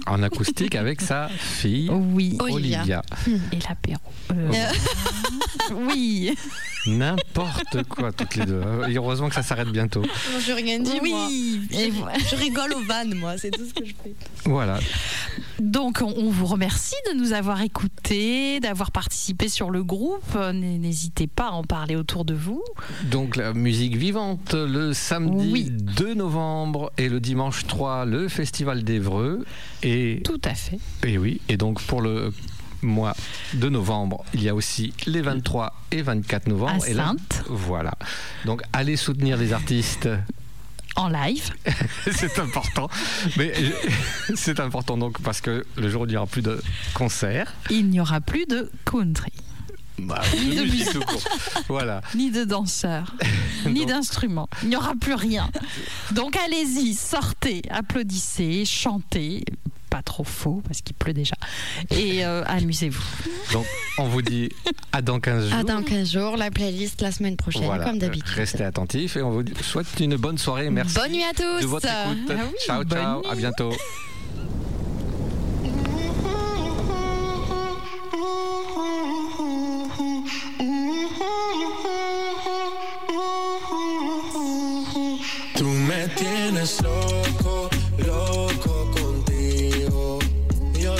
En 0.08 0.24
acoustique 0.24 0.76
avec 0.76 1.02
sa 1.02 1.30
fille 1.30 1.90
Oui, 1.90 2.38
Olivia. 2.40 3.02
Et 3.52 3.60
l'apéro. 3.68 4.02
Euh, 4.32 4.72
oui. 5.90 6.36
N'importe 6.86 7.84
quoi, 7.90 8.12
toutes 8.12 8.36
les 8.36 8.46
deux. 8.46 8.62
Et 8.90 8.96
heureusement 8.96 9.30
que 9.30 9.36
ça 9.36 9.44
s'arrête 9.44 9.70
bientôt. 9.70 10.04
Je 10.46 10.52
rien 10.52 10.80
dit, 10.80 11.00
Oui, 11.02 11.12
moi. 11.12 11.28
et 11.80 11.92
Je, 11.92 12.30
je 12.30 12.36
rigole 12.36 12.74
aux 12.74 12.84
vannes, 12.84 13.16
moi, 13.16 13.38
c'est 13.38 13.52
tout 13.52 13.66
ce 13.66 13.74
que 13.74 13.86
je 13.86 13.94
fais. 14.04 14.14
Voilà. 14.46 14.80
Donc, 15.60 16.02
on, 16.02 16.30
vous 16.30 16.46
remercie 16.46 16.96
de 17.12 17.18
nous 17.18 17.34
avoir 17.34 17.62
écoutés, 17.62 18.60
d'avoir 18.60 18.92
participé 18.92 19.48
sur 19.50 19.70
le 19.70 19.84
groupe. 19.84 20.36
N'hésitez 20.54 21.28
pas 21.28 21.48
à 21.48 21.52
en 21.52 21.64
parler 21.64 21.96
autour 21.96 22.26
de 22.26 22.34
vous. 22.34 22.64
Donc 23.10 23.36
la 23.36 23.54
musique 23.54 23.96
vivante 23.96 24.54
le 24.54 24.94
samedi 24.94 25.50
Oui. 25.52 25.68
2 25.72 26.14
novembre 26.16 26.92
et 26.98 27.10
le 27.10 27.20
dimanche 27.20 27.66
3 27.68 28.06
le 28.06 28.28
festival 28.28 28.84
d'Evreux 28.84 29.46
et 29.84 30.22
Tout 30.24 30.42
à 30.44 30.54
fait. 30.54 30.80
et 31.06 31.18
oui 31.18 31.42
et 31.50 31.58
donc 31.58 31.82
pour 31.84 32.02
le 32.02 32.32
mois 32.84 33.16
de 33.54 33.70
novembre 33.70 34.24
il 34.34 34.44
y 34.44 34.50
a 34.50 34.56
aussi 34.56 34.94
les 35.06 35.22
23 35.22 35.74
et 35.92 36.02
24 36.02 36.48
novembre 36.48 36.84
À 36.84 36.90
et 36.90 36.94
là 36.94 37.14
voilà 37.50 37.94
donc 38.46 38.62
allez 38.74 38.96
soutenir 38.98 39.38
les 39.38 39.54
artistes 39.54 40.10
En 40.96 41.08
live. 41.10 41.50
c'est 42.12 42.38
important 42.40 42.90
mais 43.38 43.52
je- 43.56 44.36
c'est 44.36 44.60
important 44.60 44.98
donc 44.98 45.20
parce 45.22 45.42
que 45.42 45.66
le 45.76 45.90
jour 45.90 46.04
où 46.04 46.06
il 46.06 46.10
n'y 46.10 46.18
aura 46.18 46.28
plus 46.28 46.42
de 46.44 46.62
concerts 46.94 47.52
Il 47.72 47.90
n'y 47.90 48.00
aura 48.00 48.22
plus 48.22 48.46
de 48.46 48.70
country, 48.86 49.32
bah, 49.98 50.22
Ni 50.46 50.56
de 50.56 50.62
musique. 50.64 50.98
voilà 51.68 52.02
ni 52.16 52.30
de 52.32 52.44
danseurs, 52.44 53.16
ni 53.66 53.86
d'instruments. 53.86 54.50
Il 54.64 54.70
n'y 54.70 54.76
aura 54.76 54.94
plus 55.00 55.14
rien. 55.16 55.50
Donc 56.12 56.36
allez-y, 56.38 56.94
sortez, 56.94 57.62
applaudissez, 57.70 58.66
chantez. 58.66 59.44
Pas 59.94 60.02
trop 60.02 60.24
faux 60.24 60.64
parce 60.68 60.82
qu'il 60.82 60.96
pleut 60.96 61.14
déjà. 61.14 61.36
Et 61.92 62.26
euh, 62.26 62.44
amusez-vous. 62.48 63.04
donc 63.54 63.68
on 64.00 64.06
vous 64.08 64.24
dit 64.24 64.50
à 64.92 65.04
dans 65.04 65.20
15 65.20 65.50
jours 65.50 65.60
À 65.60 65.64
dans 65.64 65.84
15 65.84 66.12
jours, 66.12 66.36
la 66.36 66.50
playlist 66.50 67.00
la 67.02 67.12
semaine 67.12 67.38
prochaine, 67.38 67.66
Voilà, 67.66 67.86
comme 67.86 68.00
d'habitude. 68.00 68.34
Restez 68.36 68.64
attentifs 68.64 69.18
et 69.18 69.22
on 69.22 69.30
vous 69.30 69.44
souhaite 69.62 69.86
une 70.00 70.16
bonne 70.16 70.40
soirée. 70.40 70.72
Merci 70.72 70.96
Bonne 70.96 71.12
nuit 71.12 71.24
à 71.24 71.34
tous. 71.36 71.62
de 71.62 71.68
votre 71.68 71.86
écoute. 71.86 72.32
Ah 72.32 72.34
oui, 72.44 72.58
ciao, 72.66 72.84
ciao, 72.86 73.22
nuit. 73.22 73.28
à 73.30 73.36
bientôt. 73.36 73.72
Tú 85.56 85.66
me 85.66 86.08
tienes 86.16 86.82
loco, 86.82 87.70
loco 88.00 88.92
contigo. 88.92 88.93
Yo 88.93 88.93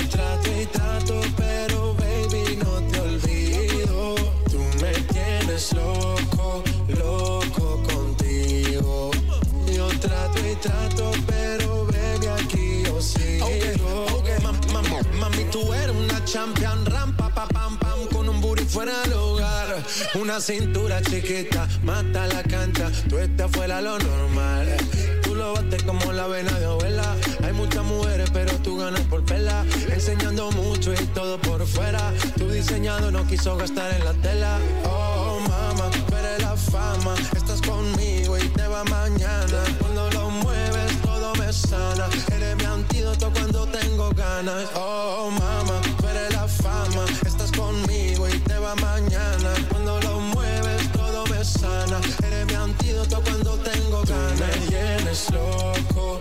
trato 0.08 0.48
y 0.60 0.66
trato, 0.66 1.20
pero 1.36 1.94
baby 1.94 2.56
no 2.56 2.80
te 2.90 3.00
olvido. 3.00 4.14
Tú 4.50 4.58
me 4.80 4.92
tienes 5.12 5.72
loco, 5.72 6.62
loco 6.88 7.82
contigo. 7.88 9.10
Yo 9.72 9.88
trato 10.00 10.38
y 10.40 10.54
trato, 10.56 11.10
pero 11.26 11.86
baby 11.86 12.26
aquí 12.26 12.82
yo 12.84 13.00
sigo. 13.00 13.48
Mam- 14.42 14.60
mam- 14.72 15.18
Mami, 15.20 15.44
tú 15.50 15.72
eres 15.72 15.94
una 15.96 16.24
champion, 16.24 16.84
rampa, 16.86 17.28
pa, 17.34 17.46
pam, 17.48 17.78
fuera 18.74 19.02
del 19.02 19.12
hogar. 19.12 19.76
Una 20.16 20.40
cintura 20.40 21.00
chiquita, 21.00 21.68
mata 21.84 22.26
la 22.26 22.42
cancha, 22.42 22.90
tú 23.08 23.18
estás 23.18 23.48
fuera 23.52 23.80
lo 23.80 23.96
normal. 24.00 24.66
Tú 25.22 25.36
lo 25.36 25.54
bates 25.54 25.84
como 25.84 26.12
la 26.12 26.26
vena 26.26 26.58
de 26.58 26.64
abuela. 26.64 27.14
Hay 27.44 27.52
muchas 27.52 27.84
mujeres, 27.84 28.28
pero 28.32 28.52
tú 28.64 28.76
ganas 28.78 29.02
por 29.02 29.24
pela. 29.24 29.64
Enseñando 29.92 30.50
mucho 30.50 30.92
y 30.92 31.06
todo 31.14 31.38
por 31.38 31.64
fuera. 31.66 32.12
Tu 32.36 32.50
diseñado 32.50 33.12
no 33.12 33.24
quiso 33.28 33.56
gastar 33.56 33.94
en 33.94 34.04
la 34.04 34.14
tela. 34.14 34.58
Oh, 34.84 35.38
mama, 35.48 35.88
eres 36.18 36.42
la 36.42 36.56
fama. 36.56 37.14
Estás 37.36 37.62
conmigo 37.62 38.36
y 38.36 38.48
te 38.48 38.66
va 38.66 38.82
mañana. 38.84 39.62
Eres 42.32 42.56
mi 42.56 42.64
antídoto 42.64 43.30
cuando 43.32 43.64
tengo 43.66 44.10
ganas. 44.10 44.68
Oh, 44.74 45.30
mama, 45.30 45.80
tú 45.98 46.08
eres 46.08 46.32
la 46.32 46.48
fama. 46.48 47.04
Estás 47.24 47.52
conmigo 47.52 48.28
y 48.28 48.38
te 48.40 48.58
va 48.58 48.74
mañana. 48.74 49.54
Cuando 49.70 50.00
lo 50.00 50.18
mueves, 50.18 50.90
todo 50.90 51.24
me 51.26 51.44
sana. 51.44 52.00
Eres 52.26 52.46
mi 52.46 52.54
antídoto 52.54 53.22
cuando 53.22 53.56
tengo 53.58 54.02
ganas. 54.02 54.36
Tú 54.36 54.60
me 54.62 54.66
tienes 54.66 55.30
loco, 55.30 56.18